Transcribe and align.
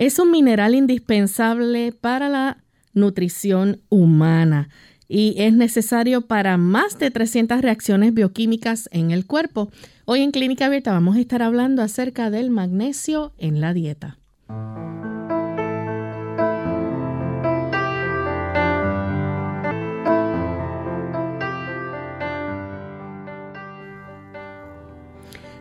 Es 0.00 0.18
un 0.18 0.30
mineral 0.30 0.74
indispensable 0.74 1.92
para 1.92 2.30
la 2.30 2.64
nutrición 2.94 3.82
humana 3.90 4.70
y 5.08 5.34
es 5.36 5.52
necesario 5.52 6.22
para 6.22 6.56
más 6.56 6.98
de 6.98 7.10
300 7.10 7.60
reacciones 7.60 8.14
bioquímicas 8.14 8.88
en 8.92 9.10
el 9.10 9.26
cuerpo. 9.26 9.70
Hoy 10.06 10.22
en 10.22 10.30
Clínica 10.30 10.64
Abierta 10.64 10.92
vamos 10.92 11.16
a 11.16 11.20
estar 11.20 11.42
hablando 11.42 11.82
acerca 11.82 12.30
del 12.30 12.48
magnesio 12.48 13.34
en 13.36 13.60
la 13.60 13.74
dieta. 13.74 14.16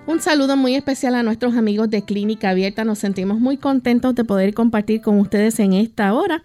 Un 0.10 0.22
saludo 0.22 0.58
muy 0.58 0.74
especial 0.74 1.14
a 1.14 1.22
nuestros 1.22 1.56
amigos 1.56 1.88
de 1.92 2.02
Clínica 2.02 2.50
Abierta. 2.50 2.84
Nos 2.84 2.98
sentimos 2.98 3.40
muy 3.40 3.58
contentos 3.58 4.16
de 4.16 4.24
poder 4.24 4.56
compartir 4.56 5.02
con 5.02 5.20
ustedes 5.20 5.60
en 5.60 5.74
esta 5.74 6.16
hora, 6.16 6.42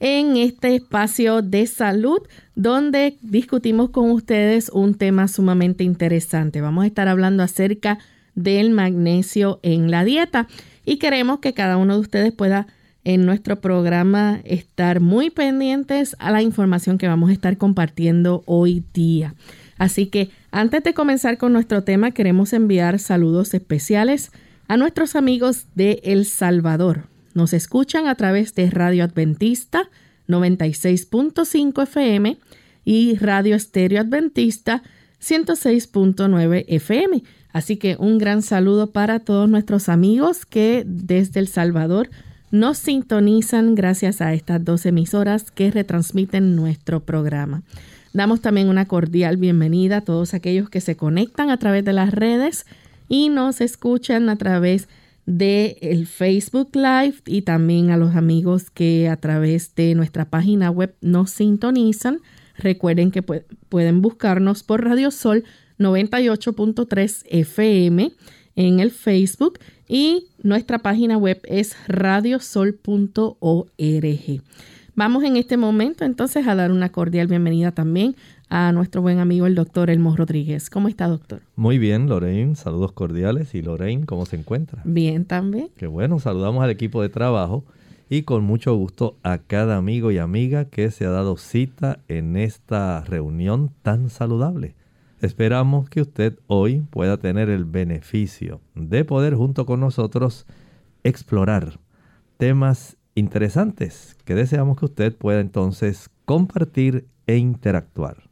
en 0.00 0.36
este 0.36 0.74
espacio 0.74 1.40
de 1.40 1.66
salud, 1.66 2.18
donde 2.56 3.16
discutimos 3.22 3.88
con 3.88 4.10
ustedes 4.10 4.68
un 4.68 4.96
tema 4.96 5.28
sumamente 5.28 5.82
interesante. 5.82 6.60
Vamos 6.60 6.84
a 6.84 6.88
estar 6.88 7.08
hablando 7.08 7.42
acerca 7.42 7.98
del 8.34 8.68
magnesio 8.68 9.60
en 9.62 9.90
la 9.90 10.04
dieta 10.04 10.46
y 10.84 10.98
queremos 10.98 11.38
que 11.38 11.54
cada 11.54 11.78
uno 11.78 11.94
de 11.94 12.00
ustedes 12.00 12.32
pueda 12.34 12.66
en 13.02 13.24
nuestro 13.24 13.62
programa 13.62 14.42
estar 14.44 15.00
muy 15.00 15.30
pendientes 15.30 16.16
a 16.18 16.30
la 16.30 16.42
información 16.42 16.98
que 16.98 17.08
vamos 17.08 17.30
a 17.30 17.32
estar 17.32 17.56
compartiendo 17.56 18.42
hoy 18.44 18.84
día. 18.92 19.34
Así 19.78 20.06
que 20.06 20.30
antes 20.56 20.82
de 20.82 20.94
comenzar 20.94 21.36
con 21.36 21.52
nuestro 21.52 21.84
tema, 21.84 22.12
queremos 22.12 22.54
enviar 22.54 22.98
saludos 22.98 23.52
especiales 23.52 24.32
a 24.68 24.78
nuestros 24.78 25.14
amigos 25.14 25.66
de 25.74 26.00
El 26.02 26.24
Salvador. 26.24 27.08
Nos 27.34 27.52
escuchan 27.52 28.08
a 28.08 28.14
través 28.14 28.54
de 28.54 28.70
Radio 28.70 29.04
Adventista 29.04 29.90
96.5 30.28 31.82
FM 31.82 32.38
y 32.86 33.16
Radio 33.16 33.54
Estéreo 33.54 34.00
Adventista 34.00 34.82
106.9 35.20 36.64
FM. 36.68 37.22
Así 37.52 37.76
que 37.76 37.96
un 37.98 38.16
gran 38.16 38.40
saludo 38.40 38.92
para 38.92 39.18
todos 39.18 39.50
nuestros 39.50 39.90
amigos 39.90 40.46
que 40.46 40.84
desde 40.86 41.40
El 41.40 41.48
Salvador 41.48 42.08
nos 42.50 42.78
sintonizan 42.78 43.74
gracias 43.74 44.22
a 44.22 44.32
estas 44.32 44.64
dos 44.64 44.86
emisoras 44.86 45.50
que 45.50 45.70
retransmiten 45.70 46.56
nuestro 46.56 47.00
programa. 47.00 47.62
Damos 48.16 48.40
también 48.40 48.70
una 48.70 48.86
cordial 48.86 49.36
bienvenida 49.36 49.98
a 49.98 50.00
todos 50.00 50.32
aquellos 50.32 50.70
que 50.70 50.80
se 50.80 50.96
conectan 50.96 51.50
a 51.50 51.58
través 51.58 51.84
de 51.84 51.92
las 51.92 52.14
redes 52.14 52.64
y 53.10 53.28
nos 53.28 53.60
escuchan 53.60 54.30
a 54.30 54.36
través 54.36 54.88
de 55.26 55.76
el 55.82 56.06
Facebook 56.06 56.70
Live 56.72 57.16
y 57.26 57.42
también 57.42 57.90
a 57.90 57.98
los 57.98 58.16
amigos 58.16 58.70
que 58.70 59.10
a 59.10 59.18
través 59.18 59.74
de 59.74 59.94
nuestra 59.94 60.30
página 60.30 60.70
web 60.70 60.94
nos 61.02 61.28
sintonizan. 61.30 62.20
Recuerden 62.56 63.10
que 63.10 63.20
pueden 63.20 64.00
buscarnos 64.00 64.62
por 64.62 64.82
Radio 64.82 65.10
Sol 65.10 65.44
98.3 65.78 67.22
FM 67.28 68.12
en 68.54 68.80
el 68.80 68.92
Facebook 68.92 69.58
y 69.86 70.28
nuestra 70.42 70.78
página 70.78 71.18
web 71.18 71.42
es 71.44 71.76
radiosol.org. 71.86 72.80
Vamos 74.98 75.24
en 75.24 75.36
este 75.36 75.58
momento 75.58 76.06
entonces 76.06 76.46
a 76.46 76.54
dar 76.54 76.72
una 76.72 76.88
cordial 76.88 77.26
bienvenida 77.26 77.70
también 77.70 78.16
a 78.48 78.72
nuestro 78.72 79.02
buen 79.02 79.18
amigo 79.18 79.46
el 79.46 79.54
doctor 79.54 79.90
Elmo 79.90 80.16
Rodríguez. 80.16 80.70
¿Cómo 80.70 80.88
está, 80.88 81.06
doctor? 81.06 81.42
Muy 81.54 81.76
bien, 81.76 82.08
Lorraine. 82.08 82.56
Saludos 82.56 82.92
cordiales. 82.92 83.54
¿Y 83.54 83.60
Lorraine, 83.60 84.06
cómo 84.06 84.24
se 84.24 84.36
encuentra? 84.36 84.80
Bien, 84.86 85.26
también. 85.26 85.68
Qué 85.76 85.86
bueno. 85.86 86.18
Saludamos 86.18 86.64
al 86.64 86.70
equipo 86.70 87.02
de 87.02 87.10
trabajo 87.10 87.62
y 88.08 88.22
con 88.22 88.44
mucho 88.44 88.74
gusto 88.74 89.18
a 89.22 89.36
cada 89.36 89.76
amigo 89.76 90.12
y 90.12 90.16
amiga 90.16 90.64
que 90.64 90.90
se 90.90 91.04
ha 91.04 91.10
dado 91.10 91.36
cita 91.36 91.98
en 92.08 92.38
esta 92.38 93.04
reunión 93.04 93.72
tan 93.82 94.08
saludable. 94.08 94.76
Esperamos 95.20 95.90
que 95.90 96.00
usted 96.00 96.38
hoy 96.46 96.84
pueda 96.88 97.18
tener 97.18 97.50
el 97.50 97.66
beneficio 97.66 98.62
de 98.74 99.04
poder 99.04 99.34
junto 99.34 99.66
con 99.66 99.78
nosotros 99.78 100.46
explorar 101.04 101.80
temas 102.38 102.95
interesantes 103.16 104.16
que 104.24 104.36
deseamos 104.36 104.78
que 104.78 104.84
usted 104.84 105.16
pueda 105.16 105.40
entonces 105.40 106.08
compartir 106.24 107.08
e 107.26 107.36
interactuar. 107.36 108.28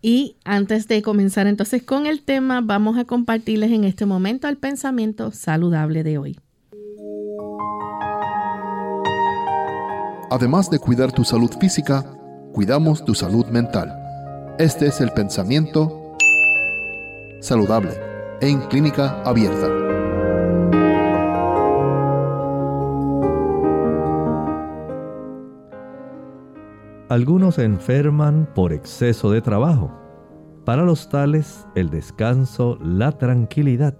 Y 0.00 0.36
antes 0.44 0.88
de 0.88 1.02
comenzar 1.02 1.46
entonces 1.46 1.82
con 1.82 2.06
el 2.06 2.22
tema, 2.22 2.60
vamos 2.62 2.96
a 2.96 3.04
compartirles 3.04 3.72
en 3.72 3.84
este 3.84 4.06
momento 4.06 4.48
el 4.48 4.56
pensamiento 4.56 5.32
saludable 5.32 6.02
de 6.02 6.16
hoy. 6.16 6.38
Además 10.30 10.70
de 10.70 10.78
cuidar 10.78 11.12
tu 11.12 11.24
salud 11.24 11.50
física, 11.60 12.04
cuidamos 12.52 13.04
tu 13.04 13.14
salud 13.14 13.46
mental. 13.46 13.92
Este 14.58 14.86
es 14.86 15.00
el 15.00 15.10
pensamiento 15.10 16.16
saludable 17.40 17.90
en 18.40 18.60
clínica 18.68 19.22
abierta. 19.22 20.05
Algunos 27.08 27.60
enferman 27.60 28.48
por 28.52 28.72
exceso 28.72 29.30
de 29.30 29.40
trabajo. 29.40 29.92
Para 30.64 30.82
los 30.82 31.08
tales, 31.08 31.64
el 31.76 31.88
descanso, 31.88 32.78
la 32.82 33.12
tranquilidad 33.12 33.94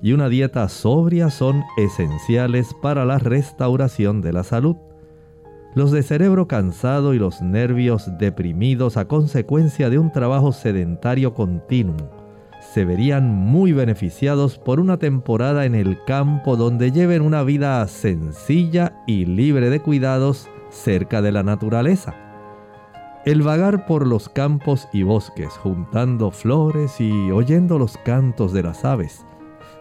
y 0.00 0.12
una 0.12 0.28
dieta 0.28 0.68
sobria 0.68 1.30
son 1.30 1.64
esenciales 1.76 2.72
para 2.80 3.04
la 3.04 3.18
restauración 3.18 4.20
de 4.20 4.32
la 4.32 4.44
salud. 4.44 4.76
Los 5.74 5.90
de 5.90 6.04
cerebro 6.04 6.46
cansado 6.46 7.14
y 7.14 7.18
los 7.18 7.42
nervios 7.42 8.08
deprimidos 8.18 8.96
a 8.96 9.08
consecuencia 9.08 9.90
de 9.90 9.98
un 9.98 10.12
trabajo 10.12 10.52
sedentario 10.52 11.34
continuo 11.34 12.10
se 12.72 12.84
verían 12.84 13.28
muy 13.28 13.72
beneficiados 13.72 14.56
por 14.56 14.78
una 14.78 14.98
temporada 14.98 15.64
en 15.64 15.74
el 15.74 16.04
campo 16.04 16.56
donde 16.56 16.92
lleven 16.92 17.22
una 17.22 17.42
vida 17.42 17.84
sencilla 17.88 19.02
y 19.08 19.24
libre 19.24 19.68
de 19.68 19.80
cuidados 19.80 20.48
cerca 20.70 21.20
de 21.20 21.32
la 21.32 21.42
naturaleza. 21.42 22.31
El 23.24 23.42
vagar 23.42 23.86
por 23.86 24.04
los 24.04 24.28
campos 24.28 24.88
y 24.92 25.04
bosques 25.04 25.50
juntando 25.50 26.32
flores 26.32 27.00
y 27.00 27.30
oyendo 27.30 27.78
los 27.78 27.96
cantos 27.98 28.52
de 28.52 28.64
las 28.64 28.84
aves 28.84 29.24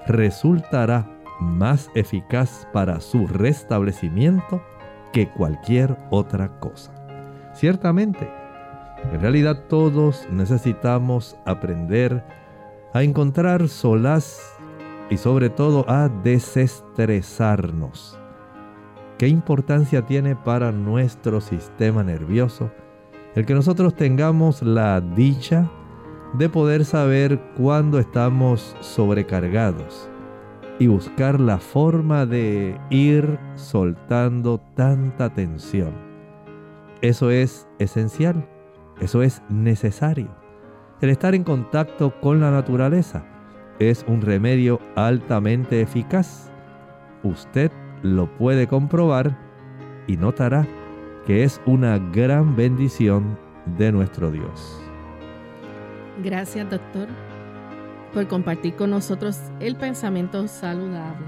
resultará 0.05 1.09
más 1.39 1.89
eficaz 1.95 2.67
para 2.71 3.01
su 3.01 3.25
restablecimiento 3.25 4.61
que 5.11 5.27
cualquier 5.27 5.97
otra 6.11 6.59
cosa. 6.59 6.93
Ciertamente, 7.55 8.29
en 9.11 9.19
realidad 9.19 9.63
todos 9.67 10.27
necesitamos 10.29 11.35
aprender 11.47 12.23
a 12.93 13.01
encontrar 13.01 13.67
solaz 13.69 14.55
y 15.09 15.17
sobre 15.17 15.49
todo 15.49 15.83
a 15.89 16.09
desestresarnos. 16.09 18.19
¿Qué 19.17 19.27
importancia 19.27 20.05
tiene 20.05 20.35
para 20.35 20.71
nuestro 20.71 21.41
sistema 21.41 22.03
nervioso? 22.03 22.69
El 23.35 23.45
que 23.45 23.53
nosotros 23.53 23.95
tengamos 23.95 24.61
la 24.61 24.99
dicha 24.99 25.69
de 26.33 26.49
poder 26.49 26.85
saber 26.85 27.39
cuándo 27.57 27.99
estamos 27.99 28.75
sobrecargados 28.79 30.09
y 30.79 30.87
buscar 30.87 31.39
la 31.39 31.59
forma 31.59 32.25
de 32.25 32.79
ir 32.89 33.37
soltando 33.55 34.59
tanta 34.75 35.33
tensión. 35.33 35.93
Eso 37.01 37.29
es 37.29 37.67
esencial, 37.79 38.47
eso 38.99 39.21
es 39.21 39.41
necesario. 39.49 40.29
El 41.01 41.09
estar 41.09 41.35
en 41.35 41.43
contacto 41.43 42.13
con 42.21 42.39
la 42.39 42.51
naturaleza 42.51 43.25
es 43.79 44.05
un 44.07 44.21
remedio 44.21 44.79
altamente 44.95 45.81
eficaz. 45.81 46.51
Usted 47.23 47.71
lo 48.03 48.27
puede 48.37 48.67
comprobar 48.67 49.37
y 50.07 50.17
notará 50.17 50.67
que 51.31 51.45
es 51.45 51.61
una 51.65 51.97
gran 51.97 52.57
bendición 52.57 53.39
de 53.77 53.89
nuestro 53.93 54.31
Dios. 54.31 54.81
Gracias, 56.21 56.69
doctor. 56.69 57.07
por 58.13 58.27
compartir 58.27 58.75
con 58.75 58.89
nosotros 58.89 59.39
el 59.61 59.77
pensamiento 59.77 60.45
saludable. 60.49 61.25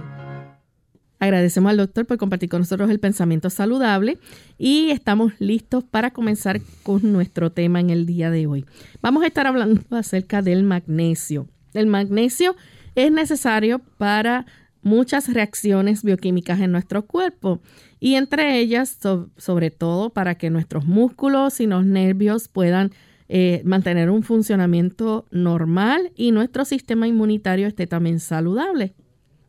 Agradecemos 1.19 1.69
al 1.69 1.77
doctor 1.77 2.05
por 2.05 2.17
compartir 2.17 2.49
con 2.49 2.59
nosotros 2.59 2.89
el 2.89 2.99
pensamiento 2.99 3.49
saludable 3.49 4.17
y 4.57 4.89
estamos 4.89 5.31
listos 5.39 5.85
para 5.85 6.11
comenzar 6.11 6.59
con 6.83 7.13
nuestro 7.13 7.53
tema 7.53 7.79
en 7.79 7.89
el 7.89 8.05
día 8.05 8.29
de 8.29 8.45
hoy. 8.45 8.65
Vamos 9.01 9.23
a 9.23 9.27
estar 9.27 9.47
hablando 9.47 9.83
acerca 9.91 10.41
del 10.41 10.63
magnesio. 10.63 11.47
El 11.73 11.87
magnesio 11.87 12.57
es 12.95 13.09
necesario 13.09 13.79
para 13.97 14.47
muchas 14.83 15.33
reacciones 15.33 16.03
bioquímicas 16.03 16.59
en 16.59 16.71
nuestro 16.71 17.05
cuerpo 17.05 17.61
y 17.99 18.15
entre 18.15 18.59
ellas 18.59 18.97
sobre 19.37 19.71
todo 19.71 20.11
para 20.11 20.35
que 20.35 20.49
nuestros 20.49 20.85
músculos 20.85 21.59
y 21.59 21.67
los 21.67 21.85
nervios 21.85 22.47
puedan 22.47 22.91
eh, 23.29 23.61
mantener 23.65 24.09
un 24.09 24.23
funcionamiento 24.23 25.25
normal 25.31 26.11
y 26.15 26.31
nuestro 26.31 26.65
sistema 26.65 27.07
inmunitario 27.07 27.67
esté 27.67 27.87
también 27.87 28.19
saludable. 28.19 28.93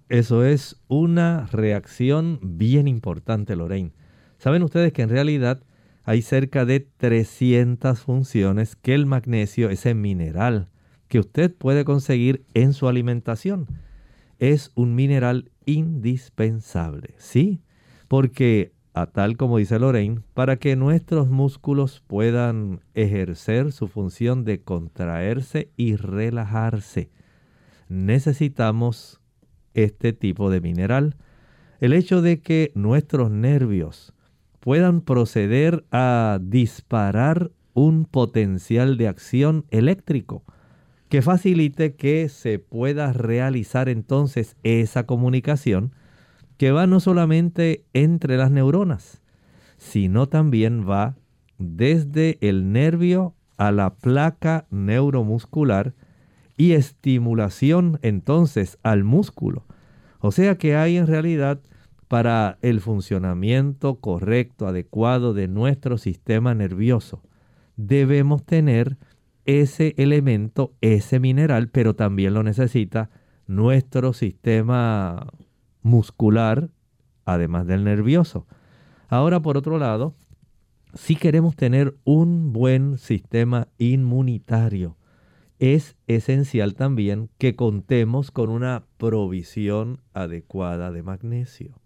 Eso 0.09 0.45
es 0.45 0.77
una 0.87 1.47
reacción 1.51 2.39
bien 2.43 2.87
importante, 2.89 3.57
Lorraine. 3.57 3.93
Saben 4.39 4.63
ustedes 4.63 4.93
que 4.93 5.03
en 5.03 5.09
realidad 5.09 5.63
hay 6.05 6.23
cerca 6.23 6.65
de 6.65 6.81
300 6.81 7.99
funciones 8.01 8.77
que 8.77 8.95
el 8.95 9.07
magnesio, 9.07 9.71
ese 9.71 9.95
mineral 9.95 10.69
que 11.09 11.19
usted 11.19 11.55
puede 11.55 11.85
conseguir 11.85 12.45
en 12.55 12.73
su 12.73 12.89
alimentación, 12.89 13.67
es 14.39 14.71
un 14.75 14.95
mineral 14.95 15.51
indispensable, 15.67 17.15
¿sí? 17.19 17.61
Porque 18.09 18.73
a 18.95 19.07
tal 19.07 19.37
como 19.37 19.59
dice 19.59 19.79
Lorraine, 19.79 20.21
para 20.35 20.57
que 20.57 20.77
nuestros 20.77 21.29
músculos 21.29 22.03
puedan 22.07 22.81
ejercer 22.95 23.73
su 23.73 23.89
función 23.89 24.45
de 24.45 24.63
contraerse 24.63 25.71
y 25.77 25.97
relajarse, 25.97 27.11
necesitamos 27.89 29.21
este 29.75 30.13
tipo 30.13 30.49
de 30.49 30.61
mineral. 30.61 31.17
El 31.81 31.93
hecho 31.93 32.23
de 32.23 32.41
que 32.41 32.71
nuestros 32.77 33.33
nervios 33.33 34.15
puedan 34.61 35.01
proceder 35.01 35.85
a 35.91 36.39
disparar 36.41 37.51
un 37.75 38.05
potencial 38.05 38.97
de 38.97 39.09
acción 39.09 39.67
eléctrico 39.71 40.45
que 41.15 41.23
facilite 41.23 41.95
que 41.95 42.29
se 42.29 42.59
pueda 42.59 43.13
realizar 43.13 43.89
entonces 43.89 44.57
esa 44.65 45.07
comunicación 45.07 45.93
que 46.57 46.73
va 46.73 46.89
no 46.89 46.99
solamente 46.99 47.85
entre 47.93 48.37
las 48.37 48.51
neuronas, 48.51 49.23
sino 49.77 50.29
también 50.29 50.91
va 50.91 51.15
desde 51.57 52.37
el 52.41 52.73
nervio 52.73 53.37
a 53.57 53.71
la 53.71 53.95
placa 53.95 54.67
neuromuscular 54.71 55.95
y 56.57 56.73
estimulación 56.73 58.01
entonces 58.03 58.77
al 58.83 59.05
músculo. 59.05 59.67
O 60.19 60.33
sea 60.33 60.59
que 60.59 60.75
hay 60.75 60.97
en 60.97 61.07
realidad 61.07 61.61
para 62.09 62.59
el 62.61 62.81
funcionamiento 62.81 64.01
correcto, 64.01 64.67
adecuado 64.67 65.33
de 65.33 65.47
nuestro 65.47 65.97
sistema 65.97 66.57
nervioso, 66.57 67.23
debemos 67.77 68.45
tener 68.45 68.97
ese 69.45 69.95
elemento, 69.97 70.75
ese 70.81 71.21
mineral, 71.21 71.69
pero 71.69 71.95
también 71.95 72.35
lo 72.35 72.43
necesita 72.43 73.11
nuestro 73.47 74.13
sistema 74.13 75.27
muscular, 75.83 76.71
además 77.25 77.67
del 77.67 77.85
nervioso. 77.85 78.47
Ahora, 79.09 79.41
por 79.41 79.57
otro 79.57 79.79
lado, 79.79 80.15
si 80.95 81.17
queremos 81.17 81.57
tener 81.57 81.97
un 82.05 82.53
buen 82.53 82.99
sistema 82.99 83.69
inmunitario, 83.79 84.97
es 85.59 85.97
esencial 86.07 86.75
también 86.75 87.31
que 87.39 87.55
contemos 87.55 88.31
con 88.31 88.51
una 88.51 88.85
provisión 88.97 90.01
adecuada 90.13 90.91
de 90.91 91.03
magnesio. 91.03 91.81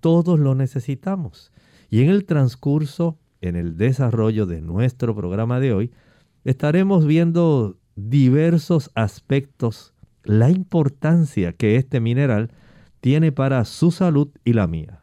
Todos 0.00 0.38
lo 0.38 0.54
necesitamos. 0.54 1.52
Y 1.90 2.02
en 2.02 2.10
el 2.10 2.24
transcurso, 2.24 3.18
en 3.40 3.56
el 3.56 3.76
desarrollo 3.76 4.46
de 4.46 4.62
nuestro 4.62 5.14
programa 5.14 5.60
de 5.60 5.72
hoy, 5.72 5.90
estaremos 6.44 7.06
viendo 7.06 7.76
diversos 7.96 8.90
aspectos, 8.94 9.92
la 10.24 10.50
importancia 10.50 11.52
que 11.52 11.76
este 11.76 12.00
mineral 12.00 12.50
tiene 13.00 13.32
para 13.32 13.64
su 13.64 13.90
salud 13.90 14.28
y 14.44 14.52
la 14.52 14.66
mía. 14.66 15.00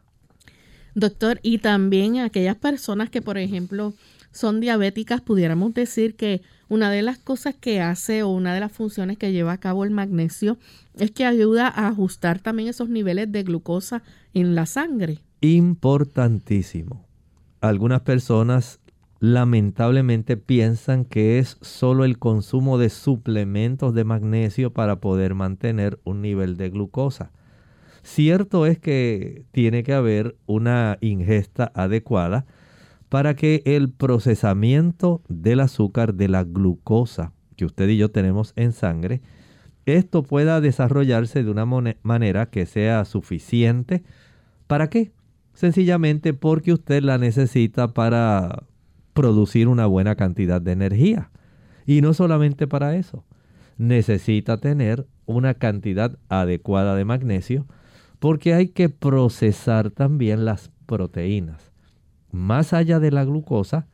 Doctor, 0.94 1.38
y 1.42 1.58
también 1.58 2.18
aquellas 2.18 2.56
personas 2.56 3.10
que, 3.10 3.22
por 3.22 3.38
ejemplo, 3.38 3.94
son 4.32 4.60
diabéticas, 4.60 5.20
pudiéramos 5.20 5.74
decir 5.74 6.16
que 6.16 6.42
una 6.68 6.90
de 6.90 7.02
las 7.02 7.18
cosas 7.18 7.54
que 7.54 7.80
hace 7.80 8.22
o 8.22 8.28
una 8.28 8.52
de 8.52 8.60
las 8.60 8.72
funciones 8.72 9.16
que 9.16 9.32
lleva 9.32 9.52
a 9.52 9.60
cabo 9.60 9.84
el 9.84 9.90
magnesio 9.90 10.58
es 10.96 11.10
que 11.10 11.24
ayuda 11.24 11.68
a 11.68 11.88
ajustar 11.88 12.40
también 12.40 12.68
esos 12.68 12.88
niveles 12.88 13.30
de 13.32 13.42
glucosa 13.42 14.02
en 14.34 14.54
la 14.54 14.66
sangre. 14.66 15.20
Importantísimo. 15.40 17.06
Algunas 17.60 18.00
personas 18.02 18.80
lamentablemente 19.20 20.36
piensan 20.36 21.04
que 21.04 21.38
es 21.38 21.58
solo 21.60 22.04
el 22.04 22.18
consumo 22.18 22.78
de 22.78 22.88
suplementos 22.88 23.94
de 23.94 24.04
magnesio 24.04 24.72
para 24.72 25.00
poder 25.00 25.34
mantener 25.34 25.98
un 26.04 26.22
nivel 26.22 26.56
de 26.56 26.70
glucosa. 26.70 27.32
Cierto 28.02 28.64
es 28.66 28.78
que 28.78 29.44
tiene 29.50 29.82
que 29.82 29.92
haber 29.92 30.36
una 30.46 30.98
ingesta 31.00 31.72
adecuada 31.74 32.46
para 33.08 33.34
que 33.34 33.62
el 33.64 33.90
procesamiento 33.90 35.22
del 35.28 35.60
azúcar, 35.60 36.14
de 36.14 36.28
la 36.28 36.44
glucosa 36.44 37.32
que 37.56 37.64
usted 37.64 37.88
y 37.88 37.96
yo 37.96 38.10
tenemos 38.10 38.52
en 38.54 38.72
sangre, 38.72 39.20
esto 39.84 40.22
pueda 40.22 40.60
desarrollarse 40.60 41.42
de 41.42 41.50
una 41.50 41.66
manera 42.02 42.50
que 42.50 42.66
sea 42.66 43.04
suficiente. 43.04 44.04
¿Para 44.66 44.90
qué? 44.90 45.10
Sencillamente 45.54 46.34
porque 46.34 46.72
usted 46.72 47.02
la 47.02 47.18
necesita 47.18 47.94
para 47.94 48.62
producir 49.18 49.66
una 49.66 49.86
buena 49.86 50.14
cantidad 50.14 50.62
de 50.62 50.70
energía. 50.70 51.32
Y 51.86 52.02
no 52.02 52.14
solamente 52.14 52.68
para 52.68 52.94
eso, 52.94 53.24
necesita 53.76 54.58
tener 54.58 55.08
una 55.26 55.54
cantidad 55.54 56.16
adecuada 56.28 56.94
de 56.94 57.04
magnesio 57.04 57.66
porque 58.20 58.54
hay 58.54 58.68
que 58.68 58.88
procesar 58.88 59.90
también 59.90 60.44
las 60.44 60.70
proteínas. 60.86 61.72
Más 62.30 62.72
allá 62.72 63.00
de 63.00 63.10
la 63.10 63.24
glucosa, 63.24 63.88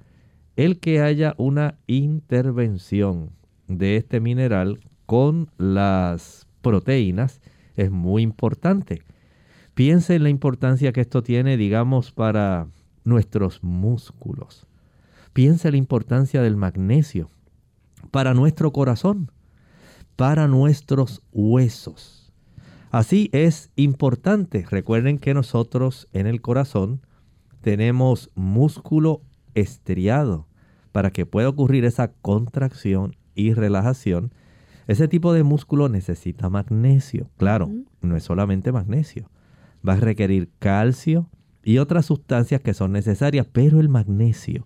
el 0.56 0.78
que 0.78 1.00
haya 1.00 1.34
una 1.38 1.78
intervención 1.86 3.30
de 3.66 3.96
este 3.96 4.20
mineral 4.20 4.78
con 5.06 5.48
las 5.56 6.46
proteínas 6.60 7.40
es 7.76 7.90
muy 7.90 8.20
importante. 8.20 9.00
Piense 9.72 10.16
en 10.16 10.24
la 10.24 10.28
importancia 10.28 10.92
que 10.92 11.00
esto 11.00 11.22
tiene, 11.22 11.56
digamos, 11.56 12.12
para 12.12 12.66
nuestros 13.04 13.62
músculos. 13.62 14.66
Piensa 15.34 15.72
la 15.72 15.76
importancia 15.76 16.42
del 16.42 16.56
magnesio 16.56 17.28
para 18.12 18.34
nuestro 18.34 18.72
corazón, 18.72 19.32
para 20.14 20.46
nuestros 20.46 21.22
huesos. 21.32 22.32
Así 22.92 23.30
es 23.32 23.72
importante. 23.74 24.64
Recuerden 24.70 25.18
que 25.18 25.34
nosotros 25.34 26.08
en 26.12 26.28
el 26.28 26.40
corazón 26.40 27.00
tenemos 27.62 28.30
músculo 28.36 29.22
estriado 29.54 30.46
para 30.92 31.10
que 31.10 31.26
pueda 31.26 31.48
ocurrir 31.48 31.84
esa 31.84 32.12
contracción 32.12 33.16
y 33.34 33.54
relajación. 33.54 34.32
Ese 34.86 35.08
tipo 35.08 35.32
de 35.32 35.42
músculo 35.42 35.88
necesita 35.88 36.48
magnesio. 36.48 37.28
Claro, 37.38 37.72
no 38.00 38.14
es 38.14 38.22
solamente 38.22 38.70
magnesio. 38.70 39.28
Va 39.86 39.94
a 39.94 39.96
requerir 39.96 40.52
calcio 40.60 41.28
y 41.64 41.78
otras 41.78 42.06
sustancias 42.06 42.60
que 42.60 42.72
son 42.72 42.92
necesarias, 42.92 43.48
pero 43.50 43.80
el 43.80 43.88
magnesio 43.88 44.64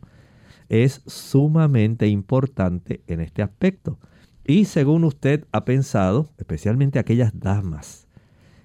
es 0.69 1.03
sumamente 1.07 2.09
importante 2.09 3.03
en 3.07 3.21
este 3.21 3.43
aspecto. 3.43 3.99
Y 4.45 4.65
según 4.65 5.05
usted 5.05 5.47
ha 5.53 5.65
pensado, 5.65 6.31
especialmente 6.39 6.99
aquellas 6.99 7.39
damas 7.39 8.09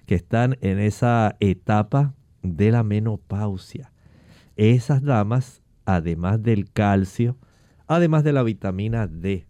que 0.06 0.14
están 0.14 0.56
en 0.60 0.78
esa 0.78 1.36
etapa 1.40 2.14
de 2.42 2.70
la 2.70 2.82
menopausia, 2.82 3.92
esas 4.56 5.02
damas, 5.02 5.62
además 5.84 6.42
del 6.42 6.70
calcio, 6.70 7.36
además 7.86 8.24
de 8.24 8.32
la 8.32 8.42
vitamina 8.42 9.06
D, 9.06 9.46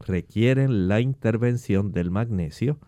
requieren 0.00 0.88
la 0.88 1.00
intervención 1.00 1.92
del 1.92 2.10
magnesio 2.10 2.78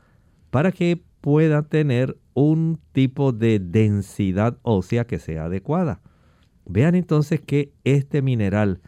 para 0.50 0.72
que 0.72 1.02
pueda 1.20 1.62
tener 1.62 2.18
un 2.34 2.80
tipo 2.92 3.32
de 3.32 3.58
densidad 3.58 4.58
ósea 4.62 5.06
que 5.06 5.18
sea 5.18 5.44
adecuada. 5.44 6.00
Vean 6.66 6.94
entonces 6.94 7.40
que 7.40 7.72
este 7.84 8.22
mineral 8.22 8.80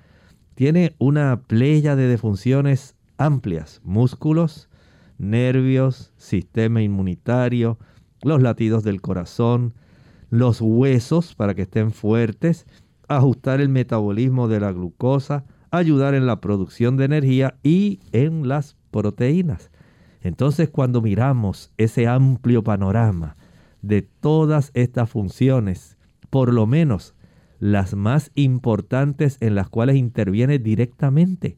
tiene 0.54 0.94
una 0.98 1.42
playa 1.42 1.96
de 1.96 2.16
funciones 2.18 2.96
amplias, 3.18 3.80
músculos, 3.84 4.68
nervios, 5.18 6.12
sistema 6.16 6.82
inmunitario, 6.82 7.78
los 8.22 8.40
latidos 8.42 8.84
del 8.84 9.00
corazón, 9.00 9.74
los 10.30 10.60
huesos 10.60 11.34
para 11.34 11.54
que 11.54 11.62
estén 11.62 11.92
fuertes, 11.92 12.66
ajustar 13.08 13.60
el 13.60 13.68
metabolismo 13.68 14.48
de 14.48 14.60
la 14.60 14.72
glucosa, 14.72 15.44
ayudar 15.70 16.14
en 16.14 16.26
la 16.26 16.40
producción 16.40 16.96
de 16.96 17.04
energía 17.04 17.56
y 17.62 18.00
en 18.12 18.48
las 18.48 18.76
proteínas. 18.90 19.70
Entonces 20.20 20.70
cuando 20.70 21.02
miramos 21.02 21.70
ese 21.76 22.06
amplio 22.06 22.64
panorama 22.64 23.36
de 23.82 24.02
todas 24.02 24.70
estas 24.74 25.10
funciones, 25.10 25.98
por 26.30 26.52
lo 26.52 26.66
menos 26.66 27.13
las 27.64 27.94
más 27.94 28.30
importantes 28.34 29.38
en 29.40 29.54
las 29.54 29.70
cuales 29.70 29.96
interviene 29.96 30.58
directamente, 30.58 31.56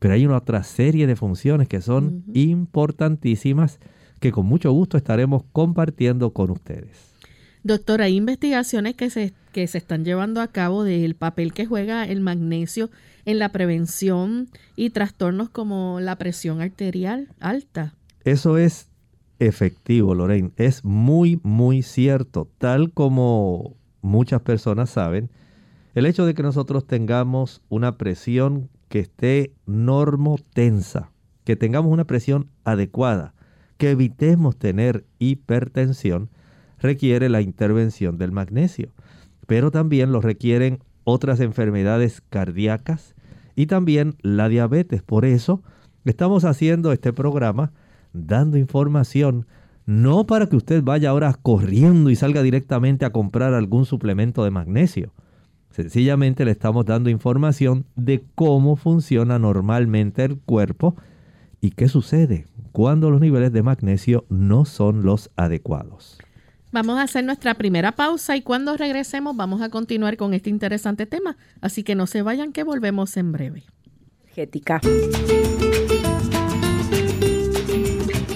pero 0.00 0.14
hay 0.14 0.26
una 0.26 0.38
otra 0.38 0.64
serie 0.64 1.06
de 1.06 1.14
funciones 1.14 1.68
que 1.68 1.80
son 1.80 2.24
importantísimas 2.34 3.78
que 4.18 4.32
con 4.32 4.44
mucho 4.46 4.72
gusto 4.72 4.96
estaremos 4.96 5.44
compartiendo 5.52 6.32
con 6.32 6.50
ustedes. 6.50 7.14
Doctor, 7.62 8.02
hay 8.02 8.16
investigaciones 8.16 8.96
que 8.96 9.08
se, 9.08 9.34
que 9.52 9.68
se 9.68 9.78
están 9.78 10.04
llevando 10.04 10.40
a 10.40 10.48
cabo 10.48 10.82
del 10.82 11.14
papel 11.14 11.52
que 11.52 11.64
juega 11.64 12.02
el 12.02 12.20
magnesio 12.22 12.90
en 13.24 13.38
la 13.38 13.50
prevención 13.50 14.48
y 14.74 14.90
trastornos 14.90 15.48
como 15.48 16.00
la 16.00 16.16
presión 16.16 16.60
arterial 16.60 17.28
alta. 17.38 17.94
Eso 18.24 18.58
es 18.58 18.88
efectivo, 19.38 20.12
Lorraine. 20.12 20.50
Es 20.56 20.84
muy, 20.84 21.38
muy 21.44 21.82
cierto. 21.82 22.50
Tal 22.58 22.90
como 22.90 23.76
muchas 24.06 24.40
personas 24.40 24.90
saben, 24.90 25.30
el 25.94 26.06
hecho 26.06 26.24
de 26.24 26.34
que 26.34 26.42
nosotros 26.42 26.86
tengamos 26.86 27.62
una 27.68 27.98
presión 27.98 28.70
que 28.88 29.00
esté 29.00 29.52
normotensa, 29.66 31.10
que 31.44 31.56
tengamos 31.56 31.92
una 31.92 32.04
presión 32.04 32.48
adecuada, 32.64 33.34
que 33.76 33.90
evitemos 33.90 34.56
tener 34.56 35.04
hipertensión, 35.18 36.30
requiere 36.78 37.28
la 37.28 37.40
intervención 37.40 38.16
del 38.18 38.32
magnesio. 38.32 38.92
Pero 39.46 39.70
también 39.70 40.12
lo 40.12 40.20
requieren 40.20 40.80
otras 41.04 41.40
enfermedades 41.40 42.22
cardíacas 42.30 43.14
y 43.54 43.66
también 43.66 44.16
la 44.22 44.48
diabetes. 44.48 45.02
Por 45.02 45.24
eso 45.24 45.62
estamos 46.04 46.44
haciendo 46.44 46.92
este 46.92 47.12
programa 47.12 47.72
dando 48.12 48.56
información, 48.56 49.46
no 49.86 50.26
para 50.26 50.48
que 50.48 50.56
usted 50.56 50.82
vaya 50.82 51.10
ahora 51.10 51.32
corriendo 51.40 52.10
y 52.10 52.16
salga 52.16 52.42
directamente 52.42 53.04
a 53.04 53.12
comprar 53.12 53.54
algún 53.54 53.86
suplemento 53.86 54.44
de 54.44 54.50
magnesio. 54.50 55.12
Sencillamente 55.70 56.44
le 56.44 56.50
estamos 56.50 56.84
dando 56.84 57.08
información 57.10 57.86
de 57.94 58.24
cómo 58.34 58.76
funciona 58.76 59.38
normalmente 59.38 60.24
el 60.24 60.38
cuerpo 60.38 60.96
y 61.60 61.70
qué 61.70 61.88
sucede 61.88 62.46
cuando 62.72 63.10
los 63.10 63.20
niveles 63.20 63.52
de 63.52 63.62
magnesio 63.62 64.24
no 64.28 64.64
son 64.64 65.02
los 65.02 65.30
adecuados. 65.36 66.18
Vamos 66.72 66.98
a 66.98 67.02
hacer 67.02 67.24
nuestra 67.24 67.54
primera 67.54 67.92
pausa 67.92 68.36
y 68.36 68.42
cuando 68.42 68.76
regresemos 68.76 69.36
vamos 69.36 69.62
a 69.62 69.70
continuar 69.70 70.16
con 70.16 70.34
este 70.34 70.50
interesante 70.50 71.06
tema. 71.06 71.36
Así 71.60 71.84
que 71.84 71.94
no 71.94 72.06
se 72.06 72.22
vayan 72.22 72.52
que 72.52 72.64
volvemos 72.64 73.16
en 73.16 73.32
breve. 73.32 73.62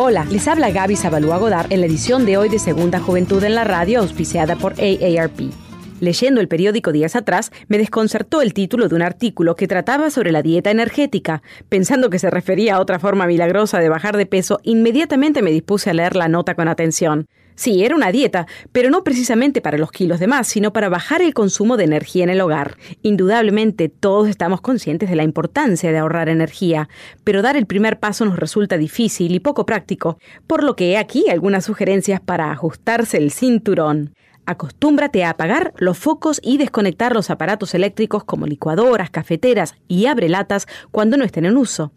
Hola, 0.02 0.24
les 0.30 0.48
habla 0.48 0.70
Gaby 0.70 0.96
Zabalúa 0.96 1.36
Godard 1.36 1.70
en 1.70 1.80
la 1.80 1.86
edición 1.86 2.24
de 2.24 2.38
hoy 2.38 2.48
de 2.48 2.58
Segunda 2.58 3.00
Juventud 3.00 3.44
en 3.44 3.54
la 3.54 3.64
Radio, 3.64 4.00
auspiciada 4.00 4.56
por 4.56 4.72
AARP. 4.80 5.52
Leyendo 6.00 6.40
el 6.40 6.48
periódico 6.48 6.90
días 6.90 7.16
atrás, 7.16 7.52
me 7.68 7.76
desconcertó 7.76 8.40
el 8.40 8.54
título 8.54 8.88
de 8.88 8.94
un 8.94 9.02
artículo 9.02 9.56
que 9.56 9.68
trataba 9.68 10.08
sobre 10.08 10.32
la 10.32 10.40
dieta 10.40 10.70
energética. 10.70 11.42
Pensando 11.68 12.08
que 12.08 12.18
se 12.18 12.30
refería 12.30 12.76
a 12.76 12.80
otra 12.80 12.98
forma 12.98 13.26
milagrosa 13.26 13.78
de 13.78 13.90
bajar 13.90 14.16
de 14.16 14.24
peso, 14.24 14.58
inmediatamente 14.62 15.42
me 15.42 15.50
dispuse 15.50 15.90
a 15.90 15.92
leer 15.92 16.16
la 16.16 16.28
nota 16.28 16.54
con 16.54 16.68
atención. 16.68 17.26
Sí, 17.60 17.84
era 17.84 17.94
una 17.94 18.10
dieta, 18.10 18.46
pero 18.72 18.88
no 18.88 19.04
precisamente 19.04 19.60
para 19.60 19.76
los 19.76 19.92
kilos 19.92 20.18
de 20.18 20.26
más, 20.26 20.48
sino 20.48 20.72
para 20.72 20.88
bajar 20.88 21.20
el 21.20 21.34
consumo 21.34 21.76
de 21.76 21.84
energía 21.84 22.24
en 22.24 22.30
el 22.30 22.40
hogar. 22.40 22.78
Indudablemente 23.02 23.90
todos 23.90 24.30
estamos 24.30 24.62
conscientes 24.62 25.10
de 25.10 25.16
la 25.16 25.24
importancia 25.24 25.92
de 25.92 25.98
ahorrar 25.98 26.30
energía, 26.30 26.88
pero 27.22 27.42
dar 27.42 27.58
el 27.58 27.66
primer 27.66 28.00
paso 28.00 28.24
nos 28.24 28.38
resulta 28.38 28.78
difícil 28.78 29.34
y 29.34 29.40
poco 29.40 29.66
práctico, 29.66 30.16
por 30.46 30.64
lo 30.64 30.74
que 30.74 30.92
he 30.92 30.96
aquí 30.96 31.28
algunas 31.28 31.66
sugerencias 31.66 32.22
para 32.22 32.50
ajustarse 32.50 33.18
el 33.18 33.30
cinturón. 33.30 34.14
Acostúmbrate 34.46 35.22
a 35.22 35.28
apagar 35.28 35.74
los 35.76 35.98
focos 35.98 36.40
y 36.42 36.56
desconectar 36.56 37.14
los 37.14 37.28
aparatos 37.28 37.74
eléctricos 37.74 38.24
como 38.24 38.46
licuadoras, 38.46 39.10
cafeteras 39.10 39.74
y 39.86 40.06
abrelatas 40.06 40.66
cuando 40.90 41.18
no 41.18 41.24
estén 41.24 41.44
en 41.44 41.58
uso. 41.58 41.92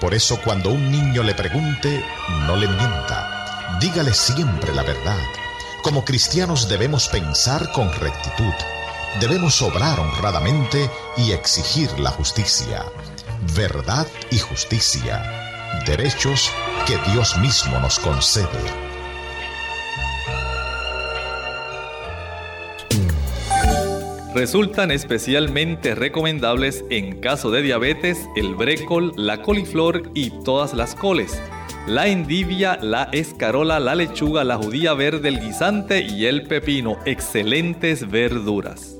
Por 0.00 0.14
eso 0.14 0.38
cuando 0.44 0.70
un 0.70 0.92
niño 0.92 1.24
le 1.24 1.34
pregunte, 1.34 2.04
no 2.46 2.54
le 2.54 2.68
mienta. 2.68 3.37
Dígale 3.80 4.12
siempre 4.12 4.74
la 4.74 4.82
verdad. 4.82 5.22
Como 5.82 6.04
cristianos 6.04 6.68
debemos 6.68 7.08
pensar 7.08 7.70
con 7.72 7.92
rectitud. 7.92 8.52
Debemos 9.20 9.62
obrar 9.62 10.00
honradamente 10.00 10.90
y 11.16 11.32
exigir 11.32 11.98
la 12.00 12.10
justicia. 12.10 12.84
Verdad 13.54 14.06
y 14.30 14.38
justicia. 14.38 15.22
Derechos 15.86 16.50
que 16.86 16.98
Dios 17.12 17.36
mismo 17.38 17.78
nos 17.78 17.98
concede. 18.00 18.48
Resultan 24.34 24.90
especialmente 24.90 25.94
recomendables 25.94 26.84
en 26.90 27.20
caso 27.20 27.50
de 27.50 27.62
diabetes 27.62 28.18
el 28.36 28.54
brécol, 28.54 29.12
la 29.16 29.42
coliflor 29.42 30.10
y 30.14 30.30
todas 30.42 30.74
las 30.74 30.94
coles, 30.94 31.40
la 31.86 32.06
endivia, 32.08 32.78
la 32.82 33.04
escarola, 33.12 33.80
la 33.80 33.94
lechuga, 33.94 34.44
la 34.44 34.56
judía 34.56 34.94
verde, 34.94 35.28
el 35.28 35.40
guisante 35.40 36.02
y 36.02 36.26
el 36.26 36.42
pepino. 36.42 36.98
Excelentes 37.04 38.10
verduras. 38.10 38.96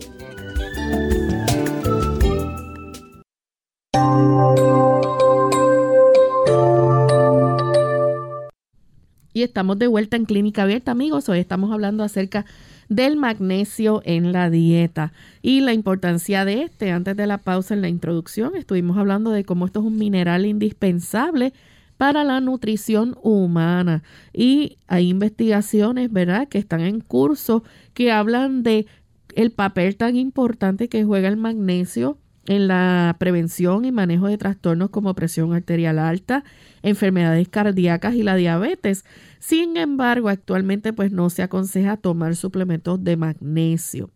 Y 9.33 9.43
estamos 9.43 9.79
de 9.79 9.87
vuelta 9.87 10.17
en 10.17 10.25
Clínica 10.25 10.65
Abierta, 10.65 10.91
amigos. 10.91 11.29
Hoy 11.29 11.39
estamos 11.39 11.71
hablando 11.71 12.03
acerca 12.03 12.45
del 12.89 13.17
magnesio 13.17 14.03
en 14.05 14.33
la 14.33 14.51
dieta 14.51 15.13
y 15.43 15.61
la 15.61 15.73
importancia 15.73 16.45
de 16.45 16.63
este. 16.63 16.91
Antes 16.91 17.17
de 17.17 17.27
la 17.27 17.39
pausa 17.39 17.75
en 17.75 17.83
la 17.83 17.89
introducción 17.89 18.57
estuvimos 18.57 18.97
hablando 18.97 19.31
de 19.31 19.45
cómo 19.45 19.67
esto 19.67 19.81
es 19.81 19.87
un 19.87 19.97
mineral 19.97 20.47
indispensable 20.47 21.53
para 21.99 22.25
la 22.25 22.41
nutrición 22.41 23.19
humana 23.23 24.03
y 24.33 24.79
hay 24.87 25.11
investigaciones, 25.11 26.11
¿verdad?, 26.11 26.49
que 26.49 26.59
están 26.59 26.81
en 26.81 27.01
curso 27.01 27.65
que 27.93 28.11
hablan 28.13 28.63
de 28.63 28.87
el 29.35 29.51
papel 29.51 29.97
tan 29.97 30.17
importante 30.17 30.89
que 30.89 31.05
juega 31.05 31.29
el 31.29 31.37
magnesio 31.37 32.19
en 32.47 32.67
la 32.67 33.15
prevención 33.19 33.85
y 33.85 33.93
manejo 33.93 34.27
de 34.27 34.39
trastornos 34.39 34.89
como 34.91 35.15
presión 35.15 35.53
arterial 35.53 35.99
alta, 35.99 36.45
enfermedades 36.83 37.49
cardíacas 37.49 38.15
y 38.15 38.23
la 38.23 38.37
diabetes. 38.37 39.05
Sin 39.39 39.77
embargo, 39.77 40.31
actualmente 40.31 40.95
pues 40.95 41.13
no 41.13 41.29
se 41.29 41.43
aconseja 41.43 41.99
tomar 41.99 42.37
suplementos 42.37 43.05
de 43.05 43.17
magnesio. 43.19 44.11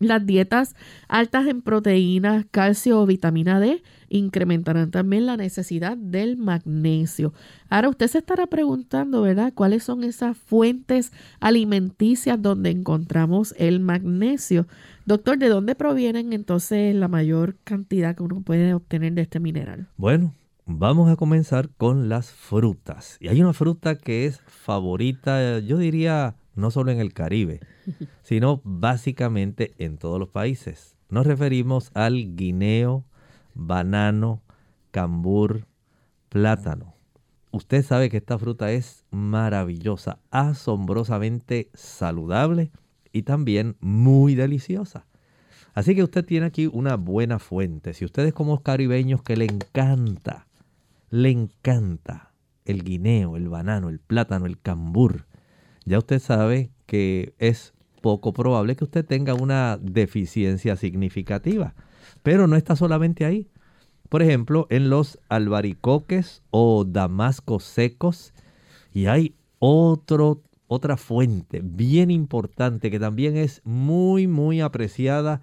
Las 0.00 0.24
dietas 0.24 0.76
altas 1.08 1.46
en 1.46 1.62
proteínas, 1.62 2.46
calcio 2.50 3.00
o 3.00 3.06
vitamina 3.06 3.58
D 3.58 3.82
incrementarán 4.08 4.90
también 4.90 5.26
la 5.26 5.36
necesidad 5.36 5.96
del 5.96 6.36
magnesio. 6.36 7.32
Ahora 7.68 7.90
usted 7.90 8.06
se 8.06 8.18
estará 8.18 8.46
preguntando, 8.46 9.22
¿verdad? 9.22 9.52
¿Cuáles 9.54 9.82
son 9.82 10.04
esas 10.04 10.36
fuentes 10.36 11.12
alimenticias 11.40 12.40
donde 12.40 12.70
encontramos 12.70 13.54
el 13.58 13.80
magnesio? 13.80 14.66
Doctor, 15.04 15.38
¿de 15.38 15.48
dónde 15.48 15.74
provienen 15.74 16.32
entonces 16.32 16.94
la 16.94 17.08
mayor 17.08 17.56
cantidad 17.64 18.14
que 18.14 18.22
uno 18.22 18.40
puede 18.40 18.74
obtener 18.74 19.12
de 19.14 19.22
este 19.22 19.40
mineral? 19.40 19.88
Bueno, 19.96 20.34
Vamos 20.70 21.08
a 21.10 21.16
comenzar 21.16 21.70
con 21.78 22.10
las 22.10 22.30
frutas. 22.30 23.16
Y 23.20 23.28
hay 23.28 23.40
una 23.40 23.54
fruta 23.54 23.96
que 23.96 24.26
es 24.26 24.42
favorita, 24.46 25.60
yo 25.60 25.78
diría, 25.78 26.34
no 26.58 26.70
solo 26.70 26.90
en 26.90 26.98
el 26.98 27.14
Caribe, 27.14 27.60
sino 28.22 28.60
básicamente 28.64 29.74
en 29.78 29.96
todos 29.96 30.18
los 30.18 30.28
países. 30.28 30.96
Nos 31.08 31.26
referimos 31.26 31.90
al 31.94 32.36
guineo, 32.36 33.04
banano, 33.54 34.42
cambur, 34.90 35.66
plátano. 36.28 36.94
Usted 37.52 37.84
sabe 37.84 38.10
que 38.10 38.18
esta 38.18 38.38
fruta 38.38 38.72
es 38.72 39.04
maravillosa, 39.10 40.18
asombrosamente 40.30 41.70
saludable 41.74 42.72
y 43.12 43.22
también 43.22 43.76
muy 43.80 44.34
deliciosa. 44.34 45.06
Así 45.74 45.94
que 45.94 46.02
usted 46.02 46.24
tiene 46.24 46.46
aquí 46.46 46.66
una 46.66 46.96
buena 46.96 47.38
fuente. 47.38 47.94
Si 47.94 48.04
usted 48.04 48.26
es 48.26 48.34
como 48.34 48.62
caribeños 48.64 49.22
que 49.22 49.36
le 49.36 49.44
encanta, 49.44 50.48
le 51.08 51.30
encanta 51.30 52.32
el 52.64 52.82
guineo, 52.82 53.36
el 53.36 53.48
banano, 53.48 53.88
el 53.88 54.00
plátano, 54.00 54.46
el 54.46 54.60
cambur, 54.60 55.27
ya 55.88 55.98
usted 55.98 56.20
sabe 56.20 56.70
que 56.86 57.34
es 57.38 57.74
poco 58.00 58.32
probable 58.32 58.76
que 58.76 58.84
usted 58.84 59.04
tenga 59.04 59.34
una 59.34 59.78
deficiencia 59.80 60.76
significativa. 60.76 61.74
Pero 62.22 62.46
no 62.46 62.56
está 62.56 62.76
solamente 62.76 63.24
ahí. 63.24 63.48
Por 64.08 64.22
ejemplo, 64.22 64.66
en 64.70 64.88
los 64.88 65.18
albaricoques 65.28 66.42
o 66.50 66.84
damascos 66.84 67.64
secos. 67.64 68.32
Y 68.92 69.06
hay 69.06 69.34
otro, 69.58 70.42
otra 70.66 70.96
fuente 70.96 71.60
bien 71.62 72.10
importante 72.10 72.90
que 72.90 72.98
también 72.98 73.36
es 73.36 73.60
muy, 73.64 74.26
muy 74.26 74.60
apreciada 74.60 75.42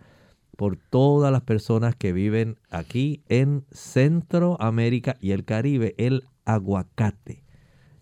por 0.58 0.78
todas 0.78 1.32
las 1.32 1.42
personas 1.42 1.96
que 1.96 2.14
viven 2.14 2.58
aquí 2.70 3.24
en 3.28 3.66
Centroamérica 3.72 5.18
y 5.20 5.32
el 5.32 5.44
Caribe, 5.44 5.94
el 5.98 6.24
aguacate. 6.46 7.45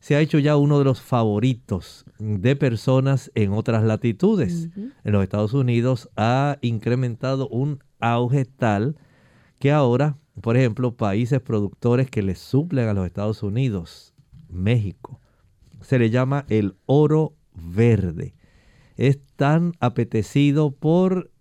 Se 0.04 0.18
ha 0.18 0.20
hecho 0.20 0.38
ya 0.38 0.58
uno 0.58 0.80
de 0.80 0.84
los 0.84 1.00
favoritos 1.00 2.04
de 2.20 2.58
personas 2.58 3.32
en 3.36 3.54
otras 3.54 3.86
latitudes. 3.86 4.68
En 4.76 5.14
los 5.14 5.24
Estados 5.24 5.54
Unidos 5.54 6.10
ha 6.18 6.58
incrementado 6.60 7.48
un 7.48 7.82
auge 8.02 8.44
tal 8.44 8.98
que 9.60 9.72
ahora, 9.72 10.18
por 10.42 10.58
ejemplo, 10.58 10.98
países 10.98 11.40
productores 11.40 12.10
que 12.12 12.22
le 12.22 12.36
suplen 12.36 12.90
a 12.90 12.94
los 12.94 13.06
Estados 13.06 13.44
Unidos, 13.44 14.14
México, 14.50 15.22
se 15.80 15.98
le 15.98 16.10
llama 16.10 16.44
el 16.50 16.76
oro 16.86 17.38
verde. 17.54 18.36
Es 18.98 19.22
tan 19.38 19.72
apetecido 19.80 20.72
por 20.72 21.32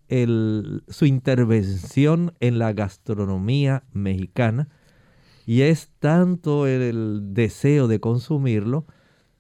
su 0.86 1.04
intervención 1.04 2.32
en 2.38 2.60
la 2.60 2.72
gastronomía 2.74 3.82
mexicana 3.92 4.68
y 5.46 5.62
es 5.62 5.90
tanto 5.98 6.66
el, 6.66 7.34
deseo 7.34 7.88
de 7.88 8.00
consumirlo 8.00 8.86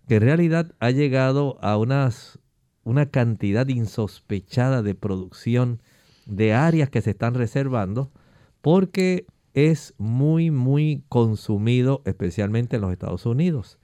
que 0.08 0.16
en 0.16 0.22
realidad 0.22 0.74
ha 0.80 0.90
llegado 0.90 1.58
a 1.62 1.76
unas, 1.76 2.38
una 2.84 3.06
cantidad 3.06 3.66
insospechada 3.68 4.82
de 4.82 4.94
producción 4.94 5.80
de 6.26 6.54
áreas 6.54 6.90
que 6.90 7.02
se 7.02 7.10
están 7.10 7.34
reservando 7.34 8.12
porque 8.60 9.26
es 9.54 9.94
muy, 9.98 10.50
muy 10.50 11.04
consumido, 11.08 12.02
especialmente 12.04 12.76
en 12.76 12.82
los 12.82 12.92
Estados 12.92 13.26
Unidos. 13.26 13.78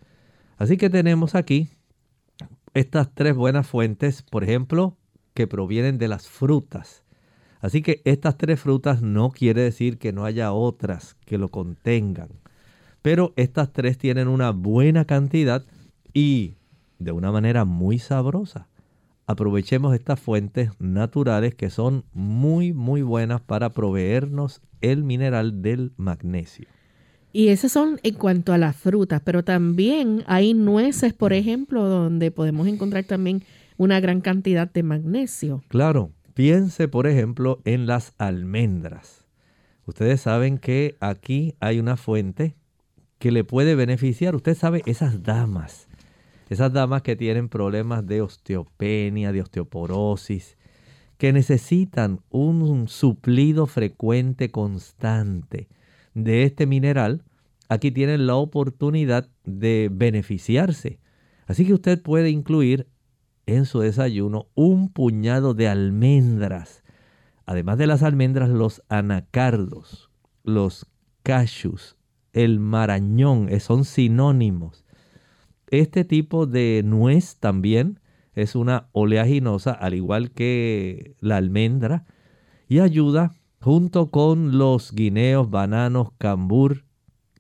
Así 0.57 0.77
que 0.77 0.91
tenemos 0.91 1.35
aquí 1.35 1.69
estas 2.75 3.15
tres 3.15 3.35
buenas 3.35 3.67
fuentes, 3.67 4.23
por 4.23 4.45
ejemplo, 4.45 4.97
que 5.35 5.47
provienen 5.47 5.99
de 5.99 6.09
las 6.09 6.29
frutas. 6.29 7.05
Así 7.61 7.83
que 7.83 8.03
estas 8.05 8.37
tres 8.37 8.61
frutas 8.61 9.03
no 9.03 9.31
quiere 9.31 9.63
decir 9.63 9.99
que 9.99 10.13
no 10.13 10.25
haya 10.25 10.53
otras 10.53 11.17
que 11.25 11.39
lo 11.39 11.49
contengan. 11.49 12.29
Pero 13.03 13.33
estas 13.37 13.73
tres 13.73 13.99
tienen 13.99 14.29
una 14.29 14.51
buena 14.51 15.05
cantidad 15.05 15.65
y 16.13 16.55
de 16.99 17.13
una 17.13 17.33
manera 17.33 17.65
muy 17.65 17.99
sabrosa. 17.99 18.69
Aprovechemos 19.27 19.95
estas 19.95 20.19
fuentes 20.21 20.71
naturales 20.79 21.55
que 21.55 21.71
son 21.71 22.05
muy 22.13 22.73
muy 22.73 23.03
buenas 23.03 23.41
para 23.41 23.71
proveernos 23.71 24.61
el 24.81 25.05
mineral 25.05 25.61
del 25.61 25.93
magnesio. 25.97 26.67
Y 27.33 27.49
esas 27.49 27.73
son 27.73 28.01
en 28.03 28.15
cuanto 28.15 28.53
a 28.53 28.59
las 28.59 28.75
frutas, 28.75 29.21
pero 29.23 29.45
también 29.45 30.25
hay 30.27 30.55
nueces, 30.55 31.13
por 31.13 31.35
ejemplo, 31.35 31.85
donde 31.85 32.31
podemos 32.31 32.67
encontrar 32.67 33.05
también 33.05 33.45
una 33.77 34.01
gran 34.01 34.23
cantidad 34.23 34.71
de 34.73 34.83
magnesio. 34.83 35.63
Claro, 35.69 36.11
piense 36.39 36.87
por 36.87 37.09
ejemplo 37.09 37.61
en 37.65 37.89
las 37.89 38.15
almendras. 38.17 39.27
Ustedes 39.87 40.21
saben 40.21 40.59
que 40.59 40.97
aquí 41.01 41.57
hay 41.59 41.81
una 41.81 41.97
fuente 41.97 42.55
que 43.19 43.33
le 43.33 43.43
puede 43.43 43.75
beneficiar. 43.75 44.37
Usted 44.37 44.55
sabe, 44.57 44.83
esas 44.87 45.25
damas, 45.25 45.89
esas 46.49 46.73
damas 46.73 47.03
que 47.03 47.17
tienen 47.17 47.49
problemas 47.49 48.07
de 48.07 48.23
osteopenia, 48.23 49.33
de 49.33 49.41
osteoporosis, 49.41 50.57
que 51.17 51.33
necesitan 51.33 52.21
un 52.31 52.87
suplido 52.87 53.67
frecuente, 53.67 54.53
constante 54.53 55.67
de 56.15 56.45
este 56.45 56.67
mineral, 56.67 57.25
aquí 57.69 57.91
tienen 57.91 58.29
la 58.29 58.37
oportunidad 58.37 59.29
de 59.43 59.91
beneficiarse. 59.91 61.01
Así 61.49 61.67
que 61.67 61.75
usted 61.75 62.01
puede 62.01 62.31
incluir 62.31 62.87
en 63.49 63.65
su 63.65 63.81
desayuno 63.81 64.47
un 64.55 64.91
puñado 64.91 65.55
de 65.55 65.69
almendras. 65.69 66.85
Además 67.47 67.79
de 67.79 67.87
las 67.87 68.03
almendras, 68.03 68.51
los 68.51 68.83
anacardos, 68.91 70.11
los 70.45 70.87
cashews, 71.23 71.97
el 72.35 72.61
marañón, 72.61 73.49
eh, 73.49 73.59
son 73.61 73.87
sinónimos. 73.87 74.85
Este 75.71 76.05
tipo 76.05 76.47
de 76.47 76.83
nuez 76.85 77.37
también 77.41 78.01
es 78.35 78.55
una 78.55 78.89
oleaginosa, 78.93 79.73
al 79.73 79.95
igual 79.95 80.31
que 80.31 81.17
la 81.21 81.39
almendra, 81.39 82.05
y 82.69 82.81
ayuda 82.81 83.33
junto 83.63 84.11
con 84.11 84.59
los 84.59 84.93
guineos, 84.93 85.49
bananos, 85.49 86.11
cambur, 86.19 86.85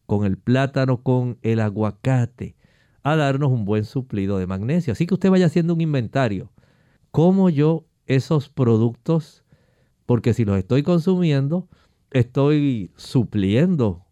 con 0.06 0.24
el 0.24 0.38
plátano, 0.38 1.02
con 1.02 1.38
el 1.42 1.60
aguacate, 1.60 2.56
a 3.02 3.16
darnos 3.16 3.50
un 3.50 3.64
buen 3.64 3.84
suplido 3.84 4.38
de 4.38 4.46
magnesio. 4.46 4.92
Así 4.92 5.06
que 5.06 5.14
usted 5.14 5.30
vaya 5.30 5.46
haciendo 5.46 5.74
un 5.74 5.80
inventario. 5.80 6.50
¿Cómo 7.10 7.50
yo 7.50 7.86
esos 8.06 8.48
productos, 8.48 9.44
porque 10.06 10.34
si 10.34 10.44
los 10.44 10.58
estoy 10.58 10.82
consumiendo, 10.82 11.68
estoy 12.10 12.90
supliendo 12.96 14.04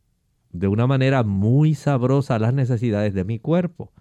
de 0.53 0.69
una 0.69 0.87
manera 0.87 1.23
muy 1.23 1.75
sabrosa 1.75 2.39
las 2.39 2.55
necesidades 2.55 3.15
de 3.15 3.25
mi 3.25 3.39
cuerpo? 3.39 3.93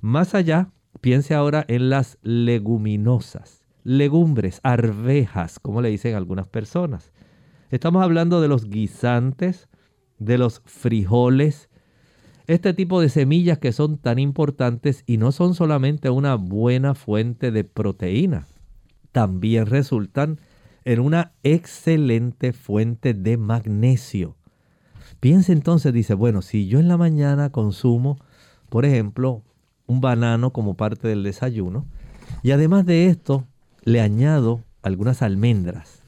Más 0.00 0.34
allá, 0.34 0.70
piense 1.00 1.34
ahora 1.34 1.64
en 1.68 1.88
las 1.90 2.18
leguminosas, 2.22 3.64
legumbres, 3.84 4.60
arvejas, 4.62 5.58
como 5.58 5.80
le 5.80 5.90
dicen 5.90 6.14
algunas 6.14 6.46
personas. 6.46 7.12
Estamos 7.70 8.02
hablando 8.02 8.40
de 8.40 8.48
los 8.48 8.68
guisantes, 8.68 9.68
de 10.18 10.38
los 10.38 10.62
frijoles, 10.64 11.68
este 12.46 12.74
tipo 12.74 13.00
de 13.00 13.08
semillas 13.08 13.58
que 13.58 13.72
son 13.72 13.98
tan 13.98 14.18
importantes 14.18 15.02
y 15.06 15.16
no 15.16 15.32
son 15.32 15.54
solamente 15.54 16.10
una 16.10 16.34
buena 16.34 16.94
fuente 16.94 17.50
de 17.50 17.64
proteína, 17.64 18.46
también 19.12 19.66
resultan 19.66 20.40
en 20.84 21.00
una 21.00 21.32
excelente 21.42 22.52
fuente 22.52 23.14
de 23.14 23.36
magnesio. 23.36 24.36
Piense 25.20 25.52
entonces, 25.52 25.92
dice, 25.94 26.12
bueno, 26.14 26.42
si 26.42 26.66
yo 26.66 26.78
en 26.78 26.88
la 26.88 26.98
mañana 26.98 27.50
consumo, 27.50 28.18
por 28.68 28.84
ejemplo, 28.84 29.42
un 29.86 30.00
banano 30.00 30.52
como 30.52 30.74
parte 30.74 31.08
del 31.08 31.22
desayuno, 31.22 31.86
y 32.42 32.50
además 32.50 32.84
de 32.84 33.06
esto 33.06 33.46
le 33.84 34.00
añado 34.00 34.62
algunas 34.82 35.22
almendras, 35.22 36.02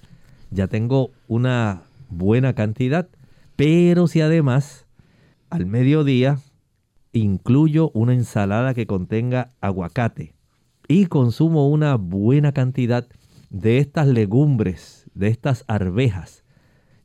ya 0.51 0.67
tengo 0.69 1.11
una 1.29 1.83
buena 2.11 2.55
cantidad, 2.55 3.09
pero 3.57 4.07
si 4.07 4.21
además 4.21 4.86
al 5.51 5.67
mediodía 5.67 6.39
incluyo 7.13 7.91
una 7.95 8.13
ensalada 8.15 8.75
que 8.75 8.87
contenga 8.87 9.53
aguacate 9.61 10.35
y 10.89 11.07
consumo 11.07 11.69
una 11.69 11.97
buena 11.97 12.53
cantidad 12.53 13.07
de 13.51 13.79
estas 13.79 14.07
legumbres, 14.07 15.11
de 15.15 15.29
estas 15.29 15.65
arvejas. 15.69 16.45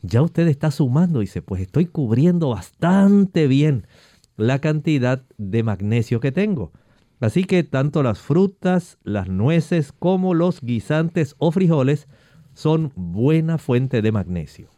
Ya 0.02 0.22
usted 0.22 0.48
está 0.48 0.72
sumando 0.72 1.20
dice, 1.20 1.42
pues 1.42 1.62
estoy 1.62 1.86
cubriendo 1.86 2.50
bastante 2.50 3.48
bien 3.48 3.88
la 4.38 4.60
cantidad 4.60 5.24
de 5.38 5.64
magnesio 5.64 6.20
que 6.20 6.32
tengo. 6.32 6.72
Así 7.20 7.44
que 7.44 7.64
tanto 7.64 8.02
las 8.02 8.20
frutas, 8.20 8.98
las 9.04 9.30
nueces 9.30 9.92
como 9.92 10.34
los 10.34 10.62
guisantes 10.62 11.36
o 11.38 11.52
frijoles 11.52 12.08
son 12.54 12.92
buena 12.96 13.60
fuente 13.60 14.02
de 14.02 14.12
magnesio. 14.12 14.70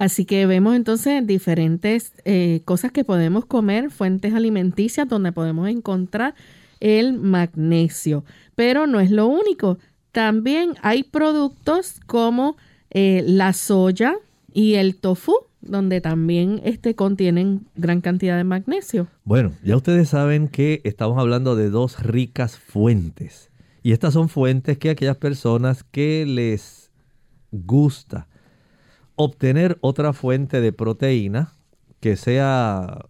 Así 0.00 0.24
que 0.24 0.46
vemos 0.46 0.74
entonces 0.76 1.26
diferentes 1.26 2.14
eh, 2.24 2.62
cosas 2.64 2.90
que 2.90 3.04
podemos 3.04 3.44
comer, 3.44 3.90
fuentes 3.90 4.32
alimenticias 4.32 5.06
donde 5.06 5.30
podemos 5.30 5.68
encontrar 5.68 6.34
el 6.80 7.12
magnesio. 7.12 8.24
Pero 8.54 8.86
no 8.86 8.98
es 9.00 9.10
lo 9.10 9.26
único. 9.26 9.76
También 10.10 10.72
hay 10.80 11.02
productos 11.02 12.00
como 12.06 12.56
eh, 12.88 13.22
la 13.26 13.52
soya 13.52 14.14
y 14.54 14.76
el 14.76 14.96
tofu, 14.96 15.34
donde 15.60 16.00
también 16.00 16.62
este, 16.64 16.94
contienen 16.94 17.66
gran 17.76 18.00
cantidad 18.00 18.38
de 18.38 18.44
magnesio. 18.44 19.06
Bueno, 19.24 19.52
ya 19.62 19.76
ustedes 19.76 20.08
saben 20.08 20.48
que 20.48 20.80
estamos 20.84 21.18
hablando 21.18 21.56
de 21.56 21.68
dos 21.68 22.02
ricas 22.02 22.56
fuentes. 22.58 23.50
Y 23.82 23.92
estas 23.92 24.14
son 24.14 24.30
fuentes 24.30 24.78
que 24.78 24.88
aquellas 24.88 25.18
personas 25.18 25.84
que 25.84 26.24
les 26.24 26.90
gusta 27.52 28.29
obtener 29.22 29.76
otra 29.82 30.14
fuente 30.14 30.62
de 30.62 30.72
proteína 30.72 31.52
que 32.00 32.16
sea 32.16 33.04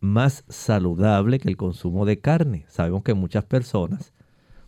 más 0.00 0.44
saludable 0.48 1.38
que 1.38 1.48
el 1.48 1.56
consumo 1.56 2.04
de 2.04 2.18
carne. 2.18 2.64
Sabemos 2.68 3.04
que 3.04 3.14
muchas 3.14 3.44
personas 3.44 4.12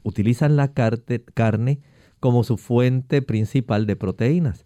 utilizan 0.05 0.55
la 0.55 0.73
carne 0.73 1.81
como 2.21 2.45
su 2.45 2.59
fuente 2.59 3.23
principal 3.23 3.87
de 3.87 3.97
proteínas, 3.97 4.65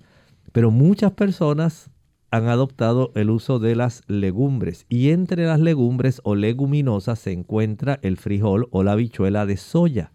pero 0.53 0.71
muchas 0.71 1.13
personas 1.13 1.89
han 2.31 2.47
adoptado 2.49 3.13
el 3.15 3.31
uso 3.31 3.59
de 3.59 3.75
las 3.75 4.03
legumbres 4.07 4.85
y 4.91 5.13
entre 5.13 5.47
las 5.47 5.61
legumbres 5.61 6.21
o 6.25 6.35
leguminosas 6.35 7.21
se 7.21 7.33
encuentra 7.33 7.99
el 8.03 8.19
frijol 8.19 8.69
o 8.71 8.83
la 8.83 8.93
habichuela 8.93 9.47
de 9.47 9.57
soya. 9.57 10.13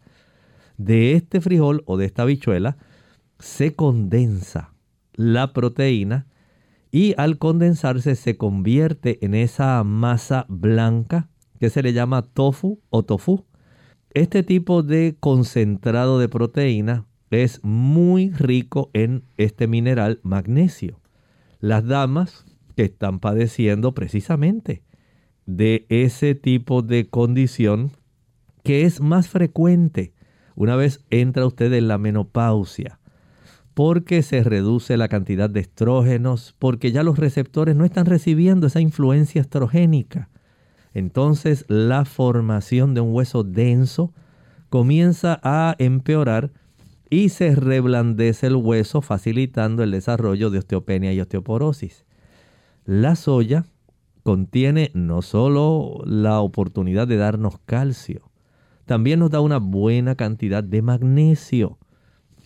De 0.77 1.13
este 1.13 1.41
frijol 1.41 1.81
o 1.87 1.97
de 1.97 2.05
esta 2.05 2.21
habichuela 2.21 2.77
se 3.39 3.73
condensa 3.73 4.76
la 5.17 5.51
proteína 5.51 6.27
y 6.89 7.13
al 7.17 7.37
condensarse 7.37 8.15
se 8.15 8.37
convierte 8.37 9.23
en 9.25 9.35
esa 9.35 9.83
masa 9.83 10.45
blanca 10.47 11.29
que 11.59 11.69
se 11.69 11.83
le 11.83 11.91
llama 11.91 12.21
tofu 12.21 12.79
o 12.89 13.03
tofu. 13.03 13.45
Este 14.13 14.43
tipo 14.43 14.83
de 14.83 15.17
concentrado 15.19 16.17
de 16.19 16.29
proteína 16.29 17.05
es 17.29 17.59
muy 17.61 18.31
rico 18.31 18.89
en 18.93 19.25
este 19.35 19.67
mineral 19.67 20.21
magnesio 20.23 21.01
las 21.59 21.85
damas 21.85 22.45
que 22.75 22.83
están 22.83 23.19
padeciendo 23.19 23.93
precisamente 23.93 24.83
de 25.45 25.85
ese 25.89 26.35
tipo 26.35 26.81
de 26.81 27.09
condición 27.09 27.91
que 28.63 28.83
es 28.83 29.01
más 29.01 29.29
frecuente 29.29 30.13
una 30.55 30.75
vez 30.75 31.05
entra 31.09 31.45
usted 31.45 31.71
en 31.73 31.87
la 31.87 31.97
menopausia, 31.97 32.99
porque 33.77 34.23
se 34.23 34.43
reduce 34.43 34.97
la 34.97 35.07
cantidad 35.07 35.51
de 35.51 35.59
estrógenos, 35.59 36.55
porque 36.57 36.91
ya 36.91 37.03
los 37.03 37.19
receptores 37.19 37.75
no 37.75 37.85
están 37.85 38.07
recibiendo 38.07 38.65
esa 38.65 38.81
influencia 38.81 39.39
estrogénica. 39.39 40.29
Entonces 40.95 41.63
la 41.67 42.03
formación 42.03 42.95
de 42.95 43.01
un 43.01 43.13
hueso 43.13 43.43
denso 43.43 44.15
comienza 44.69 45.39
a 45.43 45.75
empeorar 45.77 46.49
y 47.11 47.29
se 47.29 47.53
reblandece 47.53 48.47
el 48.47 48.55
hueso 48.55 49.03
facilitando 49.03 49.83
el 49.83 49.91
desarrollo 49.91 50.49
de 50.49 50.57
osteopenia 50.57 51.13
y 51.13 51.21
osteoporosis. 51.21 52.03
La 52.83 53.15
soya 53.15 53.63
contiene 54.23 54.89
no 54.95 55.21
solo 55.21 56.01
la 56.03 56.39
oportunidad 56.39 57.07
de 57.07 57.17
darnos 57.17 57.59
calcio, 57.67 58.31
también 58.85 59.19
nos 59.19 59.29
da 59.29 59.39
una 59.39 59.59
buena 59.59 60.15
cantidad 60.15 60.63
de 60.63 60.81
magnesio 60.81 61.77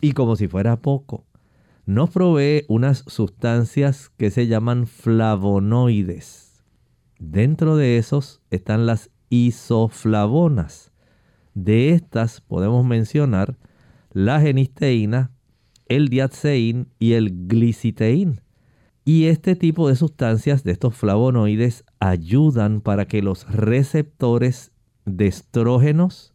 y 0.01 0.13
como 0.13 0.35
si 0.35 0.47
fuera 0.47 0.81
poco, 0.81 1.25
nos 1.85 2.09
provee 2.09 2.65
unas 2.67 3.03
sustancias 3.07 4.09
que 4.17 4.31
se 4.31 4.47
llaman 4.47 4.87
flavonoides. 4.87 6.63
Dentro 7.19 7.75
de 7.75 7.97
esos 7.97 8.41
están 8.49 8.85
las 8.85 9.11
isoflavonas. 9.29 10.91
De 11.53 11.91
estas 11.91 12.41
podemos 12.41 12.85
mencionar 12.85 13.57
la 14.11 14.41
genisteína, 14.41 15.31
el 15.87 16.09
diatseín 16.09 16.87
y 16.99 17.13
el 17.13 17.47
gliciteín. 17.47 18.41
Y 19.03 19.25
este 19.25 19.55
tipo 19.55 19.89
de 19.89 19.95
sustancias, 19.95 20.63
de 20.63 20.71
estos 20.71 20.95
flavonoides, 20.95 21.85
ayudan 21.99 22.81
para 22.81 23.07
que 23.07 23.21
los 23.21 23.51
receptores 23.51 24.71
de 25.05 25.27
estrógenos 25.27 26.33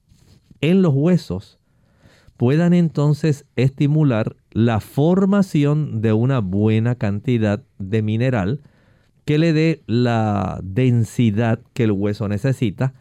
en 0.60 0.82
los 0.82 0.92
huesos 0.94 1.58
puedan 2.36 2.74
entonces 2.74 3.46
estimular 3.56 4.36
la 4.50 4.80
formación 4.80 6.02
de 6.02 6.12
una 6.12 6.40
buena 6.40 6.94
cantidad 6.94 7.62
de 7.78 8.02
mineral 8.02 8.60
que 9.24 9.38
le 9.38 9.52
dé 9.52 9.82
la 9.86 10.60
densidad 10.62 11.60
que 11.72 11.84
el 11.84 11.92
hueso 11.92 12.28
necesita 12.28 12.94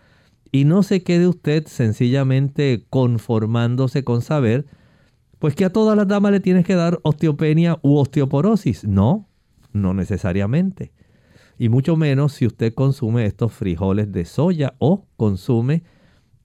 y 0.51 0.63
no 0.63 0.83
se 0.83 1.03
quede 1.03 1.27
usted 1.27 1.67
sencillamente 1.67 2.85
conformándose 2.89 4.03
con 4.03 4.21
saber, 4.21 4.65
pues 5.37 5.53
que 5.53 5.65
a 5.65 5.73
todas 5.73 5.97
las 5.97 6.07
damas 6.07 6.31
le 6.31 6.39
tienes 6.39 6.65
que 6.65 6.75
dar 6.75 6.99
osteopenia 7.03 7.77
u 7.81 7.97
osteoporosis. 7.97 8.85
No, 8.85 9.27
no 9.73 9.93
necesariamente. 9.93 10.93
Y 11.57 11.69
mucho 11.69 11.97
menos 11.97 12.33
si 12.33 12.45
usted 12.45 12.73
consume 12.73 13.25
estos 13.25 13.51
frijoles 13.51 14.11
de 14.11 14.23
soya 14.23 14.75
o 14.79 15.05
consume 15.17 15.83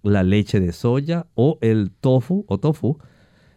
la 0.02 0.22
leche 0.22 0.60
de 0.60 0.72
soya 0.72 1.26
o 1.34 1.58
el 1.60 1.90
tofu 1.90 2.44
o 2.48 2.58
tofu. 2.58 2.98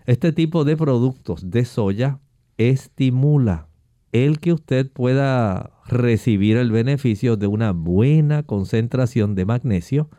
Este 0.06 0.34
tipo 0.34 0.66
de 0.66 0.76
productos 0.78 1.50
de 1.50 1.66
soya 1.66 2.20
estimula 2.58 3.68
el 4.12 4.40
que 4.40 4.54
usted 4.54 4.92
pueda 4.92 5.72
recibir 5.88 6.58
el 6.58 6.72
beneficio 6.72 7.36
de 7.36 7.48
una 7.48 7.72
buena 7.72 8.44
concentración 8.44 9.36
de 9.36 9.46
magnesio 9.46 10.10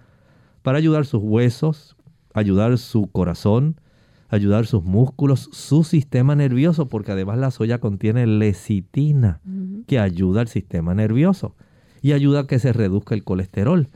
para 0.62 0.78
ayudar 0.78 1.06
sus 1.06 1.22
huesos, 1.22 1.96
ayudar 2.32 2.76
su 2.78 3.06
corazón, 3.06 3.80
ayudar 4.28 4.66
sus 4.66 4.82
músculos, 4.82 5.48
su 5.52 5.84
sistema 5.84 6.34
nervioso, 6.34 6.88
porque 6.88 7.12
además 7.12 7.38
la 7.38 7.50
soya 7.50 7.78
contiene 7.78 8.26
lecitina 8.26 9.40
que 9.86 9.98
ayuda 9.98 10.40
al 10.40 10.48
sistema 10.48 10.94
nervioso 10.94 11.54
y 12.02 12.12
ayuda 12.12 12.40
a 12.40 12.46
que 12.46 12.58
se 12.58 12.72
reduzca 12.72 13.14
el 13.14 13.24
colesterol. 13.24 13.88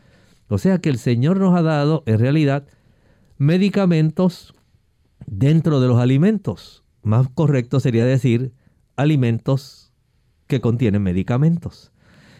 O 0.48 0.58
sea 0.58 0.78
que 0.78 0.88
el 0.88 0.98
Señor 0.98 1.38
nos 1.38 1.56
ha 1.56 1.62
dado 1.62 2.02
en 2.06 2.18
realidad 2.18 2.66
medicamentos 3.36 4.54
dentro 5.26 5.80
de 5.80 5.88
los 5.88 5.98
alimentos. 5.98 6.84
Más 7.02 7.28
correcto 7.28 7.80
sería 7.80 8.04
decir 8.04 8.52
alimentos 8.96 9.92
que 10.46 10.60
contienen 10.60 11.02
medicamentos 11.02 11.92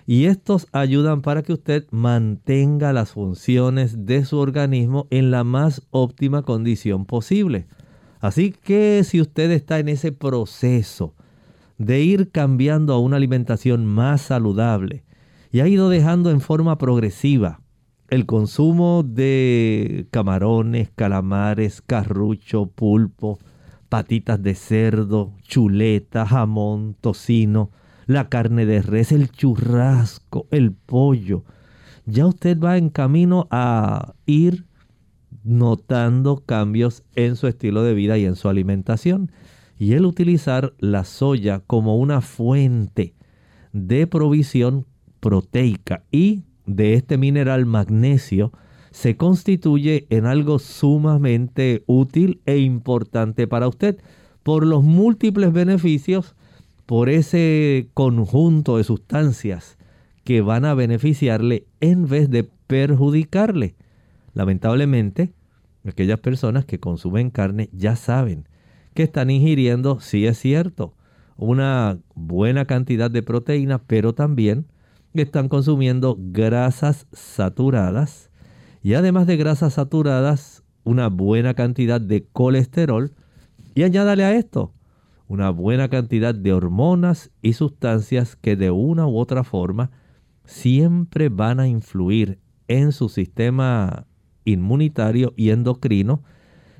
y 0.09 0.25
estos 0.25 0.69
ayudan 0.73 1.21
para 1.21 1.43
que 1.43 1.53
usted 1.53 1.87
mantenga 1.91 2.95
las 2.95 3.11
funciones 3.11 4.07
de 4.07 4.25
su 4.25 4.39
organismo 4.39 5.07
en 5.11 5.31
la 5.31 5.45
más 5.45 5.83
óptima 5.91 6.41
condición 6.45 7.05
posible. 7.05 7.67
Así 8.19 8.53
que 8.53 9.05
si 9.05 9.21
usted 9.21 9.51
está 9.51 9.79
en 9.79 9.91
ese 9.91 10.11
proceso 10.11 11.15
de 11.77 12.01
ir 12.01 12.31
cambiando 12.31 12.95
a 12.95 12.99
una 12.99 13.19
alimentación 13.19 13.85
más 13.85 14.23
saludable 14.23 15.05
y 15.53 15.61
ha 15.61 15.69
ido 15.69 15.91
dejando 15.91 16.31
en 16.31 16.41
forma 16.41 16.79
progresiva 16.79 17.61
el 18.09 18.25
consumo 18.25 19.03
de 19.03 20.07
camarones, 20.11 20.91
calamares, 20.95 21.83
carrucho, 21.83 22.67
pulpo, 22.67 23.39
patitas 23.89 24.43
de 24.43 24.55
cerdo, 24.55 25.33
chuleta, 25.43 26.27
jamón, 26.27 26.97
tocino, 27.01 27.71
la 28.07 28.29
carne 28.31 28.65
de 28.65 28.81
res, 28.81 29.13
el 29.13 29.31
churrasco, 29.31 30.47
el 30.51 30.73
pollo. 30.73 31.45
Ya 32.07 32.27
usted 32.27 32.59
va 32.59 32.79
en 32.79 32.89
camino 32.89 33.47
a 33.51 34.15
ir 34.25 34.65
notando 35.45 36.43
cambios 36.47 37.05
en 37.15 37.37
su 37.37 37.47
estilo 37.47 37.83
de 37.83 37.93
vida 37.93 38.17
y 38.17 38.25
en 38.25 38.37
su 38.37 38.49
alimentación. 38.49 39.31
Y 39.79 39.93
el 39.93 40.07
utilizar 40.07 40.73
la 40.79 41.05
soya 41.05 41.61
como 41.61 41.99
una 41.99 42.23
fuente 42.23 43.15
de 43.73 44.07
provisión 44.07 44.87
proteica 45.21 46.05
y 46.11 46.45
de 46.69 46.95
este 46.95 47.19
mineral 47.19 47.67
magnesio 47.67 48.53
se 48.91 49.17
constituye 49.17 50.07
en 50.11 50.27
algo 50.27 50.59
sumamente 50.59 51.83
útil 51.87 52.41
e 52.47 52.59
importante 52.59 53.47
para 53.47 53.69
usted 53.69 53.99
por 54.43 54.67
los 54.67 54.85
múltiples 54.85 55.53
beneficios 55.53 56.37
por 56.87 57.09
ese 57.09 57.89
conjunto 57.95 58.77
de 58.77 58.85
sustancias 58.85 59.77
que 60.25 60.41
van 60.41 60.65
a 60.65 60.75
beneficiarle 60.75 61.67
en 61.81 62.07
vez 62.07 62.31
de 62.31 62.49
perjudicarle. 62.67 63.75
Lamentablemente, 64.35 65.33
aquellas 65.87 66.21
personas 66.21 66.65
que 66.65 66.81
consumen 66.81 67.31
carne 67.31 67.71
ya 67.73 67.97
saben 67.97 68.47
que 68.95 69.03
están 69.03 69.31
ingiriendo, 69.31 70.01
sí 70.01 70.27
es 70.27 70.39
cierto, 70.39 70.95
una 71.37 71.99
buena 72.15 72.65
cantidad 72.65 73.11
de 73.11 73.23
proteína, 73.23 73.79
pero 73.79 74.13
también 74.13 74.67
están 75.23 75.49
consumiendo 75.49 76.17
grasas 76.19 77.07
saturadas 77.13 78.31
y 78.83 78.95
además 78.95 79.27
de 79.27 79.37
grasas 79.37 79.75
saturadas, 79.75 80.63
una 80.85 81.09
buena 81.09 81.55
cantidad 81.55 82.01
de 82.01 82.27
colesterol. 82.33 83.13
Y 83.75 83.83
añádale 83.83 84.25
a 84.25 84.35
esto 84.35 84.73
una 85.29 85.51
buena 85.51 85.89
cantidad 85.89 86.35
de 86.35 86.53
hormonas 86.53 87.31
y 87.43 87.53
sustancias 87.53 88.35
que 88.35 88.57
de 88.57 88.71
una 88.71 89.07
u 89.07 89.19
otra 89.19 89.45
forma 89.45 89.91
siempre 90.45 91.29
van 91.29 91.61
a 91.61 91.69
influir 91.69 92.39
en 92.67 92.93
su 92.93 93.11
sistema 93.11 94.07
inmunitario 94.45 95.35
y 95.37 95.51
endocrino, 95.51 96.23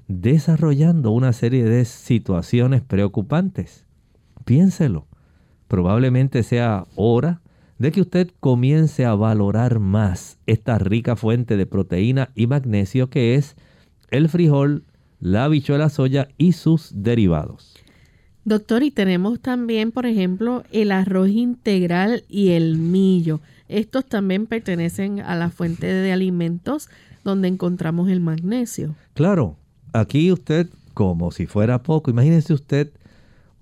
desarrollando 0.07 1.11
una 1.11 1.35
serie 1.35 1.65
de 1.65 1.85
situaciones 1.85 2.81
preocupantes. 2.81 3.85
Piénselo. 4.47 5.07
Probablemente 5.69 6.43
sea 6.43 6.87
hora 6.97 7.43
de 7.79 7.93
que 7.93 8.01
usted 8.01 8.31
comience 8.41 9.05
a 9.05 9.15
valorar 9.15 9.79
más 9.79 10.39
esta 10.47 10.79
rica 10.79 11.17
fuente 11.17 11.57
de 11.57 11.67
proteína 11.67 12.31
y 12.35 12.47
magnesio 12.47 13.09
que 13.09 13.37
es 13.37 13.57
el 14.11 14.29
frijol, 14.29 14.85
la 15.21 15.45
habichuela 15.45 15.89
soya 15.89 16.29
y 16.39 16.53
sus 16.53 16.91
derivados. 16.95 17.77
Doctor, 18.45 18.83
y 18.83 18.91
tenemos 18.91 19.41
también, 19.41 19.93
por 19.93 20.07
ejemplo, 20.07 20.65
el 20.73 20.91
arroz 20.91 21.29
integral 21.29 22.25
y 22.29 22.51
el 22.51 22.79
millo. 22.79 23.41
Estos 23.69 24.07
también 24.07 24.47
pertenecen 24.47 25.21
a 25.21 25.37
la 25.37 25.51
fuente 25.51 25.87
de 25.87 26.13
alimentos 26.13 26.89
donde 27.25 27.49
encontramos 27.49 28.09
el 28.09 28.21
magnesio. 28.21 28.95
Claro, 29.13 29.57
aquí 29.93 30.33
usted, 30.33 30.69
como 30.95 31.31
si 31.31 31.47
fuera 31.47 31.83
poco, 31.83 32.11
imagínese 32.11 32.55
usted 32.55 32.91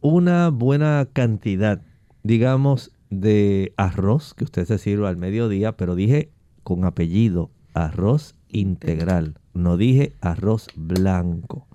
una 0.01 0.51
buena 0.51 1.09
cantidad, 1.13 1.83
digamos, 2.23 2.93
de 3.11 3.73
arroz 3.77 4.35
que 4.35 4.45
usted 4.45 4.65
se 4.65 4.79
sirva 4.79 5.09
al 5.09 5.17
mediodía, 5.17 5.77
pero 5.77 5.95
dije 5.95 6.31
con 6.63 6.85
apellido, 6.85 7.51
arroz 7.75 8.35
integral, 8.49 9.39
no 9.55 9.77
dije 9.77 10.13
arroz 10.21 10.69
blanco. 10.75 11.67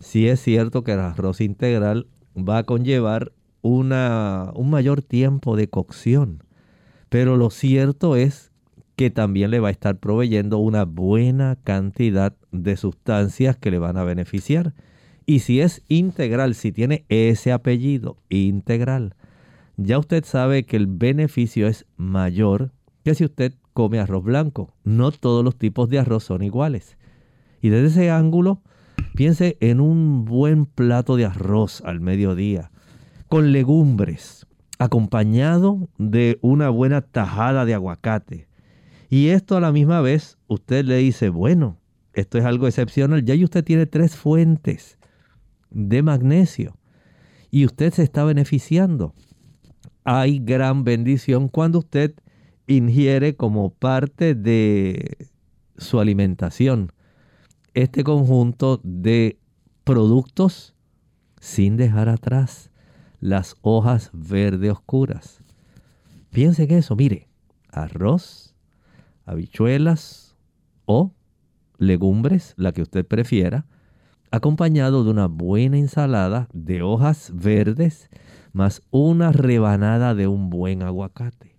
Si 0.00 0.28
es 0.28 0.40
cierto 0.40 0.84
que 0.84 0.92
el 0.92 1.00
arroz 1.00 1.40
integral 1.40 2.06
va 2.36 2.58
a 2.58 2.62
conllevar 2.62 3.32
una, 3.62 4.52
un 4.54 4.70
mayor 4.70 5.02
tiempo 5.02 5.56
de 5.56 5.68
cocción, 5.68 6.42
pero 7.08 7.36
lo 7.36 7.50
cierto 7.50 8.16
es 8.16 8.52
que 8.96 9.10
también 9.10 9.50
le 9.50 9.60
va 9.60 9.68
a 9.68 9.72
estar 9.72 9.96
proveyendo 9.98 10.58
una 10.58 10.84
buena 10.84 11.56
cantidad 11.62 12.34
de 12.50 12.76
sustancias 12.76 13.56
que 13.56 13.70
le 13.70 13.78
van 13.78 13.96
a 13.96 14.04
beneficiar. 14.04 14.74
Y 15.24 15.40
si 15.40 15.60
es 15.60 15.82
integral, 15.88 16.54
si 16.54 16.72
tiene 16.72 17.04
ese 17.08 17.52
apellido 17.52 18.16
integral, 18.28 19.14
ya 19.78 19.98
usted 19.98 20.24
sabe 20.24 20.64
que 20.64 20.76
el 20.76 20.88
beneficio 20.88 21.68
es 21.68 21.86
mayor 21.96 22.72
que 23.04 23.14
si 23.14 23.24
usted 23.24 23.54
come 23.72 24.00
arroz 24.00 24.24
blanco. 24.24 24.74
No 24.82 25.12
todos 25.12 25.44
los 25.44 25.56
tipos 25.56 25.88
de 25.88 26.00
arroz 26.00 26.24
son 26.24 26.42
iguales. 26.42 26.98
Y 27.62 27.68
desde 27.68 27.86
ese 27.86 28.10
ángulo, 28.10 28.60
piense 29.14 29.56
en 29.60 29.80
un 29.80 30.24
buen 30.24 30.66
plato 30.66 31.14
de 31.14 31.26
arroz 31.26 31.80
al 31.84 32.00
mediodía, 32.00 32.72
con 33.28 33.52
legumbres, 33.52 34.46
acompañado 34.80 35.88
de 35.96 36.40
una 36.42 36.70
buena 36.70 37.02
tajada 37.02 37.64
de 37.64 37.74
aguacate. 37.74 38.48
Y 39.08 39.28
esto 39.28 39.56
a 39.56 39.60
la 39.60 39.70
misma 39.70 40.00
vez, 40.00 40.38
usted 40.48 40.84
le 40.84 40.96
dice, 40.96 41.28
bueno, 41.28 41.78
esto 42.14 42.36
es 42.36 42.44
algo 42.44 42.66
excepcional, 42.66 43.24
ya 43.24 43.36
usted 43.44 43.62
tiene 43.62 43.86
tres 43.86 44.16
fuentes 44.16 44.98
de 45.70 46.02
magnesio 46.02 46.76
y 47.50 47.64
usted 47.64 47.92
se 47.92 48.02
está 48.02 48.24
beneficiando. 48.24 49.14
Hay 50.10 50.38
gran 50.38 50.84
bendición 50.84 51.48
cuando 51.48 51.80
usted 51.80 52.14
ingiere 52.66 53.36
como 53.36 53.68
parte 53.68 54.34
de 54.34 55.18
su 55.76 56.00
alimentación 56.00 56.92
este 57.74 58.04
conjunto 58.04 58.80
de 58.82 59.38
productos 59.84 60.74
sin 61.40 61.76
dejar 61.76 62.08
atrás 62.08 62.70
las 63.20 63.54
hojas 63.60 64.08
verde 64.14 64.70
oscuras. 64.70 65.42
Piense 66.30 66.62
en 66.62 66.70
eso, 66.70 66.96
mire, 66.96 67.28
arroz, 67.70 68.54
habichuelas 69.26 70.38
o 70.86 71.12
legumbres, 71.76 72.54
la 72.56 72.72
que 72.72 72.80
usted 72.80 73.04
prefiera, 73.04 73.66
acompañado 74.30 75.04
de 75.04 75.10
una 75.10 75.26
buena 75.26 75.76
ensalada 75.76 76.48
de 76.54 76.80
hojas 76.80 77.30
verdes 77.34 78.08
más 78.58 78.82
una 78.90 79.30
rebanada 79.30 80.16
de 80.16 80.26
un 80.26 80.50
buen 80.50 80.82
aguacate. 80.82 81.54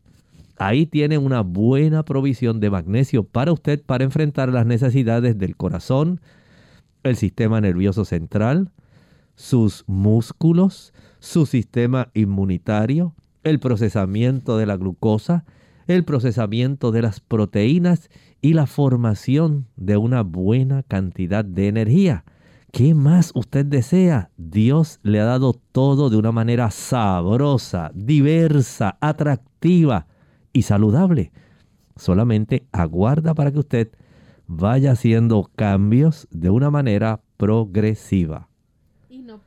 Ahí 0.57 0.85
tiene 0.85 1.17
una 1.17 1.41
buena 1.41 2.03
provisión 2.03 2.59
de 2.59 2.69
magnesio 2.69 3.23
para 3.23 3.53
usted 3.53 3.81
para 3.81 4.03
enfrentar 4.03 4.49
las 4.49 4.65
necesidades 4.65 5.37
del 5.37 5.55
corazón, 5.55 6.19
el 7.03 7.15
sistema 7.15 7.61
nervioso 7.61 8.03
central, 8.03 8.73
sus 9.35 9.85
músculos, 9.87 10.93
su 11.19 11.45
sistema 11.45 12.09
inmunitario, 12.13 13.15
el 13.45 13.61
procesamiento 13.61 14.57
de 14.57 14.65
la 14.65 14.75
glucosa, 14.75 15.45
el 15.87 16.03
procesamiento 16.03 16.91
de 16.91 17.01
las 17.01 17.21
proteínas 17.21 18.09
y 18.41 18.53
la 18.53 18.67
formación 18.67 19.67
de 19.77 19.95
una 19.95 20.23
buena 20.23 20.83
cantidad 20.83 21.45
de 21.45 21.69
energía. 21.69 22.25
¿Qué 22.71 22.93
más 22.93 23.31
usted 23.33 23.65
desea? 23.65 24.29
Dios 24.37 24.99
le 25.01 25.19
ha 25.19 25.25
dado 25.25 25.53
todo 25.53 26.09
de 26.09 26.17
una 26.17 26.31
manera 26.31 26.69
sabrosa, 26.69 27.91
diversa, 27.95 28.97
atractiva 29.01 30.05
y 30.53 30.61
saludable. 30.61 31.31
Solamente 31.95 32.67
aguarda 32.71 33.33
para 33.33 33.51
que 33.51 33.59
usted 33.59 33.89
vaya 34.45 34.91
haciendo 34.91 35.49
cambios 35.55 36.27
de 36.31 36.51
una 36.51 36.69
manera 36.69 37.21
progresiva. 37.37 38.49
Y 39.09 39.19
no, 39.19 39.39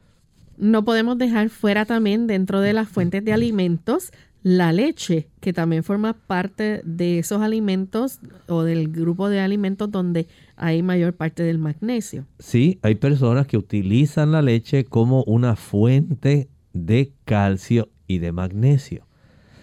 no 0.57 0.85
podemos 0.85 1.17
dejar 1.17 1.49
fuera 1.49 1.85
también 1.85 2.27
dentro 2.27 2.61
de 2.61 2.73
las 2.73 2.89
fuentes 2.89 3.25
de 3.25 3.33
alimentos 3.33 4.11
la 4.43 4.73
leche, 4.73 5.29
que 5.41 5.53
también 5.53 5.85
forma 5.85 6.15
parte 6.15 6.83
de 6.85 7.19
esos 7.19 7.43
alimentos 7.43 8.21
o 8.49 8.63
del 8.65 8.89
grupo 8.89 9.29
de 9.29 9.41
alimentos 9.41 9.91
donde 9.91 10.27
hay 10.57 10.83
mayor 10.83 11.15
parte 11.15 11.43
del 11.43 11.59
magnesio. 11.59 12.27
Sí, 12.39 12.79
hay 12.83 12.97
personas 12.97 13.47
que 13.47 13.57
utilizan 13.57 14.33
la 14.33 14.43
leche 14.43 14.85
como 14.85 15.23
una 15.25 15.57
fuente 15.57 16.49
de 16.73 17.13
calcio 17.25 17.89
y 18.07 18.19
de 18.19 18.33
magnesio. 18.33 19.07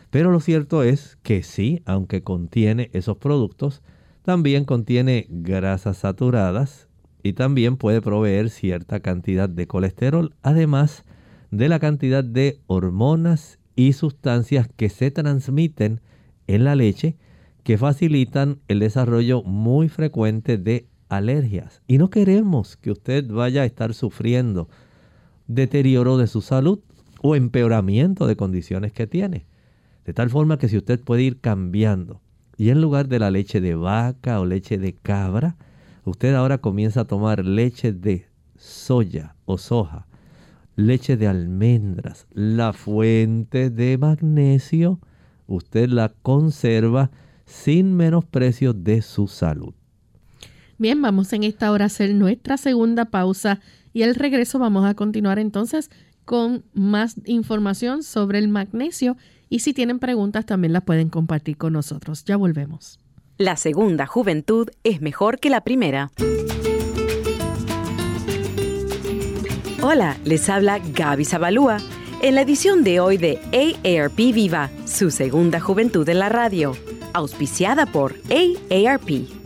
Pero 0.10 0.32
lo 0.32 0.40
cierto 0.40 0.84
es 0.84 1.18
que 1.24 1.44
sí, 1.44 1.82
aunque 1.86 2.24
contiene 2.24 2.90
esos 2.94 3.18
productos, 3.18 3.82
también 4.24 4.66
contiene 4.66 5.28
grasas 5.30 5.98
saturadas 5.98 6.88
y 7.22 7.34
también 7.34 7.78
puede 7.78 8.02
proveer 8.02 8.50
cierta 8.50 9.02
cantidad 9.02 9.50
de 9.50 9.68
colesterol, 9.68 10.34
además 10.42 11.04
de 11.52 11.68
la 11.68 11.80
cantidad 11.80 12.24
de 12.24 12.60
hormonas 12.68 13.59
y 13.80 13.94
sustancias 13.94 14.68
que 14.76 14.90
se 14.90 15.10
transmiten 15.10 16.02
en 16.48 16.66
la 16.66 16.76
leche 16.76 17.16
que 17.64 17.78
facilitan 17.78 18.60
el 18.68 18.80
desarrollo 18.80 19.42
muy 19.42 19.88
frecuente 19.88 20.58
de 20.58 20.90
alergias. 21.08 21.82
Y 21.88 21.98
no 21.98 22.10
queremos 22.10 22.76
que 22.76 22.92
usted 22.92 23.26
vaya 23.32 23.62
a 23.62 23.66
estar 23.66 23.94
sufriendo 23.94 24.68
deterioro 25.48 26.18
de 26.18 26.28
su 26.28 26.42
salud 26.42 26.80
o 27.22 27.38
empeoramiento 27.38 28.28
de 28.28 28.36
condiciones 28.36 28.92
que 28.92 29.08
tiene. 29.08 29.46
De 30.04 30.14
tal 30.14 30.30
forma 30.30 30.58
que 30.58 30.68
si 30.68 30.76
usted 30.76 31.00
puede 31.00 31.24
ir 31.24 31.40
cambiando 31.40 32.20
y 32.58 32.72
en 32.72 32.82
lugar 32.82 33.08
de 33.08 33.20
la 33.20 33.32
leche 33.32 33.62
de 33.62 33.76
vaca 33.76 34.42
o 34.42 34.46
leche 34.46 34.78
de 34.78 34.92
cabra, 34.92 35.56
usted 36.04 36.34
ahora 36.36 36.58
comienza 36.58 37.02
a 37.02 37.06
tomar 37.06 37.46
leche 37.46 37.94
de 37.94 38.28
soya 38.58 39.38
o 39.46 39.58
soja, 39.58 40.09
leche 40.86 41.18
de 41.18 41.28
almendras, 41.28 42.28
la 42.32 42.74
fuente 42.74 43.70
de 43.70 43.98
magnesio, 43.98 45.00
usted 45.48 45.90
la 45.90 46.10
conserva 46.22 47.12
sin 47.46 47.96
menosprecio 47.96 48.74
de 48.74 49.02
su 49.02 49.28
salud. 49.28 49.74
Bien, 50.78 51.02
vamos 51.02 51.34
en 51.34 51.44
esta 51.44 51.72
hora 51.72 51.86
a 51.86 51.88
hacer 51.88 52.14
nuestra 52.14 52.58
segunda 52.58 53.06
pausa 53.06 53.60
y 53.92 54.04
al 54.04 54.16
regreso 54.16 54.60
vamos 54.60 54.86
a 54.86 54.94
continuar 54.94 55.40
entonces 55.40 55.90
con 56.24 56.64
más 56.74 57.16
información 57.26 58.04
sobre 58.04 58.40
el 58.40 58.48
magnesio 58.48 59.18
y 59.50 59.60
si 59.60 59.74
tienen 59.74 60.00
preguntas 60.00 60.46
también 60.46 60.74
las 60.74 60.84
pueden 60.84 61.10
compartir 61.10 61.58
con 61.58 61.74
nosotros. 61.74 62.24
Ya 62.24 62.38
volvemos. 62.38 63.00
La 63.38 63.58
segunda 63.58 64.06
juventud 64.06 64.70
es 64.84 65.02
mejor 65.02 65.40
que 65.40 65.50
la 65.50 65.62
primera. 65.62 66.12
Hola, 69.82 70.18
les 70.26 70.50
habla 70.50 70.80
Gaby 70.80 71.24
Zabalúa 71.24 71.78
en 72.22 72.36
la 72.36 72.42
edición 72.42 72.84
de 72.84 73.00
hoy 73.00 73.16
de 73.16 73.40
AARP 73.54 74.18
Viva, 74.18 74.70
su 74.86 75.10
segunda 75.10 75.62
juventud 75.62 76.08
en 76.10 76.20
la 76.20 76.28
radio, 76.28 76.74
auspiciada 77.14 77.86
por 77.86 78.16
AARP. 78.30 79.40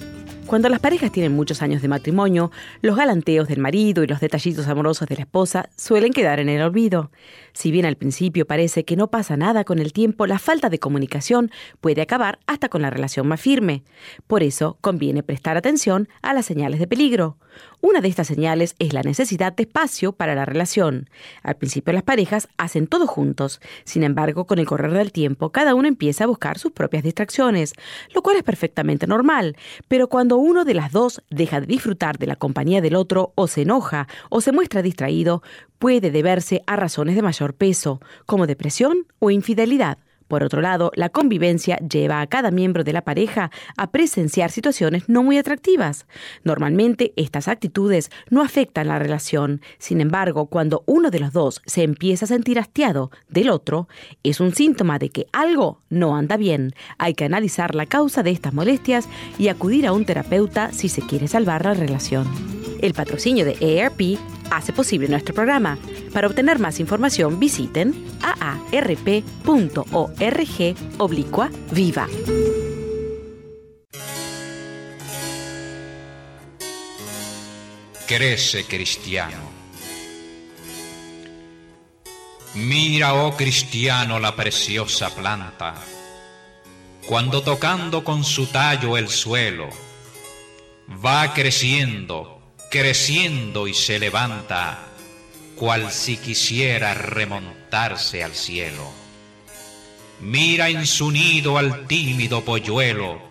Cuando 0.48 0.70
las 0.70 0.80
parejas 0.80 1.12
tienen 1.12 1.36
muchos 1.36 1.62
años 1.62 1.84
de 1.84 1.88
matrimonio, 1.88 2.52
los 2.82 2.96
galanteos 2.96 3.48
del 3.48 3.60
marido 3.60 4.04
y 4.04 4.08
los 4.08 4.20
detallitos 4.20 4.68
amorosos 4.68 5.08
de 5.08 5.16
la 5.16 5.22
esposa 5.22 5.70
suelen 5.78 6.14
quedar 6.14 6.40
en 6.40 6.50
el 6.50 6.64
olvido. 6.64 7.12
Si 7.54 7.72
bien 7.72 7.86
al 7.86 7.96
principio 7.96 8.48
parece 8.48 8.86
que 8.86 8.96
no 8.96 9.10
pasa 9.10 9.38
nada 9.38 9.64
con 9.64 9.78
el 9.78 9.94
tiempo, 9.94 10.26
la 10.26 10.40
falta 10.40 10.70
de 10.70 10.80
comunicación 10.80 11.52
puede 11.80 12.02
acabar 12.02 12.40
hasta 12.48 12.70
con 12.70 12.82
la 12.82 12.90
relación 12.90 13.28
más 13.28 13.40
firme. 13.40 13.84
Por 14.26 14.42
eso 14.42 14.78
conviene 14.82 15.22
prestar 15.22 15.58
atención 15.58 16.10
a 16.22 16.34
las 16.34 16.46
señales 16.46 16.80
de 16.80 16.88
peligro. 16.88 17.38
Una 17.86 18.00
de 18.00 18.08
estas 18.08 18.28
señales 18.28 18.76
es 18.80 18.94
la 18.94 19.02
necesidad 19.02 19.52
de 19.52 19.64
espacio 19.64 20.14
para 20.14 20.36
la 20.36 20.46
relación. 20.46 21.10
Al 21.42 21.58
principio 21.58 21.92
las 21.92 22.04
parejas 22.04 22.48
hacen 22.56 22.88
todo 22.88 23.08
juntos, 23.08 23.60
sin 23.84 24.04
embargo 24.04 24.48
con 24.48 24.58
el 24.58 24.66
correr 24.66 24.94
del 24.94 25.12
tiempo 25.12 25.50
cada 25.50 25.76
uno 25.76 25.90
empieza 25.90 26.24
a 26.24 26.28
buscar 26.28 26.58
sus 26.58 26.72
propias 26.72 27.04
distracciones, 27.04 27.74
lo 28.16 28.22
cual 28.22 28.38
es 28.38 28.44
perfectamente 28.44 29.06
normal, 29.06 29.58
pero 29.90 30.08
cuando 30.08 30.38
uno 30.38 30.64
de 30.64 30.76
las 30.76 30.94
dos 30.94 31.24
deja 31.30 31.60
de 31.60 31.68
disfrutar 31.68 32.18
de 32.18 32.28
la 32.28 32.38
compañía 32.38 32.80
del 32.80 32.96
otro 32.96 33.34
o 33.36 33.48
se 33.48 33.64
enoja 33.64 34.08
o 34.30 34.40
se 34.40 34.54
muestra 34.54 34.82
distraído, 34.82 35.44
puede 35.78 36.10
deberse 36.10 36.64
a 36.66 36.78
razones 36.78 37.16
de 37.16 37.22
mayor 37.22 37.54
peso, 37.54 38.00
como 38.26 38.48
depresión 38.48 39.08
o 39.20 39.30
infidelidad. 39.30 39.98
Por 40.28 40.44
otro 40.44 40.62
lado, 40.62 40.92
la 40.96 41.10
convivencia 41.10 41.78
lleva 41.78 42.22
a 42.22 42.28
cada 42.28 42.52
miembro 42.52 42.84
de 42.84 42.94
la 42.94 43.04
pareja 43.04 43.52
a 43.78 43.92
presenciar 43.92 44.52
situaciones 44.52 45.10
no 45.10 45.24
muy 45.24 45.38
atractivas. 45.38 46.06
Normalmente 46.44 47.14
estas 47.16 47.48
actitudes 47.48 48.12
no 48.30 48.42
afectan 48.42 48.88
la 48.88 49.00
relación. 49.00 49.62
Sin 49.78 50.02
embargo, 50.02 50.48
cuando 50.48 50.84
uno 50.86 51.12
de 51.12 51.20
los 51.20 51.34
dos 51.34 51.62
se 51.66 51.84
empieza 51.84 52.26
a 52.26 52.28
sentir 52.28 52.60
hastiado 52.60 53.12
del 53.30 53.50
otro, 53.50 53.88
es 54.24 54.40
un 54.40 54.54
síntoma 54.54 55.00
de 55.00 55.10
que 55.10 55.28
algo 55.32 55.82
no 55.90 56.16
anda 56.16 56.38
bien. 56.38 56.74
Hay 56.98 57.14
que 57.14 57.26
analizar 57.26 57.76
la 57.76 57.86
causa 57.86 58.24
de 58.24 58.32
estas 58.32 58.54
molestias 58.54 59.08
y 59.38 59.48
acudir 59.48 59.88
a 59.88 59.94
un 59.94 60.06
terapeuta 60.06 60.72
si 60.72 60.90
se 60.90 61.02
quiere 61.02 61.28
salvar 61.28 61.66
la 61.66 61.74
relación. 61.74 62.63
El 62.84 62.94
patrocinio 62.94 63.46
de 63.46 63.82
AARP 63.82 64.20
hace 64.52 64.74
posible 64.74 65.08
nuestro 65.08 65.34
programa. 65.34 65.78
Para 66.12 66.28
obtener 66.28 66.60
más 66.60 66.82
información 66.82 67.40
visiten 67.40 67.94
aarp.org 68.22 69.16
oblicua 70.98 71.50
viva. 71.72 72.08
Crece 78.06 78.66
cristiano. 78.66 79.54
Mira, 82.56 83.14
oh 83.14 83.38
cristiano, 83.38 84.20
la 84.20 84.36
preciosa 84.36 85.10
planta, 85.10 85.76
cuando 87.08 87.42
tocando 87.44 88.04
con 88.04 88.26
su 88.26 88.48
tallo 88.48 88.98
el 88.98 89.08
suelo, 89.08 89.70
va 91.04 91.34
creciendo, 91.34 92.33
creciendo 92.74 93.68
y 93.68 93.76
se 93.76 94.00
levanta, 94.00 94.80
cual 95.56 95.92
si 95.92 96.18
quisiera 96.18 96.96
remontarse 96.96 98.24
al 98.24 98.34
cielo. 98.34 98.92
Mira 100.20 100.70
en 100.70 100.88
su 100.88 101.12
nido 101.12 101.60
al 101.60 101.86
tímido 101.86 102.44
polluelo, 102.44 103.22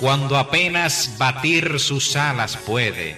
cuando 0.00 0.36
apenas 0.36 1.14
batir 1.18 1.78
sus 1.78 2.16
alas 2.16 2.56
puede, 2.56 3.16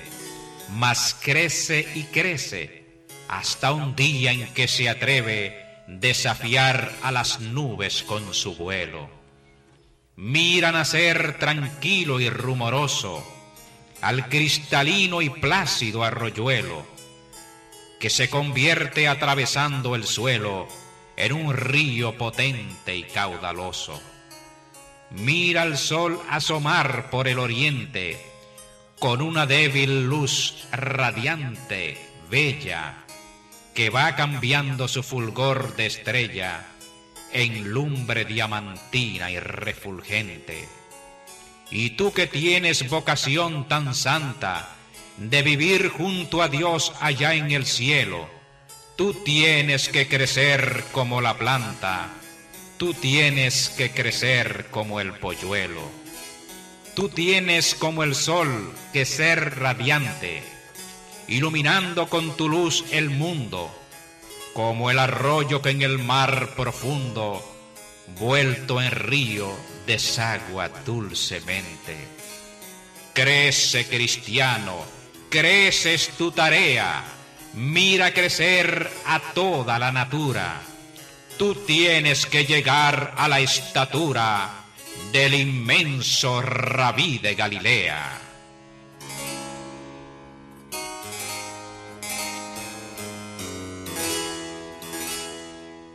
mas 0.68 1.16
crece 1.18 1.88
y 1.94 2.02
crece, 2.02 3.06
hasta 3.28 3.72
un 3.72 3.96
día 3.96 4.32
en 4.32 4.52
que 4.52 4.68
se 4.68 4.90
atreve 4.90 5.84
desafiar 5.88 6.92
a 7.02 7.10
las 7.10 7.40
nubes 7.40 8.02
con 8.02 8.34
su 8.34 8.56
vuelo. 8.56 9.08
Mira 10.16 10.70
nacer 10.70 11.38
tranquilo 11.38 12.20
y 12.20 12.28
rumoroso, 12.28 13.41
al 14.02 14.28
cristalino 14.28 15.22
y 15.22 15.30
plácido 15.30 16.02
arroyuelo, 16.02 16.84
que 18.00 18.10
se 18.10 18.28
convierte 18.28 19.06
atravesando 19.06 19.94
el 19.94 20.04
suelo 20.04 20.68
en 21.16 21.32
un 21.32 21.54
río 21.54 22.18
potente 22.18 22.96
y 22.96 23.04
caudaloso. 23.04 24.02
Mira 25.12 25.62
al 25.62 25.78
sol 25.78 26.20
asomar 26.28 27.10
por 27.10 27.28
el 27.28 27.38
oriente 27.38 28.20
con 28.98 29.22
una 29.22 29.46
débil 29.46 30.06
luz 30.06 30.64
radiante, 30.72 31.96
bella, 32.28 33.04
que 33.74 33.88
va 33.88 34.16
cambiando 34.16 34.88
su 34.88 35.02
fulgor 35.02 35.76
de 35.76 35.86
estrella 35.86 36.66
en 37.32 37.70
lumbre 37.70 38.24
diamantina 38.24 39.30
y 39.30 39.38
refulgente 39.38 40.81
y 41.72 41.90
tú 41.90 42.12
que 42.12 42.26
tienes 42.26 42.88
vocación 42.90 43.66
tan 43.66 43.94
santa 43.94 44.76
de 45.16 45.42
vivir 45.42 45.88
junto 45.88 46.42
a 46.42 46.48
Dios 46.48 46.92
allá 47.00 47.34
en 47.34 47.50
el 47.50 47.64
cielo, 47.64 48.28
tú 48.94 49.14
tienes 49.14 49.88
que 49.88 50.06
crecer 50.06 50.84
como 50.92 51.22
la 51.22 51.38
planta, 51.38 52.10
tú 52.76 52.92
tienes 52.92 53.70
que 53.70 53.90
crecer 53.90 54.66
como 54.70 55.00
el 55.00 55.14
polluelo, 55.14 55.80
tú 56.94 57.08
tienes 57.08 57.74
como 57.74 58.02
el 58.02 58.14
sol 58.14 58.74
que 58.92 59.06
ser 59.06 59.58
radiante, 59.58 60.42
iluminando 61.26 62.08
con 62.08 62.36
tu 62.36 62.50
luz 62.50 62.84
el 62.92 63.08
mundo, 63.08 63.74
como 64.52 64.90
el 64.90 64.98
arroyo 64.98 65.62
que 65.62 65.70
en 65.70 65.80
el 65.80 65.98
mar 65.98 66.50
profundo, 66.54 67.51
vuelto 68.18 68.80
en 68.80 68.90
río, 68.90 69.54
desagua 69.86 70.68
dulcemente. 70.84 71.96
Crece 73.12 73.86
cristiano, 73.86 74.78
creces 75.28 76.10
tu 76.16 76.30
tarea, 76.30 77.04
mira 77.54 78.12
crecer 78.12 78.90
a 79.06 79.20
toda 79.34 79.78
la 79.78 79.92
natura. 79.92 80.60
Tú 81.38 81.54
tienes 81.54 82.26
que 82.26 82.44
llegar 82.44 83.14
a 83.16 83.28
la 83.28 83.40
estatura 83.40 84.50
del 85.12 85.34
inmenso 85.34 86.40
rabí 86.40 87.18
de 87.18 87.34
Galilea. 87.34 88.18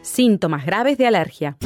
Síntomas 0.02 0.66
graves 0.66 0.98
de 0.98 1.06
alergia. 1.06 1.58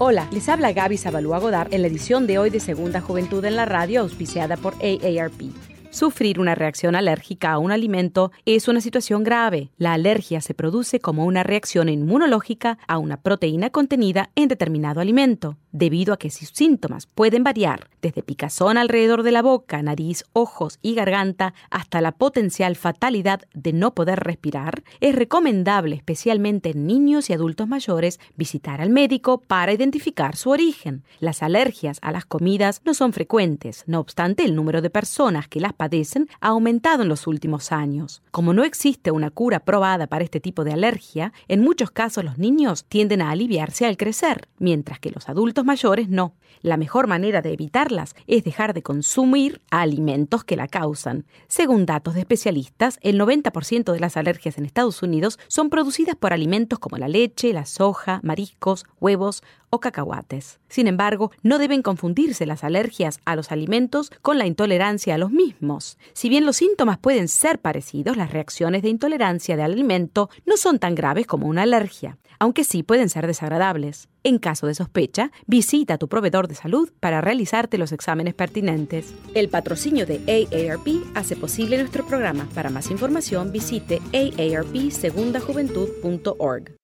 Hola, 0.00 0.28
les 0.32 0.48
habla 0.48 0.72
Gaby 0.72 0.96
Zabalúa 0.98 1.38
Godard 1.38 1.72
en 1.72 1.82
la 1.82 1.86
edición 1.86 2.26
de 2.26 2.36
hoy 2.36 2.50
de 2.50 2.58
Segunda 2.58 3.00
Juventud 3.00 3.44
en 3.44 3.54
la 3.54 3.64
Radio, 3.64 4.00
auspiciada 4.00 4.56
por 4.56 4.74
AARP. 4.74 5.52
Sufrir 5.90 6.40
una 6.40 6.56
reacción 6.56 6.96
alérgica 6.96 7.52
a 7.52 7.58
un 7.58 7.70
alimento 7.70 8.32
es 8.44 8.66
una 8.66 8.80
situación 8.80 9.22
grave. 9.22 9.70
La 9.76 9.92
alergia 9.92 10.40
se 10.40 10.52
produce 10.52 10.98
como 10.98 11.24
una 11.24 11.44
reacción 11.44 11.88
inmunológica 11.88 12.76
a 12.88 12.98
una 12.98 13.22
proteína 13.22 13.70
contenida 13.70 14.30
en 14.34 14.48
determinado 14.48 15.00
alimento, 15.00 15.58
debido 15.74 16.14
a 16.14 16.18
que 16.18 16.30
sus 16.30 16.48
síntomas 16.50 17.06
pueden 17.06 17.42
variar 17.42 17.90
desde 18.00 18.22
picazón 18.22 18.78
alrededor 18.78 19.24
de 19.24 19.32
la 19.32 19.42
boca, 19.42 19.82
nariz, 19.82 20.24
ojos 20.32 20.78
y 20.82 20.94
garganta 20.94 21.52
hasta 21.68 22.00
la 22.00 22.12
potencial 22.12 22.76
fatalidad 22.76 23.42
de 23.54 23.72
no 23.72 23.92
poder 23.92 24.20
respirar. 24.20 24.84
Es 25.00 25.14
recomendable, 25.14 25.96
especialmente 25.96 26.70
en 26.70 26.86
niños 26.86 27.28
y 27.28 27.32
adultos 27.32 27.66
mayores, 27.66 28.20
visitar 28.36 28.80
al 28.80 28.90
médico 28.90 29.38
para 29.38 29.72
identificar 29.72 30.36
su 30.36 30.50
origen. 30.50 31.02
Las 31.18 31.42
alergias 31.42 31.98
a 32.02 32.12
las 32.12 32.24
comidas 32.24 32.80
no 32.84 32.94
son 32.94 33.12
frecuentes, 33.12 33.82
no 33.86 33.98
obstante 33.98 34.44
el 34.44 34.54
número 34.54 34.80
de 34.80 34.90
personas 34.90 35.48
que 35.48 35.60
las 35.60 35.72
padecen 35.72 36.28
ha 36.40 36.48
aumentado 36.48 37.02
en 37.02 37.08
los 37.08 37.26
últimos 37.26 37.72
años. 37.72 38.22
Como 38.30 38.52
no 38.52 38.62
existe 38.62 39.10
una 39.10 39.30
cura 39.30 39.60
probada 39.60 40.06
para 40.06 40.22
este 40.22 40.38
tipo 40.38 40.62
de 40.62 40.72
alergia, 40.72 41.32
en 41.48 41.62
muchos 41.62 41.90
casos 41.90 42.24
los 42.24 42.38
niños 42.38 42.84
tienden 42.84 43.22
a 43.22 43.30
aliviarse 43.30 43.86
al 43.86 43.96
crecer, 43.96 44.46
mientras 44.58 45.00
que 45.00 45.10
los 45.10 45.28
adultos 45.28 45.63
mayores 45.64 46.08
no. 46.08 46.34
La 46.62 46.76
mejor 46.78 47.06
manera 47.06 47.42
de 47.42 47.52
evitarlas 47.52 48.14
es 48.26 48.42
dejar 48.42 48.72
de 48.72 48.82
consumir 48.82 49.60
alimentos 49.70 50.44
que 50.44 50.56
la 50.56 50.66
causan. 50.66 51.26
Según 51.46 51.84
datos 51.84 52.14
de 52.14 52.20
especialistas, 52.20 52.98
el 53.02 53.20
90% 53.20 53.92
de 53.92 54.00
las 54.00 54.16
alergias 54.16 54.56
en 54.56 54.64
Estados 54.64 55.02
Unidos 55.02 55.38
son 55.48 55.68
producidas 55.68 56.16
por 56.16 56.32
alimentos 56.32 56.78
como 56.78 56.96
la 56.96 57.08
leche, 57.08 57.52
la 57.52 57.66
soja, 57.66 58.20
mariscos, 58.22 58.86
huevos 58.98 59.42
o 59.74 59.80
cacahuates. 59.80 60.60
Sin 60.68 60.86
embargo, 60.86 61.30
no 61.42 61.58
deben 61.58 61.82
confundirse 61.82 62.46
las 62.46 62.64
alergias 62.64 63.20
a 63.24 63.36
los 63.36 63.52
alimentos 63.52 64.10
con 64.22 64.38
la 64.38 64.46
intolerancia 64.46 65.14
a 65.14 65.18
los 65.18 65.30
mismos. 65.30 65.98
Si 66.12 66.28
bien 66.28 66.46
los 66.46 66.56
síntomas 66.56 66.98
pueden 66.98 67.28
ser 67.28 67.58
parecidos, 67.58 68.16
las 68.16 68.32
reacciones 68.32 68.82
de 68.82 68.88
intolerancia 68.88 69.56
del 69.56 69.72
alimento 69.72 70.30
no 70.46 70.56
son 70.56 70.78
tan 70.78 70.94
graves 70.94 71.26
como 71.26 71.48
una 71.48 71.62
alergia, 71.62 72.18
aunque 72.38 72.64
sí 72.64 72.82
pueden 72.82 73.08
ser 73.08 73.26
desagradables. 73.26 74.08
En 74.22 74.38
caso 74.38 74.66
de 74.66 74.74
sospecha, 74.74 75.32
visita 75.46 75.94
a 75.94 75.98
tu 75.98 76.08
proveedor 76.08 76.48
de 76.48 76.54
salud 76.54 76.90
para 77.00 77.20
realizarte 77.20 77.78
los 77.78 77.92
exámenes 77.92 78.34
pertinentes. 78.34 79.14
El 79.34 79.48
patrocinio 79.48 80.06
de 80.06 80.20
AARP 80.26 80.88
hace 81.14 81.36
posible 81.36 81.78
nuestro 81.78 82.06
programa. 82.06 82.48
Para 82.54 82.70
más 82.70 82.90
información, 82.90 83.52
visite 83.52 84.00
aarpsegundajuventud.org. 84.12 86.83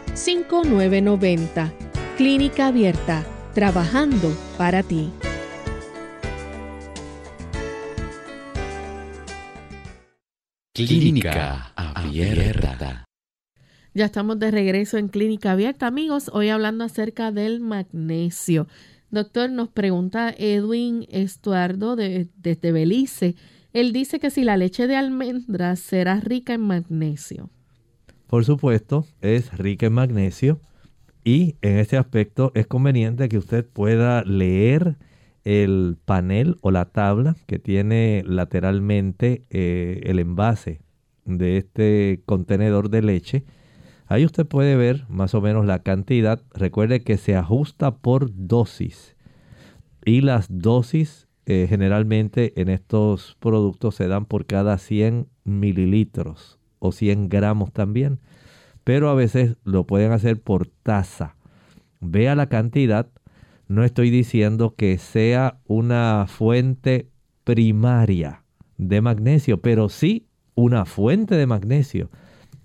787-282-5990. 0.15 1.71
Clínica 2.17 2.67
Abierta, 2.67 3.25
trabajando 3.53 4.35
para 4.57 4.83
ti. 4.83 5.09
Clínica 10.73 11.73
Abierta. 11.75 13.05
Ya 13.93 14.05
estamos 14.05 14.39
de 14.39 14.51
regreso 14.51 14.97
en 14.97 15.09
Clínica 15.09 15.51
Abierta, 15.51 15.87
amigos. 15.87 16.29
Hoy 16.33 16.49
hablando 16.49 16.83
acerca 16.85 17.31
del 17.31 17.59
magnesio. 17.59 18.67
Doctor, 19.09 19.49
nos 19.49 19.67
pregunta 19.69 20.33
Edwin 20.37 21.05
Estuardo 21.09 21.97
de, 21.97 22.29
desde 22.37 22.71
Belice. 22.71 23.35
Él 23.73 23.91
dice 23.91 24.19
que 24.19 24.29
si 24.29 24.43
la 24.43 24.55
leche 24.55 24.87
de 24.87 24.95
almendras 24.95 25.79
será 25.79 26.21
rica 26.21 26.53
en 26.53 26.61
magnesio. 26.61 27.49
Por 28.31 28.45
supuesto, 28.45 29.05
es 29.19 29.57
rica 29.57 29.87
en 29.87 29.91
magnesio 29.91 30.61
y 31.25 31.57
en 31.61 31.79
este 31.79 31.97
aspecto 31.97 32.53
es 32.55 32.65
conveniente 32.65 33.27
que 33.27 33.37
usted 33.37 33.65
pueda 33.67 34.23
leer 34.23 34.95
el 35.43 35.97
panel 36.05 36.55
o 36.61 36.71
la 36.71 36.85
tabla 36.85 37.35
que 37.45 37.59
tiene 37.59 38.23
lateralmente 38.25 39.43
eh, 39.49 39.99
el 40.05 40.17
envase 40.17 40.79
de 41.25 41.57
este 41.57 42.21
contenedor 42.25 42.89
de 42.89 43.01
leche. 43.01 43.43
Ahí 44.07 44.23
usted 44.23 44.45
puede 44.45 44.77
ver 44.77 45.03
más 45.09 45.35
o 45.35 45.41
menos 45.41 45.65
la 45.65 45.79
cantidad. 45.79 46.41
Recuerde 46.53 47.03
que 47.03 47.17
se 47.17 47.35
ajusta 47.35 47.97
por 47.97 48.29
dosis. 48.33 49.17
Y 50.05 50.21
las 50.21 50.47
dosis 50.49 51.27
eh, 51.47 51.65
generalmente 51.67 52.53
en 52.61 52.69
estos 52.69 53.35
productos 53.41 53.95
se 53.95 54.07
dan 54.07 54.23
por 54.23 54.45
cada 54.45 54.77
100 54.77 55.27
mililitros 55.43 56.60
o 56.81 56.91
100 56.91 57.29
gramos 57.29 57.71
también. 57.71 58.19
Pero 58.83 59.09
a 59.09 59.13
veces 59.13 59.55
lo 59.63 59.85
pueden 59.85 60.11
hacer 60.11 60.41
por 60.41 60.67
taza. 60.67 61.35
Vea 62.01 62.35
la 62.35 62.47
cantidad. 62.49 63.07
No 63.67 63.85
estoy 63.85 64.09
diciendo 64.09 64.73
que 64.75 64.97
sea 64.97 65.59
una 65.67 66.25
fuente 66.27 67.09
primaria 67.45 68.43
de 68.77 68.99
magnesio, 68.99 69.61
pero 69.61 69.87
sí 69.87 70.27
una 70.55 70.85
fuente 70.85 71.35
de 71.35 71.45
magnesio 71.45 72.09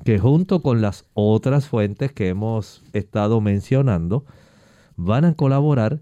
que 0.04 0.18
junto 0.18 0.62
con 0.62 0.80
las 0.80 1.06
otras 1.14 1.68
fuentes 1.68 2.12
que 2.12 2.28
hemos 2.28 2.82
estado 2.92 3.40
mencionando 3.40 4.24
van 4.96 5.24
a 5.24 5.34
colaborar 5.34 6.00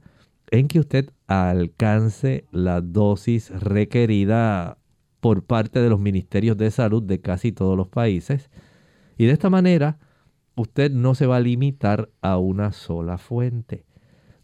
en 0.50 0.68
que 0.68 0.78
usted 0.78 1.10
alcance 1.26 2.46
la 2.52 2.80
dosis 2.80 3.50
requerida 3.50 4.78
por 5.24 5.42
parte 5.42 5.80
de 5.80 5.88
los 5.88 6.00
ministerios 6.00 6.58
de 6.58 6.70
salud 6.70 7.02
de 7.02 7.22
casi 7.22 7.50
todos 7.50 7.78
los 7.78 7.88
países. 7.88 8.50
Y 9.16 9.24
de 9.24 9.32
esta 9.32 9.48
manera, 9.48 9.96
usted 10.54 10.90
no 10.90 11.14
se 11.14 11.24
va 11.24 11.36
a 11.36 11.40
limitar 11.40 12.10
a 12.20 12.36
una 12.36 12.72
sola 12.72 13.16
fuente. 13.16 13.86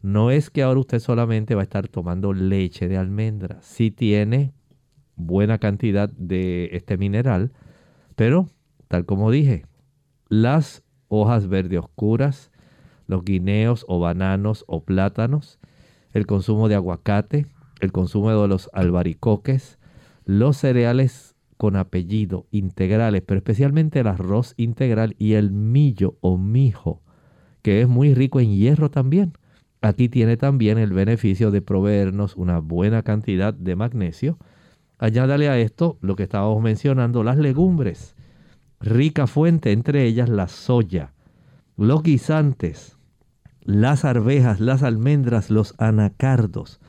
No 0.01 0.31
es 0.31 0.49
que 0.49 0.63
ahora 0.63 0.81
usted 0.81 0.99
solamente 0.99 1.55
va 1.55 1.61
a 1.61 1.65
estar 1.65 1.87
tomando 1.89 2.33
leche 2.33 2.89
de 2.89 2.97
almendra. 2.97 3.59
Si 3.61 3.91
tiene 3.91 4.55
buena 5.17 5.59
cantidad 5.59 6.09
de 6.09 6.71
este 6.73 6.97
mineral, 6.97 7.53
pero, 8.17 8.49
tal 8.89 9.05
como 9.05 9.31
dije, 9.31 9.67
las 10.31 10.83
hojas 11.09 11.47
verde 11.49 11.77
oscuras, 11.77 12.51
los 13.07 13.23
guineos 13.23 13.85
o 13.87 14.01
bananos 14.01 14.65
o 14.67 14.83
plátanos, 14.83 15.59
el 16.15 16.25
consumo 16.25 16.71
de 16.71 16.77
aguacate, 16.77 17.49
el 17.81 17.93
consumo 17.93 18.31
de 18.31 18.49
los 18.49 18.71
albaricoques, 18.73 19.79
los 20.25 20.57
cereales 20.57 21.35
con 21.57 21.77
apellido 21.77 22.47
integrales, 22.51 23.23
pero 23.27 23.39
especialmente 23.39 24.01
el 24.01 24.07
arroz 24.07 24.55
integral 24.57 25.15
y 25.19 25.35
el 25.35 25.51
millo 25.51 26.17
o 26.21 26.39
mijo, 26.39 27.03
que 27.63 27.83
es 27.83 27.89
muy 27.89 28.15
rico 28.15 28.41
en 28.41 28.55
hierro 28.55 28.91
también. 28.91 29.35
Aquí 29.83 30.09
tiene 30.09 30.37
también 30.37 30.79
el 30.79 30.93
beneficio 30.93 31.51
de 31.51 31.63
proveernos 31.63 32.37
una 32.37 32.61
buena 32.61 33.03
cantidad 33.03 33.53
de 33.55 33.77
magnesio. 33.77 34.39
Añádale 34.99 35.49
a 35.49 35.59
esto 35.59 35.99
lo 36.01 36.17
que 36.17 36.23
estábamos 36.23 36.63
mencionando, 36.63 37.25
las 37.25 37.39
legumbres. 37.39 38.15
Rica 38.81 39.27
fuente, 39.27 39.73
entre 39.73 40.05
ellas 40.05 40.29
la 40.29 40.49
soya, 40.49 41.13
los 41.77 42.03
guisantes, 42.03 42.97
las 43.63 44.05
arvejas, 44.05 44.61
las 44.61 44.83
almendras, 44.83 45.51
los 45.51 45.75
anacardos. 45.79 46.81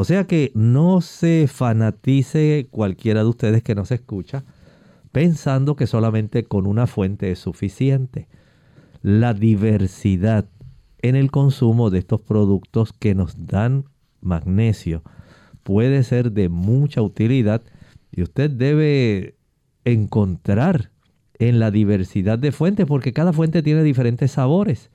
O 0.00 0.04
sea 0.04 0.26
que 0.26 0.50
no 0.54 1.02
se 1.02 1.46
fanatice 1.46 2.68
cualquiera 2.70 3.20
de 3.20 3.28
ustedes 3.28 3.62
que 3.62 3.74
nos 3.74 3.90
escucha 3.90 4.44
pensando 5.12 5.76
que 5.76 5.86
solamente 5.86 6.44
con 6.44 6.66
una 6.66 6.86
fuente 6.86 7.30
es 7.30 7.38
suficiente. 7.38 8.26
La 9.02 9.34
diversidad 9.34 10.48
en 11.02 11.16
el 11.16 11.30
consumo 11.30 11.90
de 11.90 11.98
estos 11.98 12.22
productos 12.22 12.94
que 12.94 13.14
nos 13.14 13.46
dan 13.46 13.84
magnesio 14.22 15.02
puede 15.64 16.02
ser 16.02 16.32
de 16.32 16.48
mucha 16.48 17.02
utilidad 17.02 17.60
y 18.10 18.22
usted 18.22 18.50
debe 18.50 19.34
encontrar 19.84 20.92
en 21.38 21.60
la 21.60 21.70
diversidad 21.70 22.38
de 22.38 22.52
fuentes 22.52 22.86
porque 22.86 23.12
cada 23.12 23.34
fuente 23.34 23.62
tiene 23.62 23.82
diferentes 23.82 24.30
sabores 24.30 24.90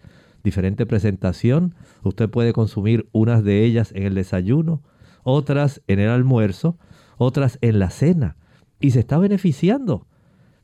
diferente 0.46 0.86
presentación. 0.86 1.76
Usted 2.04 2.30
puede 2.30 2.54
consumir 2.54 3.10
unas 3.12 3.44
de 3.44 3.66
ellas 3.66 3.92
en 3.94 4.04
el 4.04 4.16
desayuno, 4.16 4.82
otras 5.26 5.82
en 5.88 6.00
el 6.00 6.10
almuerzo, 6.10 6.78
otras 7.18 7.58
en 7.62 7.80
la 7.80 7.90
cena. 7.90 8.38
Y 8.80 8.92
se 8.92 9.00
está 9.00 9.18
beneficiando. 9.18 10.08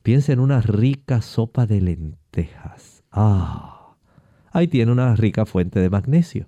Piensa 0.04 0.32
en 0.32 0.40
una 0.40 0.62
rica 0.62 1.22
sopa 1.22 1.66
de 1.66 1.82
lentejas. 1.82 3.04
Ah, 3.12 3.96
ahí 4.52 4.68
tiene 4.68 4.92
una 4.92 5.16
rica 5.16 5.46
fuente 5.46 5.80
de 5.80 5.90
magnesio. 5.90 6.48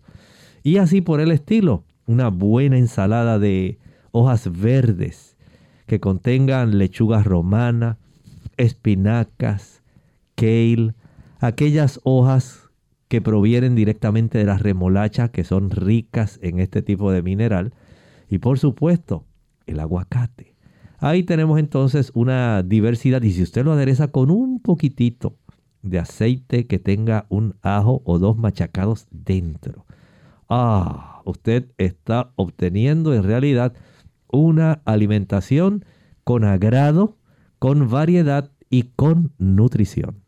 Y 0.61 0.78
así 0.78 1.01
por 1.01 1.20
el 1.20 1.32
estilo, 1.32 1.84
una 2.05 2.30
buena 2.30 2.78
ensalada 2.78 3.39
de 3.39 3.80
hojas 4.11 4.49
verdes 4.51 5.36
que 5.88 5.99
contengan 5.99 6.78
lechuga 6.78 7.24
romana, 7.24 7.97
espinacas, 8.57 9.82
kale, 10.36 10.93
aquellas 11.39 11.99
hojas 12.03 12.70
que 13.07 13.22
provienen 13.22 13.76
directamente 13.76 14.38
de 14.38 14.45
las 14.45 14.61
remolachas 14.61 15.32
que 15.32 15.43
son 15.43 15.72
ricas 15.72 16.39
en 16.43 16.59
este 16.59 16.84
tipo 16.84 17.11
de 17.11 17.24
mineral. 17.24 17.74
Y 18.34 18.40
por 18.40 18.58
supuesto, 18.58 19.28
el 19.68 19.80
aguacate. 19.80 20.56
Ahí 20.98 21.22
tenemos 21.22 21.60
entonces 21.60 22.12
una 22.16 22.64
diversidad 22.64 23.22
y 23.22 23.32
si 23.32 23.44
usted 23.44 23.64
lo 23.64 23.74
adereza 23.74 24.08
con 24.08 24.32
un 24.32 24.60
poquitito 24.60 25.38
de 25.84 26.00
aceite 26.00 26.66
que 26.66 26.80
tenga 26.80 27.28
un 27.30 27.54
ajo 27.62 28.02
o 28.06 28.18
dos 28.18 28.36
machacados 28.36 29.06
dentro. 29.12 29.86
Ah, 30.50 31.22
usted 31.26 31.68
está 31.78 32.32
obteniendo 32.36 33.14
en 33.14 33.22
realidad 33.22 33.76
una 34.32 34.82
alimentación 34.86 35.86
con 36.24 36.44
agrado, 36.44 37.20
con 37.60 37.88
variedad 37.88 38.50
y 38.72 38.94
con 38.96 39.32
nutrición. 39.38 40.24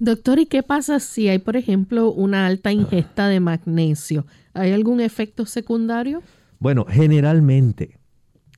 Doctor, 0.00 0.40
¿y 0.40 0.46
qué 0.46 0.64
pasa 0.64 0.98
si 0.98 1.28
hay, 1.28 1.38
por 1.38 1.56
ejemplo, 1.56 2.10
una 2.10 2.46
alta 2.46 2.72
ingesta 2.72 3.28
de 3.28 3.38
magnesio? 3.38 4.26
¿Hay 4.54 4.72
algún 4.72 5.00
efecto 5.00 5.46
secundario? 5.46 6.20
Bueno, 6.62 6.86
generalmente 6.88 7.98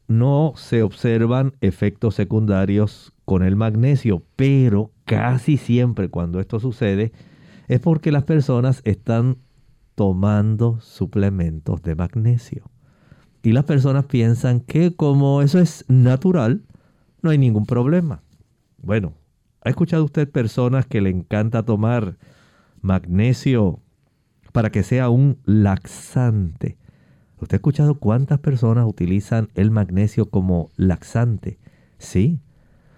no 0.09 0.53
se 0.57 0.83
observan 0.83 1.55
efectos 1.63 2.15
secundarios 2.15 3.15
con 3.25 3.43
el 3.43 3.57
magnesio, 3.57 4.23
pero 4.37 4.93
casi 5.07 5.57
siempre 5.57 6.11
cuando 6.11 6.39
esto 6.39 6.61
sucede 6.61 7.13
es 7.67 7.81
porque 7.81 8.13
las 8.13 8.25
personas 8.25 8.83
están 8.85 9.39
tomando 9.95 10.81
suplementos 10.83 11.83
de 11.83 11.95
magnesio. 11.95 12.71
Y 13.43 13.53
las 13.53 13.65
personas 13.65 14.05
piensan 14.05 14.61
que 14.61 14.95
como 14.95 15.41
eso 15.41 15.59
es 15.59 15.87
natural, 15.89 16.63
no 17.23 17.31
hay 17.31 17.39
ningún 17.39 17.65
problema. 17.65 18.23
Bueno, 18.83 19.15
¿Ha 19.65 19.71
escuchado 19.71 20.05
usted 20.05 20.31
personas 20.31 20.85
que 20.85 21.01
le 21.01 21.09
encanta 21.09 21.63
tomar 21.63 22.19
magnesio 22.83 23.81
para 24.53 24.69
que 24.69 24.83
sea 24.83 25.09
un 25.09 25.39
laxante? 25.47 26.77
¿Usted 27.45 27.57
ha 27.57 27.59
escuchado 27.59 27.97
cuántas 27.97 28.39
personas 28.39 28.87
utilizan 28.87 29.51
el 29.55 29.71
magnesio 29.71 30.31
como 30.31 30.71
laxante? 30.77 31.59
Sí, 31.99 32.41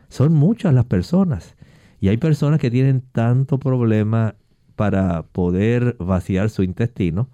son 0.08 0.34
muchas 0.34 0.72
las 0.72 0.84
personas. 0.84 1.56
Y 1.98 2.10
hay 2.10 2.16
personas 2.16 2.60
que 2.60 2.70
tienen 2.70 3.02
tanto 3.10 3.58
problema 3.58 4.36
para 4.76 5.24
poder 5.24 5.96
vaciar 5.98 6.48
su 6.48 6.62
intestino 6.62 7.28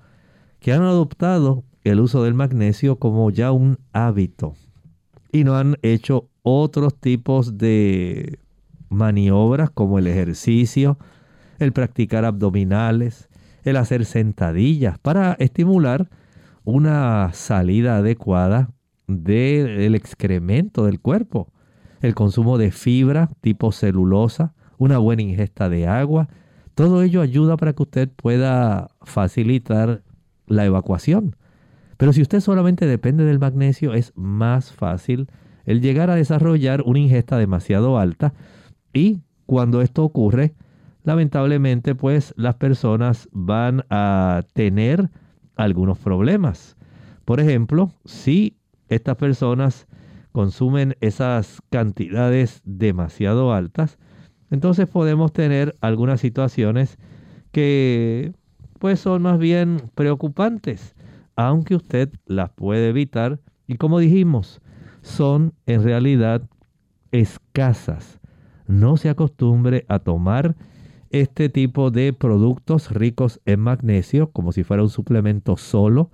que 0.58 0.72
han 0.72 0.80
adoptado 0.80 1.64
el 1.84 2.00
uso 2.00 2.24
del 2.24 2.32
magnesio 2.32 2.96
como 2.96 3.30
ya 3.30 3.52
un 3.52 3.78
hábito 3.92 4.54
y 5.30 5.44
no 5.44 5.58
han 5.58 5.76
hecho 5.82 6.30
otros 6.40 6.98
tipos 6.98 7.58
de 7.58 8.38
maniobras 8.88 9.68
como 9.68 9.98
el 9.98 10.06
ejercicio, 10.06 10.96
el 11.58 11.74
practicar 11.74 12.24
abdominales, 12.24 13.28
el 13.64 13.76
hacer 13.76 14.06
sentadillas 14.06 14.98
para 14.98 15.34
estimular 15.34 16.08
una 16.64 17.30
salida 17.32 17.96
adecuada 17.96 18.70
del 19.06 19.94
excremento 19.94 20.86
del 20.86 21.00
cuerpo, 21.00 21.52
el 22.00 22.14
consumo 22.14 22.58
de 22.58 22.70
fibra 22.70 23.30
tipo 23.40 23.72
celulosa, 23.72 24.54
una 24.78 24.98
buena 24.98 25.22
ingesta 25.22 25.68
de 25.68 25.86
agua, 25.86 26.28
todo 26.74 27.02
ello 27.02 27.20
ayuda 27.20 27.56
para 27.56 27.72
que 27.72 27.82
usted 27.82 28.08
pueda 28.10 28.88
facilitar 29.02 30.02
la 30.46 30.64
evacuación. 30.64 31.36
Pero 31.96 32.12
si 32.12 32.22
usted 32.22 32.40
solamente 32.40 32.86
depende 32.86 33.24
del 33.24 33.38
magnesio, 33.38 33.94
es 33.94 34.12
más 34.16 34.72
fácil 34.72 35.28
el 35.64 35.80
llegar 35.80 36.10
a 36.10 36.16
desarrollar 36.16 36.82
una 36.82 36.98
ingesta 36.98 37.38
demasiado 37.38 37.98
alta 37.98 38.34
y 38.92 39.20
cuando 39.46 39.82
esto 39.82 40.02
ocurre, 40.02 40.54
lamentablemente 41.04 41.94
pues 41.94 42.34
las 42.36 42.56
personas 42.56 43.28
van 43.32 43.84
a 43.90 44.42
tener 44.54 45.10
algunos 45.62 45.98
problemas. 45.98 46.76
Por 47.24 47.40
ejemplo, 47.40 47.92
si 48.04 48.56
estas 48.88 49.16
personas 49.16 49.86
consumen 50.32 50.96
esas 51.00 51.60
cantidades 51.70 52.60
demasiado 52.64 53.52
altas, 53.52 53.98
entonces 54.50 54.88
podemos 54.88 55.32
tener 55.32 55.76
algunas 55.80 56.20
situaciones 56.20 56.98
que 57.52 58.32
pues 58.78 59.00
son 59.00 59.22
más 59.22 59.38
bien 59.38 59.90
preocupantes, 59.94 60.94
aunque 61.36 61.76
usted 61.76 62.10
las 62.26 62.50
puede 62.50 62.88
evitar 62.88 63.38
y 63.66 63.76
como 63.76 63.98
dijimos, 63.98 64.60
son 65.02 65.54
en 65.66 65.84
realidad 65.84 66.42
escasas. 67.12 68.20
No 68.66 68.96
se 68.96 69.08
acostumbre 69.08 69.84
a 69.88 70.00
tomar 70.00 70.56
este 71.12 71.48
tipo 71.48 71.90
de 71.90 72.12
productos 72.12 72.90
ricos 72.90 73.40
en 73.44 73.60
magnesio 73.60 74.30
como 74.30 74.50
si 74.52 74.64
fuera 74.64 74.82
un 74.82 74.90
suplemento 74.90 75.56
solo 75.56 76.10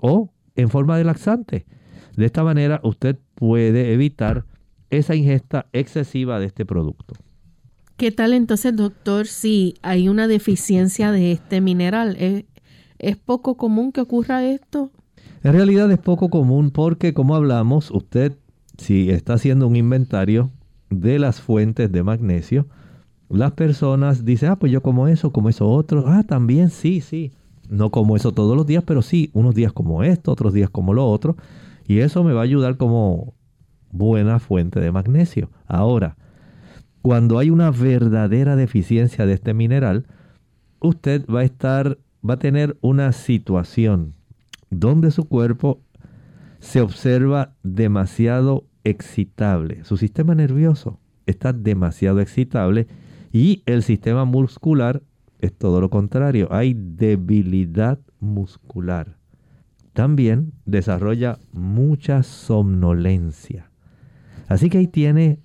o 0.00 0.30
en 0.54 0.68
forma 0.68 0.96
de 0.96 1.04
laxante. 1.04 1.66
De 2.16 2.26
esta 2.26 2.44
manera 2.44 2.80
usted 2.84 3.18
puede 3.34 3.92
evitar 3.92 4.44
esa 4.90 5.14
ingesta 5.14 5.66
excesiva 5.72 6.38
de 6.38 6.46
este 6.46 6.64
producto. 6.64 7.14
¿Qué 7.96 8.10
tal 8.12 8.34
entonces, 8.34 8.76
doctor, 8.76 9.26
si 9.26 9.74
hay 9.82 10.08
una 10.08 10.28
deficiencia 10.28 11.10
de 11.10 11.32
este 11.32 11.60
mineral? 11.60 12.16
¿Es, 12.18 12.44
¿Es, 12.98 13.16
poco 13.16 13.56
común 13.56 13.92
que 13.92 14.00
ocurra 14.00 14.44
esto? 14.44 14.90
En 15.42 15.52
realidad 15.52 15.90
es 15.90 15.98
poco 15.98 16.28
común 16.28 16.70
porque, 16.70 17.14
como 17.14 17.34
hablamos, 17.34 17.90
usted, 17.90 18.36
si 18.78 19.10
está 19.10 19.34
haciendo 19.34 19.68
un 19.68 19.76
inventario 19.76 20.50
de 20.90 21.18
las 21.18 21.40
fuentes 21.40 21.90
de 21.92 22.02
magnesio, 22.02 22.66
las 23.28 23.52
personas 23.52 24.24
dicen, 24.24 24.50
ah, 24.50 24.56
pues 24.56 24.70
yo 24.72 24.82
como 24.82 25.08
eso, 25.08 25.32
como 25.32 25.48
eso 25.48 25.68
otro. 25.68 26.04
Ah, 26.06 26.22
también 26.22 26.70
sí, 26.70 27.00
sí. 27.00 27.32
No 27.68 27.90
como 27.90 28.16
eso 28.16 28.32
todos 28.32 28.56
los 28.56 28.66
días, 28.66 28.84
pero 28.84 29.02
sí, 29.02 29.30
unos 29.32 29.54
días 29.54 29.72
como 29.72 30.02
esto, 30.02 30.32
otros 30.32 30.52
días 30.52 30.70
como 30.70 30.92
lo 30.92 31.06
otro. 31.06 31.36
Y 31.86 31.98
eso 31.98 32.22
me 32.24 32.32
va 32.32 32.40
a 32.40 32.44
ayudar 32.44 32.76
como 32.76 33.34
buena 33.90 34.38
fuente 34.38 34.80
de 34.80 34.92
magnesio. 34.92 35.50
Ahora, 35.66 36.16
cuando 37.02 37.38
hay 37.38 37.50
una 37.50 37.70
verdadera 37.70 38.56
deficiencia 38.56 39.26
de 39.26 39.34
este 39.34 39.54
mineral, 39.54 40.06
usted 40.80 41.24
va 41.26 41.40
a 41.40 41.44
estar, 41.44 41.98
va 42.28 42.34
a 42.34 42.38
tener 42.38 42.76
una 42.80 43.12
situación 43.12 44.14
donde 44.70 45.10
su 45.10 45.24
cuerpo 45.24 45.80
se 46.60 46.80
observa 46.80 47.54
demasiado 47.62 48.64
excitable. 48.84 49.84
Su 49.84 49.96
sistema 49.96 50.34
nervioso 50.34 50.98
está 51.26 51.52
demasiado 51.52 52.20
excitable 52.20 52.86
y 53.34 53.64
el 53.66 53.82
sistema 53.82 54.24
muscular 54.24 55.02
es 55.40 55.52
todo 55.52 55.80
lo 55.80 55.90
contrario. 55.90 56.46
Hay 56.52 56.72
debilidad 56.72 57.98
muscular. 58.20 59.16
También 59.92 60.52
desarrolla 60.66 61.40
mucha 61.50 62.22
somnolencia. 62.22 63.72
Así 64.46 64.70
que 64.70 64.78
ahí 64.78 64.86
tiene 64.86 65.40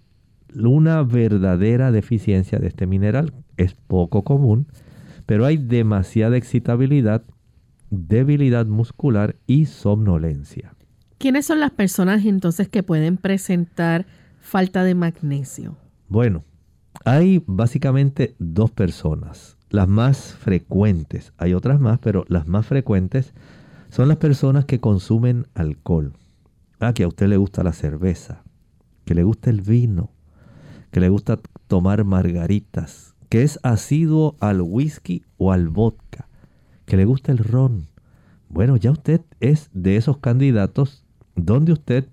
una 0.56 1.02
verdadera 1.02 1.92
deficiencia 1.92 2.60
de 2.60 2.68
este 2.68 2.86
mineral. 2.86 3.34
Es 3.58 3.74
poco 3.74 4.24
común, 4.24 4.68
pero 5.26 5.48
hay 5.48 5.58
demasiada 5.58 6.38
excitabilidad, 6.38 7.24
debilidad 7.90 8.68
muscular 8.68 9.36
y 9.48 9.66
somnolencia. 9.66 10.76
¿Quiénes 11.18 11.48
son 11.48 11.60
las 11.60 11.72
personas 11.72 12.24
entonces 12.24 12.70
que 12.70 12.84
pueden 12.84 13.18
presentar 13.18 14.06
falta 14.40 14.84
de 14.84 14.94
magnesio? 14.94 15.76
Bueno, 16.08 16.44
hay 17.10 17.44
básicamente 17.48 18.36
dos 18.38 18.70
personas, 18.70 19.58
las 19.72 19.88
más 19.88 20.36
frecuentes. 20.36 21.34
Hay 21.40 21.56
otras 21.56 21.80
más, 21.80 21.98
pero 21.98 22.24
las 22.28 22.48
más 22.48 22.68
frecuentes 22.68 23.34
son 23.90 24.10
las 24.10 24.18
personas 24.18 24.66
que 24.66 24.80
consumen 24.80 25.48
alcohol. 25.56 26.14
Ah, 26.80 26.94
que 26.94 27.04
a 27.04 27.08
usted 27.08 27.28
le 27.28 27.38
gusta 27.38 27.64
la 27.64 27.74
cerveza, 27.74 28.44
que 29.06 29.16
le 29.16 29.24
gusta 29.24 29.50
el 29.50 29.62
vino, 29.62 30.12
que 30.92 31.00
le 31.00 31.10
gusta 31.10 31.40
tomar 31.68 32.04
margaritas, 32.04 33.16
que 33.28 33.42
es 33.42 33.60
asiduo 33.64 34.36
al 34.40 34.62
whisky 34.62 35.24
o 35.38 35.52
al 35.52 35.68
vodka, 35.68 36.28
que 36.86 36.96
le 36.96 37.06
gusta 37.06 37.32
el 37.32 37.40
ron. 37.40 37.88
Bueno, 38.50 38.78
ya 38.78 38.92
usted 38.92 39.22
es 39.40 39.72
de 39.74 39.96
esos 39.96 40.18
candidatos 40.18 41.04
donde 41.36 41.74
usted 41.74 42.08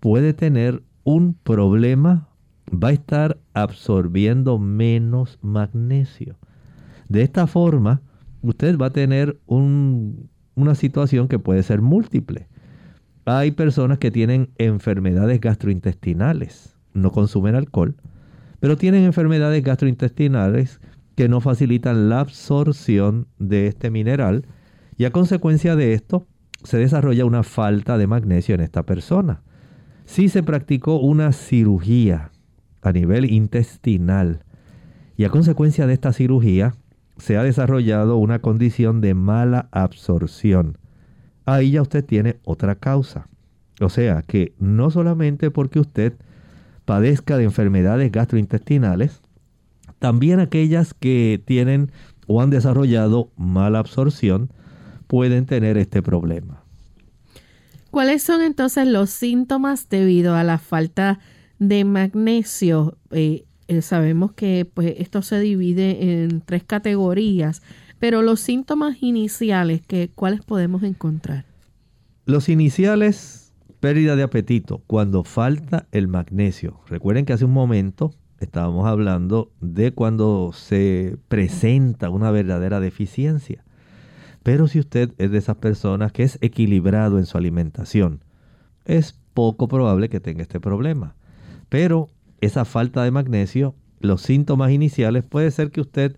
puede 0.00 0.32
tener 0.32 0.82
un 1.04 1.34
problema, 1.34 2.30
va 2.70 2.88
a 2.88 2.92
estar 2.92 3.38
absorbiendo 3.54 4.58
menos 4.58 5.38
magnesio. 5.42 6.36
De 7.08 7.22
esta 7.22 7.46
forma, 7.46 8.02
usted 8.42 8.76
va 8.78 8.86
a 8.86 8.90
tener 8.90 9.38
una 9.46 10.74
situación 10.74 11.28
que 11.28 11.38
puede 11.38 11.62
ser 11.62 11.80
múltiple. 11.80 12.48
Hay 13.24 13.50
personas 13.50 13.98
que 13.98 14.10
tienen 14.10 14.50
enfermedades 14.58 15.40
gastrointestinales, 15.40 16.76
no 16.94 17.12
consumen 17.12 17.54
alcohol, 17.54 17.96
pero 18.60 18.76
tienen 18.76 19.04
enfermedades 19.04 19.62
gastrointestinales 19.62 20.80
que 21.14 21.28
no 21.28 21.40
facilitan 21.40 22.08
la 22.08 22.20
absorción 22.20 23.26
de 23.38 23.66
este 23.66 23.90
mineral 23.90 24.46
y 24.96 25.04
a 25.04 25.10
consecuencia 25.10 25.76
de 25.76 25.94
esto 25.94 26.26
se 26.64 26.78
desarrolla 26.78 27.24
una 27.24 27.42
falta 27.42 27.98
de 27.98 28.06
magnesio 28.06 28.54
en 28.54 28.62
esta 28.62 28.84
persona. 28.84 29.42
Si 30.06 30.28
se 30.28 30.42
practicó 30.42 30.98
una 30.98 31.32
cirugía 31.32 32.30
a 32.88 32.92
nivel 32.92 33.30
intestinal 33.30 34.44
y 35.16 35.24
a 35.24 35.30
consecuencia 35.30 35.86
de 35.86 35.94
esta 35.94 36.12
cirugía 36.12 36.74
se 37.18 37.36
ha 37.36 37.42
desarrollado 37.42 38.16
una 38.16 38.38
condición 38.38 39.00
de 39.00 39.14
mala 39.14 39.68
absorción, 39.72 40.78
ahí 41.44 41.72
ya 41.72 41.82
usted 41.82 42.04
tiene 42.04 42.36
otra 42.44 42.76
causa. 42.76 43.26
O 43.80 43.88
sea 43.88 44.22
que 44.22 44.54
no 44.58 44.90
solamente 44.90 45.50
porque 45.50 45.80
usted 45.80 46.14
padezca 46.84 47.36
de 47.36 47.44
enfermedades 47.44 48.10
gastrointestinales, 48.10 49.20
también 49.98 50.40
aquellas 50.40 50.94
que 50.94 51.42
tienen 51.44 51.90
o 52.26 52.40
han 52.40 52.50
desarrollado 52.50 53.30
mala 53.36 53.80
absorción 53.80 54.52
pueden 55.06 55.46
tener 55.46 55.76
este 55.76 56.02
problema. 56.02 56.62
¿Cuáles 57.90 58.22
son 58.22 58.42
entonces 58.42 58.86
los 58.86 59.10
síntomas 59.10 59.88
debido 59.88 60.34
a 60.34 60.44
la 60.44 60.58
falta 60.58 61.14
de 61.14 61.37
magnesio? 61.58 62.96
Eh, 63.10 63.44
eh, 63.68 63.82
sabemos 63.82 64.32
que 64.32 64.64
pues, 64.72 64.94
esto 64.98 65.22
se 65.22 65.40
divide 65.40 66.22
en 66.24 66.40
tres 66.40 66.64
categorías, 66.64 67.62
pero 67.98 68.22
los 68.22 68.40
síntomas 68.40 69.02
iniciales, 69.02 69.82
que, 69.86 70.10
¿cuáles 70.14 70.42
podemos 70.42 70.82
encontrar? 70.82 71.44
Los 72.24 72.48
iniciales 72.48 73.48
pérdida 73.80 74.16
de 74.16 74.22
apetito 74.22 74.82
cuando 74.86 75.24
falta 75.24 75.86
el 75.92 76.08
magnesio. 76.08 76.80
Recuerden 76.88 77.24
que 77.24 77.32
hace 77.32 77.44
un 77.44 77.52
momento 77.52 78.12
estábamos 78.40 78.86
hablando 78.86 79.52
de 79.60 79.92
cuando 79.92 80.52
se 80.52 81.16
presenta 81.28 82.10
una 82.10 82.30
verdadera 82.30 82.80
deficiencia. 82.80 83.64
Pero 84.42 84.68
si 84.68 84.78
usted 84.78 85.12
es 85.18 85.30
de 85.30 85.38
esas 85.38 85.56
personas 85.56 86.12
que 86.12 86.22
es 86.22 86.38
equilibrado 86.40 87.18
en 87.18 87.26
su 87.26 87.36
alimentación, 87.36 88.24
es 88.84 89.18
poco 89.34 89.68
probable 89.68 90.08
que 90.08 90.20
tenga 90.20 90.42
este 90.42 90.60
problema. 90.60 91.14
Pero 91.68 92.08
esa 92.40 92.64
falta 92.64 93.02
de 93.04 93.10
magnesio, 93.10 93.74
los 94.00 94.22
síntomas 94.22 94.70
iniciales 94.70 95.24
puede 95.24 95.50
ser 95.50 95.70
que 95.70 95.80
usted 95.80 96.16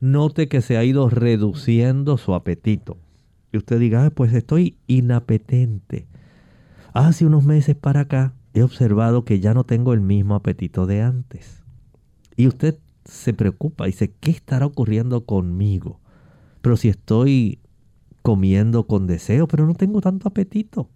note 0.00 0.48
que 0.48 0.62
se 0.62 0.76
ha 0.76 0.84
ido 0.84 1.10
reduciendo 1.10 2.16
su 2.16 2.34
apetito. 2.34 2.98
Y 3.52 3.58
usted 3.58 3.78
diga, 3.78 4.10
pues 4.10 4.32
estoy 4.32 4.78
inapetente 4.86 6.06
Hace 6.92 7.24
unos 7.24 7.44
meses 7.44 7.76
para 7.76 8.00
acá 8.00 8.34
he 8.52 8.62
observado 8.64 9.24
que 9.24 9.38
ya 9.38 9.54
no 9.54 9.62
tengo 9.62 9.92
el 9.92 10.00
mismo 10.00 10.34
apetito 10.34 10.86
de 10.86 11.02
antes. 11.02 11.62
Y 12.36 12.48
usted 12.48 12.78
se 13.04 13.32
preocupa 13.32 13.86
y 13.86 13.92
dice, 13.92 14.12
¿qué 14.18 14.32
estará 14.32 14.66
ocurriendo 14.66 15.24
conmigo? 15.24 16.00
Pero 16.62 16.76
si 16.76 16.88
estoy 16.88 17.60
comiendo 18.22 18.88
con 18.88 19.06
deseo, 19.06 19.46
pero 19.46 19.66
no 19.66 19.74
tengo 19.74 20.00
tanto 20.00 20.28
apetito. 20.28 20.90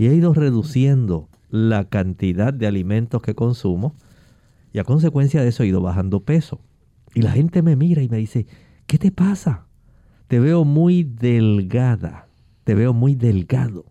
Y 0.00 0.06
he 0.08 0.14
ido 0.14 0.32
reduciendo 0.32 1.28
la 1.50 1.84
cantidad 1.84 2.54
de 2.54 2.66
alimentos 2.66 3.20
que 3.20 3.34
consumo 3.34 3.94
y 4.72 4.78
a 4.78 4.84
consecuencia 4.84 5.42
de 5.42 5.48
eso 5.48 5.62
he 5.62 5.66
ido 5.66 5.82
bajando 5.82 6.20
peso. 6.24 6.60
Y 7.14 7.22
la 7.22 7.32
gente 7.32 7.60
me 7.60 7.76
mira 7.76 8.02
y 8.02 8.08
me 8.08 8.16
dice, 8.16 8.46
¿qué 8.86 8.98
te 8.98 9.12
pasa? 9.12 9.66
Te 10.26 10.40
veo 10.40 10.64
muy 10.64 11.04
delgada, 11.04 12.28
te 12.64 12.74
veo 12.74 12.94
muy 12.94 13.14
delgado 13.14 13.84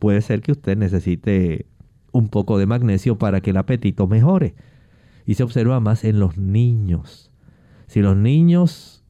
puede 0.00 0.22
ser 0.22 0.40
que 0.40 0.50
usted 0.50 0.76
necesite 0.76 1.66
un 2.10 2.28
poco 2.28 2.58
de 2.58 2.66
magnesio 2.66 3.18
para 3.18 3.40
que 3.40 3.50
el 3.50 3.56
apetito 3.58 4.08
mejore. 4.08 4.56
Y 5.26 5.34
se 5.34 5.44
observa 5.44 5.78
más 5.78 6.02
en 6.02 6.18
los 6.18 6.36
niños. 6.38 7.30
Si 7.86 8.00
los 8.00 8.16
niños, 8.16 9.04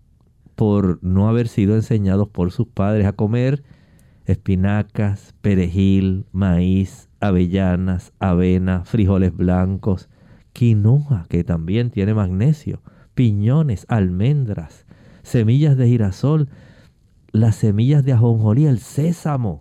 por 0.56 1.02
no 1.02 1.28
haber 1.28 1.48
sido 1.48 1.76
enseñados 1.76 2.28
por 2.28 2.50
sus 2.50 2.66
padres 2.66 3.06
a 3.06 3.12
comer 3.12 3.62
espinacas, 4.30 5.34
perejil, 5.40 6.26
maíz, 6.32 7.08
avellanas, 7.20 8.12
avena, 8.18 8.84
frijoles 8.84 9.36
blancos, 9.36 10.08
quinoa, 10.52 11.26
que 11.28 11.44
también 11.44 11.90
tiene 11.90 12.14
magnesio, 12.14 12.82
piñones, 13.14 13.86
almendras, 13.88 14.86
semillas 15.22 15.76
de 15.76 15.88
girasol, 15.88 16.48
las 17.32 17.56
semillas 17.56 18.04
de 18.04 18.12
ajonjolí, 18.12 18.66
el 18.66 18.78
sésamo, 18.78 19.60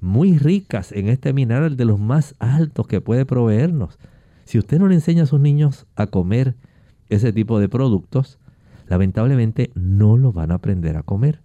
muy 0.00 0.38
ricas 0.38 0.92
en 0.92 1.08
este 1.08 1.32
mineral 1.32 1.76
de 1.76 1.84
los 1.84 1.98
más 1.98 2.34
altos 2.38 2.86
que 2.86 3.00
puede 3.00 3.24
proveernos. 3.24 3.98
Si 4.44 4.58
usted 4.58 4.78
no 4.78 4.88
le 4.88 4.94
enseña 4.94 5.22
a 5.22 5.26
sus 5.26 5.40
niños 5.40 5.86
a 5.96 6.06
comer 6.06 6.56
ese 7.08 7.32
tipo 7.32 7.58
de 7.58 7.68
productos, 7.68 8.38
lamentablemente 8.86 9.70
no 9.74 10.16
lo 10.18 10.32
van 10.32 10.50
a 10.50 10.56
aprender 10.56 10.96
a 10.96 11.02
comer. 11.02 11.43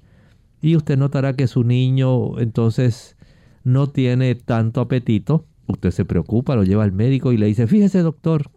Y 0.62 0.76
usted 0.76 0.98
notará 0.98 1.34
que 1.34 1.48
su 1.48 1.64
niño 1.64 2.40
entonces 2.40 3.18
no 3.64 3.88
tiene 3.88 4.36
tanto 4.36 4.82
apetito. 4.82 5.46
Usted 5.68 5.92
se 5.92 6.06
preocupa, 6.06 6.56
lo 6.56 6.64
lleva 6.64 6.84
al 6.84 6.92
médico 6.92 7.32
y 7.32 7.38
le 7.38 7.46
dice, 7.46 7.68
fíjese 7.68 8.00
doctor, 8.00 8.50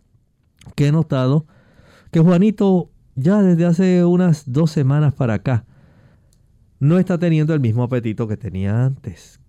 que 0.75 0.89
he 0.89 0.93
notado 0.93 1.47
que 2.11 2.21
Juanito 2.21 2.91
ya 3.15 3.43
desde 3.43 3.67
hace 3.67 4.05
unas 4.05 4.51
dos 4.51 4.71
semanas 4.71 5.13
para 5.13 5.35
acá 5.35 5.65
no 6.83 6.99
está 6.99 7.19
teniendo 7.19 7.55
el 7.55 7.61
mismo 7.61 7.85
apetito 7.85 8.27
que 8.27 8.37
tenía 8.37 8.85
antes. 8.85 9.41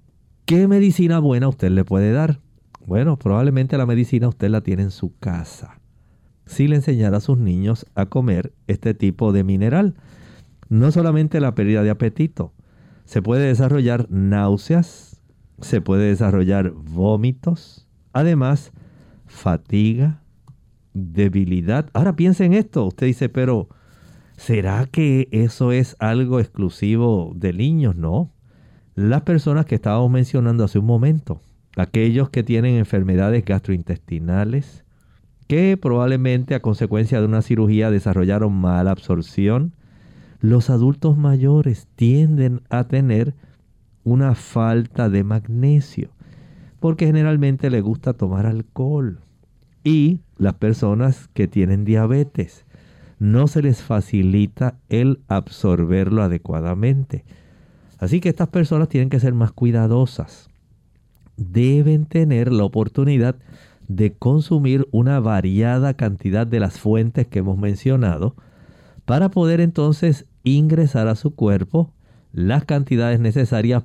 ¿Qué 0.45 0.67
medicina 0.67 1.19
buena 1.19 1.47
usted 1.47 1.71
le 1.71 1.83
puede 1.83 2.11
dar? 2.11 2.39
Bueno, 2.85 3.17
probablemente 3.17 3.77
la 3.77 3.85
medicina 3.85 4.27
usted 4.27 4.49
la 4.49 4.61
tiene 4.61 4.83
en 4.83 4.91
su 4.91 5.17
casa. 5.17 5.79
Si 6.45 6.67
le 6.67 6.75
enseñara 6.75 7.17
a 7.17 7.21
sus 7.21 7.37
niños 7.37 7.85
a 7.95 8.05
comer 8.05 8.53
este 8.67 8.93
tipo 8.93 9.31
de 9.31 9.43
mineral, 9.43 9.95
no 10.73 10.91
solamente 10.91 11.39
la 11.39 11.53
pérdida 11.53 11.83
de 11.83 11.91
apetito, 11.91 12.51
se 13.05 13.21
puede 13.21 13.47
desarrollar 13.47 14.07
náuseas, 14.09 15.21
se 15.61 15.81
puede 15.81 16.07
desarrollar 16.07 16.71
vómitos, 16.71 17.87
además 18.11 18.71
fatiga, 19.27 20.23
debilidad. 20.93 21.89
Ahora 21.93 22.15
piense 22.15 22.45
en 22.45 22.53
esto, 22.53 22.85
usted 22.85 23.05
dice, 23.05 23.29
pero 23.29 23.69
¿será 24.35 24.87
que 24.87 25.27
eso 25.31 25.71
es 25.71 25.95
algo 25.99 26.39
exclusivo 26.39 27.33
de 27.35 27.53
niños? 27.53 27.95
No 27.95 28.31
las 28.95 29.21
personas 29.21 29.67
que 29.67 29.75
estábamos 29.75 30.09
mencionando 30.09 30.63
hace 30.63 30.79
un 30.79 30.85
momento, 30.85 31.39
aquellos 31.77 32.29
que 32.29 32.41
tienen 32.41 32.77
enfermedades 32.77 33.45
gastrointestinales, 33.45 34.85
que 35.47 35.77
probablemente 35.77 36.55
a 36.55 36.61
consecuencia 36.61 37.19
de 37.19 37.27
una 37.27 37.43
cirugía 37.43 37.91
desarrollaron 37.91 38.53
mala 38.53 38.89
absorción, 38.89 39.73
los 40.43 40.69
adultos 40.69 41.15
mayores 41.15 41.87
tienden 41.95 42.63
a 42.69 42.83
tener 42.83 43.33
una 44.03 44.35
falta 44.35 45.09
de 45.09 45.23
magnesio, 45.23 46.09
porque 46.81 47.05
generalmente 47.05 47.69
les 47.69 47.81
gusta 47.81 48.11
tomar 48.11 48.45
alcohol. 48.45 49.21
Y 49.85 50.19
las 50.37 50.55
personas 50.55 51.29
que 51.33 51.47
tienen 51.47 51.85
diabetes, 51.85 52.65
no 53.19 53.47
se 53.47 53.61
les 53.61 53.81
facilita 53.81 54.75
el 54.89 55.21
absorberlo 55.29 56.21
adecuadamente. 56.21 57.23
Así 57.97 58.19
que 58.19 58.27
estas 58.27 58.49
personas 58.49 58.89
tienen 58.89 59.09
que 59.09 59.21
ser 59.21 59.33
más 59.33 59.53
cuidadosas. 59.53 60.49
Deben 61.37 62.05
tener 62.05 62.51
la 62.51 62.65
oportunidad 62.65 63.37
de 63.87 64.11
consumir 64.11 64.89
una 64.91 65.21
variada 65.21 65.93
cantidad 65.93 66.45
de 66.45 66.59
las 66.59 66.81
fuentes 66.81 67.27
que 67.27 67.39
hemos 67.39 67.57
mencionado 67.57 68.35
para 69.05 69.29
poder 69.29 69.61
entonces 69.61 70.25
ingresar 70.43 71.07
a 71.07 71.15
su 71.15 71.35
cuerpo 71.35 71.93
las 72.31 72.65
cantidades 72.65 73.19
necesarias, 73.19 73.83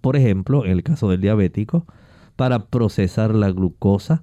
por 0.00 0.16
ejemplo, 0.16 0.64
en 0.64 0.72
el 0.72 0.82
caso 0.82 1.10
del 1.10 1.20
diabético, 1.20 1.86
para 2.36 2.66
procesar 2.66 3.34
la 3.34 3.50
glucosa, 3.50 4.22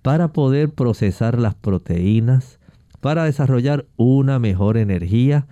para 0.00 0.32
poder 0.32 0.70
procesar 0.70 1.38
las 1.38 1.54
proteínas, 1.54 2.58
para 3.00 3.24
desarrollar 3.24 3.86
una 3.96 4.38
mejor 4.38 4.76
energía, 4.76 5.46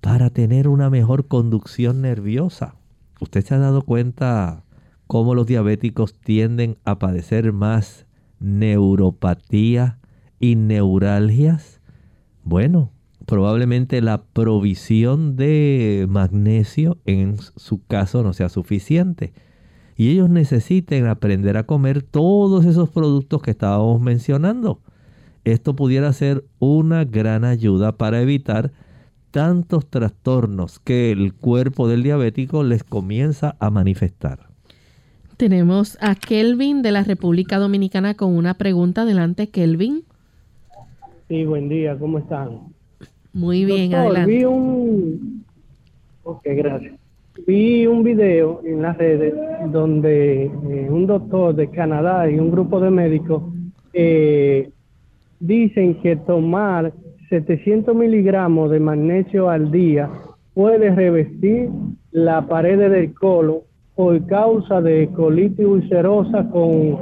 para 0.00 0.30
tener 0.30 0.68
una 0.68 0.90
mejor 0.90 1.28
conducción 1.28 2.02
nerviosa. 2.02 2.74
¿Usted 3.20 3.44
se 3.44 3.54
ha 3.54 3.58
dado 3.58 3.82
cuenta 3.82 4.64
cómo 5.06 5.34
los 5.34 5.46
diabéticos 5.46 6.18
tienden 6.18 6.76
a 6.84 6.98
padecer 6.98 7.52
más 7.52 8.06
neuropatía 8.40 9.98
y 10.40 10.56
neuralgias? 10.56 11.80
Bueno, 12.42 12.90
probablemente 13.26 14.00
la 14.00 14.22
provisión 14.22 15.36
de 15.36 16.06
magnesio 16.08 16.98
en 17.06 17.36
su 17.38 17.84
caso 17.84 18.22
no 18.22 18.32
sea 18.32 18.48
suficiente. 18.48 19.32
Y 19.96 20.10
ellos 20.10 20.28
necesiten 20.28 21.06
aprender 21.06 21.56
a 21.56 21.64
comer 21.64 22.02
todos 22.02 22.64
esos 22.64 22.90
productos 22.90 23.42
que 23.42 23.52
estábamos 23.52 24.00
mencionando. 24.00 24.80
Esto 25.44 25.76
pudiera 25.76 26.12
ser 26.12 26.44
una 26.58 27.04
gran 27.04 27.44
ayuda 27.44 27.92
para 27.92 28.20
evitar 28.20 28.72
tantos 29.30 29.86
trastornos 29.88 30.78
que 30.78 31.12
el 31.12 31.34
cuerpo 31.34 31.88
del 31.88 32.02
diabético 32.02 32.64
les 32.64 32.82
comienza 32.82 33.56
a 33.60 33.70
manifestar. 33.70 34.48
Tenemos 35.36 35.98
a 36.00 36.14
Kelvin 36.14 36.82
de 36.82 36.92
la 36.92 37.02
República 37.02 37.58
Dominicana 37.58 38.14
con 38.14 38.36
una 38.36 38.54
pregunta. 38.54 39.02
Adelante, 39.02 39.48
Kelvin. 39.48 40.04
Sí, 41.28 41.44
buen 41.44 41.68
día, 41.68 41.98
¿cómo 41.98 42.18
están? 42.18 42.74
Muy 43.34 43.64
bien, 43.64 43.92
adelante. 43.94 44.32
Vi 44.32 44.44
un... 44.44 45.44
Ok, 46.22 46.42
gracias. 46.44 46.94
Vi 47.46 47.86
un 47.86 48.04
video 48.04 48.60
en 48.64 48.80
las 48.80 48.96
redes 48.96 49.34
donde 49.72 50.44
eh, 50.44 50.88
un 50.88 51.06
doctor 51.06 51.54
de 51.54 51.68
Canadá 51.68 52.30
y 52.30 52.38
un 52.38 52.52
grupo 52.52 52.78
de 52.78 52.90
médicos 52.90 53.42
eh, 53.92 54.70
dicen 55.40 55.96
que 55.96 56.14
tomar 56.14 56.92
700 57.28 57.94
miligramos 57.94 58.70
de 58.70 58.78
magnesio 58.78 59.50
al 59.50 59.72
día 59.72 60.08
puede 60.54 60.94
revestir 60.94 61.70
la 62.12 62.46
pared 62.46 62.78
del 62.78 63.12
colon 63.14 63.58
por 63.96 64.24
causa 64.26 64.80
de 64.80 65.08
colitis 65.08 65.66
ulcerosa 65.66 66.48
con 66.50 66.98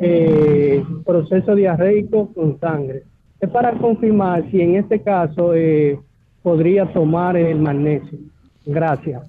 eh, 0.00 0.82
proceso 1.04 1.54
diarreico 1.54 2.32
con 2.34 2.58
sangre. 2.58 3.04
Para 3.52 3.78
confirmar 3.78 4.50
si 4.50 4.60
en 4.60 4.76
este 4.76 5.02
caso 5.02 5.54
eh, 5.54 5.98
podría 6.42 6.92
tomar 6.92 7.36
el 7.36 7.60
magnesio. 7.60 8.18
Gracias. 8.64 9.22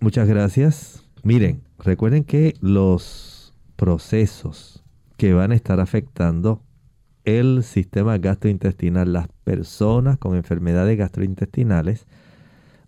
Muchas 0.00 0.28
gracias. 0.28 1.06
Miren, 1.22 1.62
recuerden 1.78 2.24
que 2.24 2.54
los 2.60 3.54
procesos 3.76 4.84
que 5.16 5.32
van 5.32 5.52
a 5.52 5.54
estar 5.54 5.80
afectando 5.80 6.62
el 7.24 7.64
sistema 7.64 8.18
gastrointestinal, 8.18 9.12
las 9.12 9.28
personas 9.44 10.16
con 10.18 10.36
enfermedades 10.36 10.96
gastrointestinales 10.96 12.06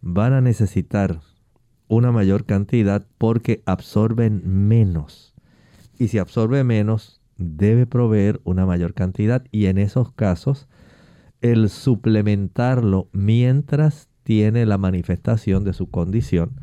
van 0.00 0.32
a 0.32 0.40
necesitar 0.40 1.20
una 1.88 2.12
mayor 2.12 2.44
cantidad 2.44 3.04
porque 3.18 3.62
absorben 3.66 4.42
menos. 4.68 5.34
Y 5.98 6.08
si 6.08 6.18
absorbe 6.18 6.62
menos, 6.62 7.17
debe 7.38 7.86
proveer 7.86 8.40
una 8.44 8.66
mayor 8.66 8.92
cantidad. 8.92 9.44
Y 9.50 9.66
en 9.66 9.78
esos 9.78 10.12
casos, 10.12 10.68
el 11.40 11.70
suplementarlo 11.70 13.08
mientras 13.12 14.08
tiene 14.24 14.66
la 14.66 14.76
manifestación 14.76 15.64
de 15.64 15.72
su 15.72 15.90
condición 15.90 16.60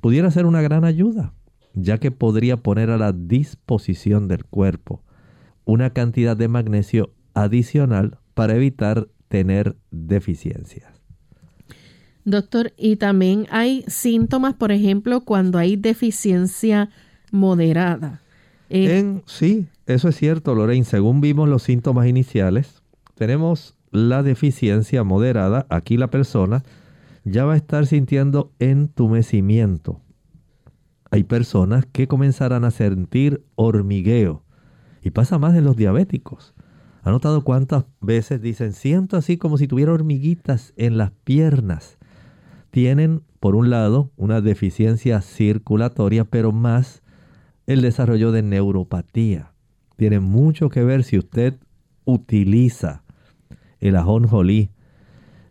pudiera 0.00 0.30
ser 0.30 0.46
una 0.46 0.62
gran 0.62 0.84
ayuda, 0.84 1.34
ya 1.74 1.98
que 1.98 2.10
podría 2.10 2.58
poner 2.58 2.90
a 2.90 2.98
la 2.98 3.12
disposición 3.12 4.28
del 4.28 4.44
cuerpo 4.44 5.02
una 5.64 5.90
cantidad 5.90 6.36
de 6.36 6.48
magnesio 6.48 7.12
adicional 7.34 8.18
para 8.34 8.54
evitar 8.54 9.08
tener 9.28 9.76
deficiencias. 9.90 11.02
Doctor, 12.24 12.72
y 12.78 12.96
también 12.96 13.46
hay 13.50 13.84
síntomas, 13.86 14.54
por 14.54 14.72
ejemplo, 14.72 15.22
cuando 15.22 15.58
hay 15.58 15.76
deficiencia 15.76 16.90
moderada. 17.32 18.22
Sí, 19.26 19.68
eso 19.86 20.08
es 20.08 20.16
cierto, 20.16 20.54
Lorraine. 20.54 20.84
Según 20.84 21.20
vimos 21.20 21.48
los 21.48 21.62
síntomas 21.62 22.08
iniciales, 22.08 22.82
tenemos 23.14 23.76
la 23.92 24.24
deficiencia 24.24 25.04
moderada. 25.04 25.66
Aquí 25.70 25.96
la 25.96 26.08
persona 26.08 26.64
ya 27.22 27.44
va 27.44 27.54
a 27.54 27.56
estar 27.56 27.86
sintiendo 27.86 28.50
entumecimiento. 28.58 30.00
Hay 31.12 31.22
personas 31.22 31.86
que 31.86 32.08
comenzarán 32.08 32.64
a 32.64 32.72
sentir 32.72 33.44
hormigueo 33.54 34.42
y 35.02 35.10
pasa 35.10 35.38
más 35.38 35.54
en 35.54 35.64
los 35.64 35.76
diabéticos. 35.76 36.54
¿Ha 37.04 37.12
notado 37.12 37.44
cuántas 37.44 37.84
veces 38.00 38.42
dicen, 38.42 38.72
siento 38.72 39.16
así 39.16 39.36
como 39.36 39.56
si 39.56 39.68
tuviera 39.68 39.92
hormiguitas 39.92 40.72
en 40.76 40.98
las 40.98 41.12
piernas? 41.22 41.98
Tienen, 42.72 43.22
por 43.38 43.54
un 43.54 43.70
lado, 43.70 44.10
una 44.16 44.40
deficiencia 44.40 45.20
circulatoria, 45.20 46.24
pero 46.24 46.50
más 46.50 47.03
el 47.66 47.82
desarrollo 47.82 48.32
de 48.32 48.42
neuropatía. 48.42 49.52
Tiene 49.96 50.20
mucho 50.20 50.68
que 50.68 50.84
ver 50.84 51.04
si 51.04 51.18
usted 51.18 51.54
utiliza 52.04 53.04
el 53.80 53.96
ajonjolí, 53.96 54.70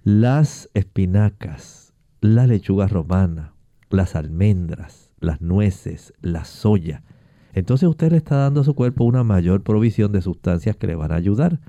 las 0.03 0.69
espinacas, 0.73 1.93
la 2.21 2.47
lechuga 2.47 2.87
romana, 2.87 3.53
las 3.89 4.15
almendras, 4.15 5.11
las 5.19 5.41
nueces, 5.41 6.13
la 6.21 6.43
soya 6.45 7.03
entonces 7.53 7.87
usted 7.87 8.11
le 8.11 8.17
está 8.17 8.37
dando 8.37 8.61
a 8.61 8.63
su 8.63 8.73
cuerpo 8.73 9.03
una 9.03 9.23
mayor 9.23 9.61
provisión 9.61 10.11
de 10.11 10.21
sustancias 10.21 10.75
que 10.75 10.87
le 10.87 10.95
van 10.95 11.11
a 11.11 11.15
ayudar. 11.15 11.59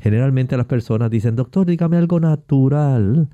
Generalmente 0.00 0.56
las 0.56 0.66
personas 0.66 1.10
dicen, 1.10 1.36
doctor, 1.36 1.66
dígame 1.66 1.96
algo 1.96 2.18
natural, 2.18 3.28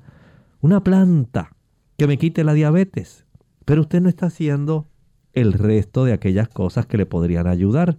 una 0.61 0.83
planta 0.83 1.55
que 1.97 2.07
me 2.07 2.17
quite 2.17 2.43
la 2.43 2.53
diabetes. 2.53 3.25
Pero 3.65 3.81
usted 3.81 4.01
no 4.01 4.09
está 4.09 4.27
haciendo 4.27 4.87
el 5.41 5.53
resto 5.53 6.03
de 6.03 6.13
aquellas 6.13 6.49
cosas 6.49 6.87
que 6.87 6.97
le 6.97 7.05
podrían 7.05 7.45
ayudar, 7.45 7.97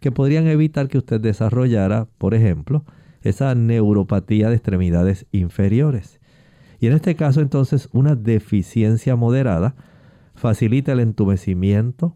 que 0.00 0.10
podrían 0.10 0.46
evitar 0.46 0.88
que 0.88 0.98
usted 0.98 1.20
desarrollara, 1.20 2.08
por 2.16 2.34
ejemplo, 2.34 2.84
esa 3.22 3.54
neuropatía 3.54 4.48
de 4.48 4.56
extremidades 4.56 5.26
inferiores. 5.30 6.18
Y 6.80 6.86
en 6.86 6.94
este 6.94 7.14
caso 7.14 7.40
entonces 7.40 7.88
una 7.92 8.14
deficiencia 8.14 9.16
moderada 9.16 9.74
facilita 10.34 10.92
el 10.92 11.00
entumecimiento, 11.00 12.14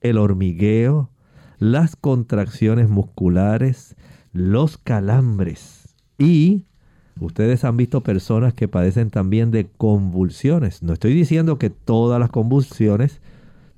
el 0.00 0.18
hormigueo, 0.18 1.10
las 1.58 1.96
contracciones 1.96 2.90
musculares, 2.90 3.96
los 4.32 4.76
calambres 4.76 5.94
y 6.18 6.66
ustedes 7.20 7.64
han 7.64 7.76
visto 7.76 8.02
personas 8.02 8.52
que 8.52 8.68
padecen 8.68 9.10
también 9.10 9.50
de 9.52 9.68
convulsiones. 9.68 10.82
No 10.82 10.92
estoy 10.92 11.14
diciendo 11.14 11.58
que 11.58 11.70
todas 11.70 12.20
las 12.20 12.30
convulsiones 12.30 13.20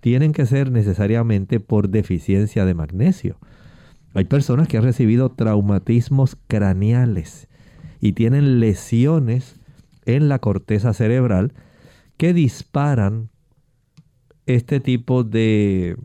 tienen 0.05 0.33
que 0.33 0.45
ser 0.45 0.71
necesariamente 0.71 1.61
por 1.61 1.89
deficiencia 1.89 2.67
de 2.67 2.75
magnesio. 2.75 3.39
Hay 4.13 4.27
personas 4.27 4.69
que 4.69 4.77
han 4.77 4.83
recibido 4.83 5.31
traumatismos 5.31 6.37
craneales 6.47 7.49
y 8.03 8.13
tienen 8.13 8.61
lesiones 8.61 9.59
en 10.05 10.29
la 10.29 10.41
corteza 10.41 10.93
cerebral 10.93 11.55
que 12.19 12.35
disparan 12.35 13.31
este 14.45 14.79
tipo 14.79 15.25
de 15.25 15.97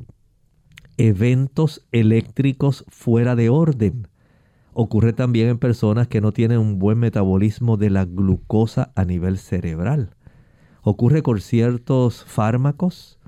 eventos 0.96 1.86
eléctricos 1.92 2.86
fuera 2.88 3.36
de 3.36 3.50
orden. 3.50 4.08
Ocurre 4.72 5.12
también 5.12 5.50
en 5.50 5.60
personas 5.60 6.08
que 6.08 6.22
no 6.22 6.32
tienen 6.32 6.60
un 6.60 6.80
buen 6.80 7.00
metabolismo 7.00 7.76
de 7.76 7.90
la 7.90 8.06
glucosa 8.06 8.94
a 8.96 9.04
nivel 9.04 9.38
cerebral. 9.38 10.16
Ocurre 10.84 11.22
con 11.22 11.42
ciertos 11.42 12.24
fármacos, 12.24 13.19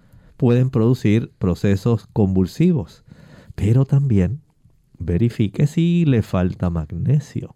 pueden 0.42 0.72
producir 0.72 1.32
procesos 1.38 2.08
convulsivos, 2.14 3.04
pero 3.54 3.86
también 3.86 4.42
verifique 4.98 5.68
si 5.68 6.04
le 6.04 6.24
falta 6.24 6.72
magnesio. 6.72 7.56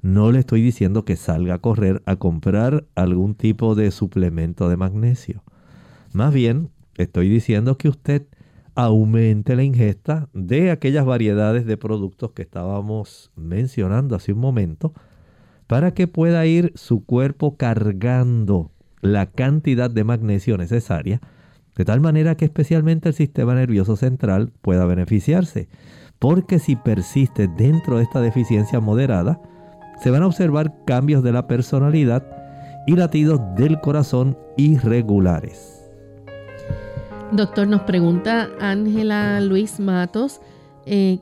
No 0.00 0.32
le 0.32 0.38
estoy 0.38 0.62
diciendo 0.62 1.04
que 1.04 1.16
salga 1.16 1.56
a 1.56 1.58
correr 1.58 2.02
a 2.06 2.16
comprar 2.16 2.86
algún 2.94 3.34
tipo 3.34 3.74
de 3.74 3.90
suplemento 3.90 4.70
de 4.70 4.78
magnesio. 4.78 5.44
Más 6.14 6.32
bien, 6.32 6.70
estoy 6.96 7.28
diciendo 7.28 7.76
que 7.76 7.90
usted 7.90 8.22
aumente 8.74 9.54
la 9.54 9.64
ingesta 9.64 10.30
de 10.32 10.70
aquellas 10.70 11.04
variedades 11.04 11.66
de 11.66 11.76
productos 11.76 12.32
que 12.32 12.40
estábamos 12.40 13.30
mencionando 13.36 14.16
hace 14.16 14.32
un 14.32 14.38
momento 14.38 14.94
para 15.66 15.92
que 15.92 16.06
pueda 16.06 16.46
ir 16.46 16.72
su 16.76 17.04
cuerpo 17.04 17.58
cargando 17.58 18.70
la 19.02 19.26
cantidad 19.26 19.90
de 19.90 20.04
magnesio 20.04 20.56
necesaria 20.56 21.20
de 21.76 21.84
tal 21.84 22.00
manera 22.00 22.34
que 22.36 22.46
especialmente 22.46 23.08
el 23.10 23.14
sistema 23.14 23.54
nervioso 23.54 23.96
central 23.96 24.52
pueda 24.62 24.86
beneficiarse. 24.86 25.68
Porque 26.18 26.58
si 26.58 26.76
persiste 26.76 27.48
dentro 27.48 27.98
de 27.98 28.04
esta 28.04 28.20
deficiencia 28.20 28.80
moderada, 28.80 29.40
se 30.02 30.10
van 30.10 30.22
a 30.22 30.26
observar 30.26 30.74
cambios 30.86 31.22
de 31.22 31.32
la 31.32 31.46
personalidad 31.46 32.26
y 32.86 32.96
latidos 32.96 33.40
del 33.56 33.80
corazón 33.80 34.38
irregulares. 34.56 35.82
Doctor, 37.32 37.66
nos 37.66 37.82
pregunta 37.82 38.48
Ángela 38.60 39.40
Luis 39.40 39.80
Matos, 39.80 40.40
eh, 40.86 41.18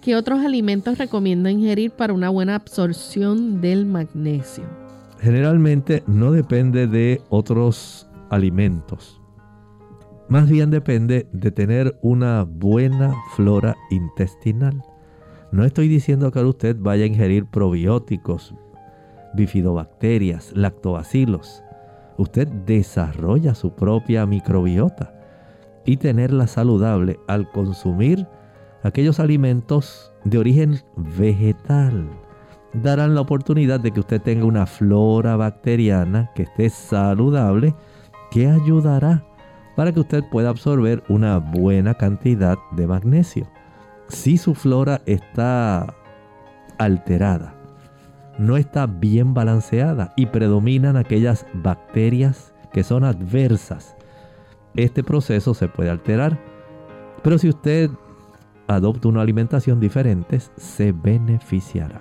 ¿qué 0.00 0.14
otros 0.14 0.40
alimentos 0.40 0.96
recomienda 0.96 1.50
ingerir 1.50 1.90
para 1.90 2.12
una 2.12 2.30
buena 2.30 2.54
absorción 2.54 3.60
del 3.60 3.84
magnesio? 3.84 4.64
Generalmente 5.20 6.04
no 6.06 6.30
depende 6.30 6.86
de 6.86 7.20
otros 7.28 8.08
alimentos. 8.30 9.20
Más 10.28 10.46
bien 10.50 10.70
depende 10.70 11.26
de 11.32 11.50
tener 11.50 11.98
una 12.02 12.44
buena 12.44 13.14
flora 13.34 13.76
intestinal. 13.90 14.82
No 15.52 15.64
estoy 15.64 15.88
diciendo 15.88 16.30
que 16.30 16.40
usted 16.40 16.76
vaya 16.78 17.04
a 17.04 17.06
ingerir 17.06 17.46
probióticos, 17.46 18.54
bifidobacterias, 19.32 20.52
lactobacilos. 20.54 21.64
Usted 22.18 22.46
desarrolla 22.46 23.54
su 23.54 23.74
propia 23.74 24.26
microbiota 24.26 25.14
y 25.86 25.96
tenerla 25.96 26.46
saludable 26.46 27.18
al 27.26 27.50
consumir 27.50 28.26
aquellos 28.82 29.20
alimentos 29.20 30.12
de 30.24 30.36
origen 30.36 30.80
vegetal. 31.16 32.06
Darán 32.74 33.14
la 33.14 33.22
oportunidad 33.22 33.80
de 33.80 33.92
que 33.92 34.00
usted 34.00 34.20
tenga 34.20 34.44
una 34.44 34.66
flora 34.66 35.36
bacteriana 35.36 36.30
que 36.34 36.42
esté 36.42 36.68
saludable 36.68 37.74
que 38.30 38.46
ayudará 38.46 39.24
para 39.78 39.92
que 39.92 40.00
usted 40.00 40.24
pueda 40.28 40.48
absorber 40.48 41.04
una 41.08 41.38
buena 41.38 41.94
cantidad 41.94 42.58
de 42.72 42.88
magnesio. 42.88 43.46
Si 44.08 44.36
su 44.36 44.56
flora 44.56 45.02
está 45.06 45.94
alterada, 46.78 47.54
no 48.40 48.56
está 48.56 48.86
bien 48.86 49.34
balanceada 49.34 50.14
y 50.16 50.26
predominan 50.26 50.96
aquellas 50.96 51.46
bacterias 51.54 52.52
que 52.72 52.82
son 52.82 53.04
adversas 53.04 53.94
este 54.74 55.04
proceso 55.04 55.54
se 55.54 55.68
puede 55.68 55.90
alterar. 55.90 56.36
Pero 57.22 57.38
si 57.38 57.48
usted 57.48 57.88
adopta 58.66 59.06
una 59.06 59.22
alimentación 59.22 59.78
diferente, 59.78 60.40
se 60.56 60.90
beneficiará. 60.90 62.00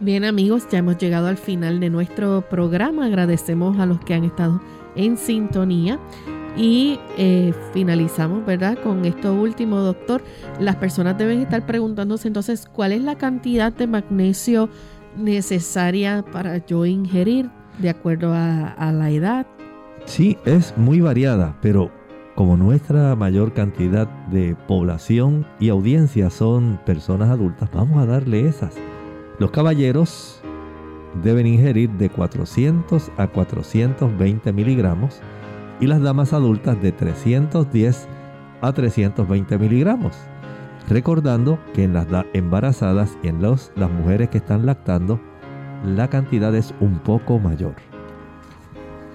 Bien 0.00 0.24
amigos, 0.24 0.66
ya 0.68 0.78
hemos 0.78 0.98
llegado 0.98 1.28
al 1.28 1.38
final 1.38 1.78
de 1.78 1.90
nuestro 1.90 2.42
programa. 2.50 3.06
Agradecemos 3.06 3.78
a 3.78 3.86
los 3.86 4.00
que 4.00 4.14
han 4.14 4.24
estado 4.24 4.60
en 4.96 5.16
sintonía. 5.16 6.00
Y 6.56 6.98
eh, 7.18 7.52
finalizamos, 7.72 8.44
¿verdad? 8.46 8.78
Con 8.82 9.04
esto 9.04 9.34
último, 9.34 9.78
doctor. 9.78 10.22
Las 10.58 10.76
personas 10.76 11.18
deben 11.18 11.40
estar 11.40 11.66
preguntándose 11.66 12.28
entonces 12.28 12.66
cuál 12.66 12.92
es 12.92 13.02
la 13.02 13.16
cantidad 13.16 13.72
de 13.72 13.86
magnesio 13.86 14.70
necesaria 15.16 16.24
para 16.32 16.64
yo 16.64 16.86
ingerir 16.86 17.50
de 17.78 17.90
acuerdo 17.90 18.32
a 18.34 18.92
la 18.92 19.10
edad, 19.10 19.46
Sí, 20.06 20.38
es 20.44 20.72
muy 20.78 21.00
variada, 21.00 21.56
pero 21.60 21.90
como 22.36 22.56
nuestra 22.56 23.16
mayor 23.16 23.52
cantidad 23.52 24.06
de 24.28 24.56
población 24.68 25.44
y 25.58 25.68
audiencia 25.68 26.30
son 26.30 26.78
personas 26.86 27.28
adultas, 27.28 27.68
vamos 27.72 27.98
a 27.98 28.06
darle 28.06 28.46
esas. 28.46 28.74
Los 29.40 29.50
caballeros 29.50 30.40
deben 31.24 31.46
ingerir 31.46 31.90
de 31.90 32.08
400 32.08 33.10
a 33.16 33.26
420 33.26 34.52
miligramos 34.52 35.20
y 35.80 35.86
las 35.86 36.00
damas 36.00 36.32
adultas 36.32 36.80
de 36.80 36.92
310 36.92 38.08
a 38.60 38.72
320 38.72 39.58
miligramos. 39.58 40.16
Recordando 40.88 41.58
que 41.74 41.84
en 41.84 41.94
las 41.94 42.06
embarazadas 42.32 43.16
y 43.22 43.28
en 43.28 43.42
las 43.42 43.90
mujeres 43.90 44.30
que 44.30 44.38
están 44.38 44.66
lactando, 44.66 45.20
la 45.84 46.08
cantidad 46.08 46.54
es 46.54 46.74
un 46.80 46.98
poco 47.00 47.38
mayor. 47.38 47.74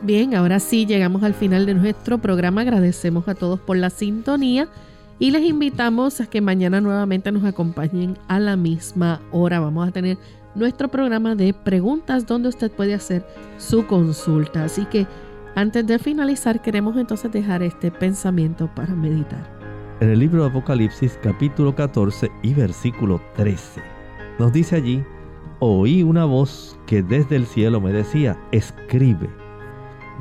Bien, 0.03 0.35
ahora 0.35 0.59
sí 0.59 0.85
llegamos 0.85 1.23
al 1.23 1.33
final 1.33 1.65
de 1.65 1.75
nuestro 1.75 2.17
programa. 2.17 2.61
Agradecemos 2.61 3.27
a 3.27 3.35
todos 3.35 3.59
por 3.59 3.77
la 3.77 3.89
sintonía 3.89 4.67
y 5.19 5.31
les 5.31 5.43
invitamos 5.43 6.19
a 6.19 6.25
que 6.25 6.41
mañana 6.41 6.81
nuevamente 6.81 7.31
nos 7.31 7.45
acompañen 7.45 8.17
a 8.27 8.39
la 8.39 8.55
misma 8.57 9.21
hora. 9.31 9.59
Vamos 9.59 9.87
a 9.87 9.91
tener 9.91 10.17
nuestro 10.55 10.87
programa 10.89 11.35
de 11.35 11.53
preguntas 11.53 12.25
donde 12.25 12.49
usted 12.49 12.71
puede 12.71 12.95
hacer 12.95 13.25
su 13.57 13.85
consulta. 13.85 14.63
Así 14.63 14.85
que 14.85 15.05
antes 15.55 15.85
de 15.85 15.99
finalizar 15.99 16.61
queremos 16.61 16.95
entonces 16.97 17.31
dejar 17.31 17.63
este 17.63 17.91
pensamiento 17.91 18.69
para 18.73 18.95
meditar. 18.95 19.49
En 19.99 20.09
el 20.09 20.19
libro 20.19 20.43
de 20.43 20.49
Apocalipsis 20.49 21.19
capítulo 21.21 21.75
14 21.75 22.31
y 22.41 22.53
versículo 22.53 23.21
13 23.35 23.81
nos 24.39 24.51
dice 24.53 24.77
allí, 24.77 25.03
oí 25.59 26.03
una 26.03 26.25
voz 26.25 26.79
que 26.87 27.03
desde 27.03 27.35
el 27.35 27.45
cielo 27.45 27.79
me 27.79 27.91
decía, 27.91 28.37
escribe 28.51 29.29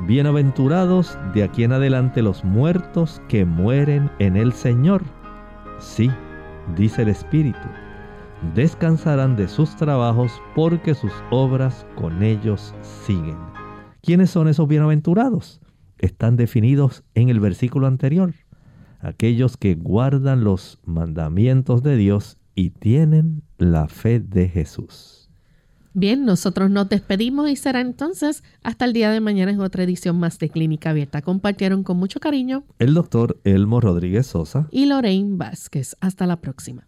Bienaventurados 0.07 1.17
de 1.33 1.43
aquí 1.43 1.63
en 1.63 1.73
adelante 1.73 2.21
los 2.21 2.43
muertos 2.43 3.21
que 3.27 3.45
mueren 3.45 4.09
en 4.17 4.35
el 4.35 4.51
Señor. 4.51 5.03
Sí, 5.79 6.09
dice 6.75 7.03
el 7.03 7.09
Espíritu, 7.09 7.67
descansarán 8.55 9.35
de 9.35 9.47
sus 9.47 9.75
trabajos 9.75 10.41
porque 10.55 10.95
sus 10.95 11.11
obras 11.29 11.85
con 11.95 12.23
ellos 12.23 12.73
siguen. 12.81 13.50
¿Quiénes 14.01 14.31
son 14.31 14.47
esos 14.47 14.67
bienaventurados? 14.67 15.61
Están 15.99 16.35
definidos 16.35 17.03
en 17.13 17.29
el 17.29 17.39
versículo 17.39 17.85
anterior. 17.85 18.33
Aquellos 18.99 19.57
que 19.57 19.75
guardan 19.75 20.43
los 20.43 20.79
mandamientos 20.85 21.83
de 21.83 21.95
Dios 21.97 22.37
y 22.55 22.71
tienen 22.71 23.43
la 23.59 23.87
fe 23.87 24.19
de 24.19 24.49
Jesús. 24.49 25.29
Bien, 25.93 26.25
nosotros 26.25 26.71
nos 26.71 26.89
despedimos 26.89 27.49
y 27.49 27.55
será 27.55 27.81
entonces 27.81 28.43
hasta 28.63 28.85
el 28.85 28.93
día 28.93 29.11
de 29.11 29.19
mañana 29.19 29.51
en 29.51 29.59
otra 29.59 29.83
edición 29.83 30.17
más 30.19 30.39
de 30.39 30.49
Clínica 30.49 30.91
Abierta. 30.91 31.21
Compartieron 31.21 31.83
con 31.83 31.97
mucho 31.97 32.19
cariño 32.19 32.63
el 32.79 32.95
doctor 32.95 33.39
Elmo 33.43 33.81
Rodríguez 33.81 34.25
Sosa 34.25 34.67
y 34.71 34.87
Lorraine 34.87 35.37
Vázquez. 35.37 35.95
Hasta 35.99 36.25
la 36.25 36.37
próxima. 36.37 36.87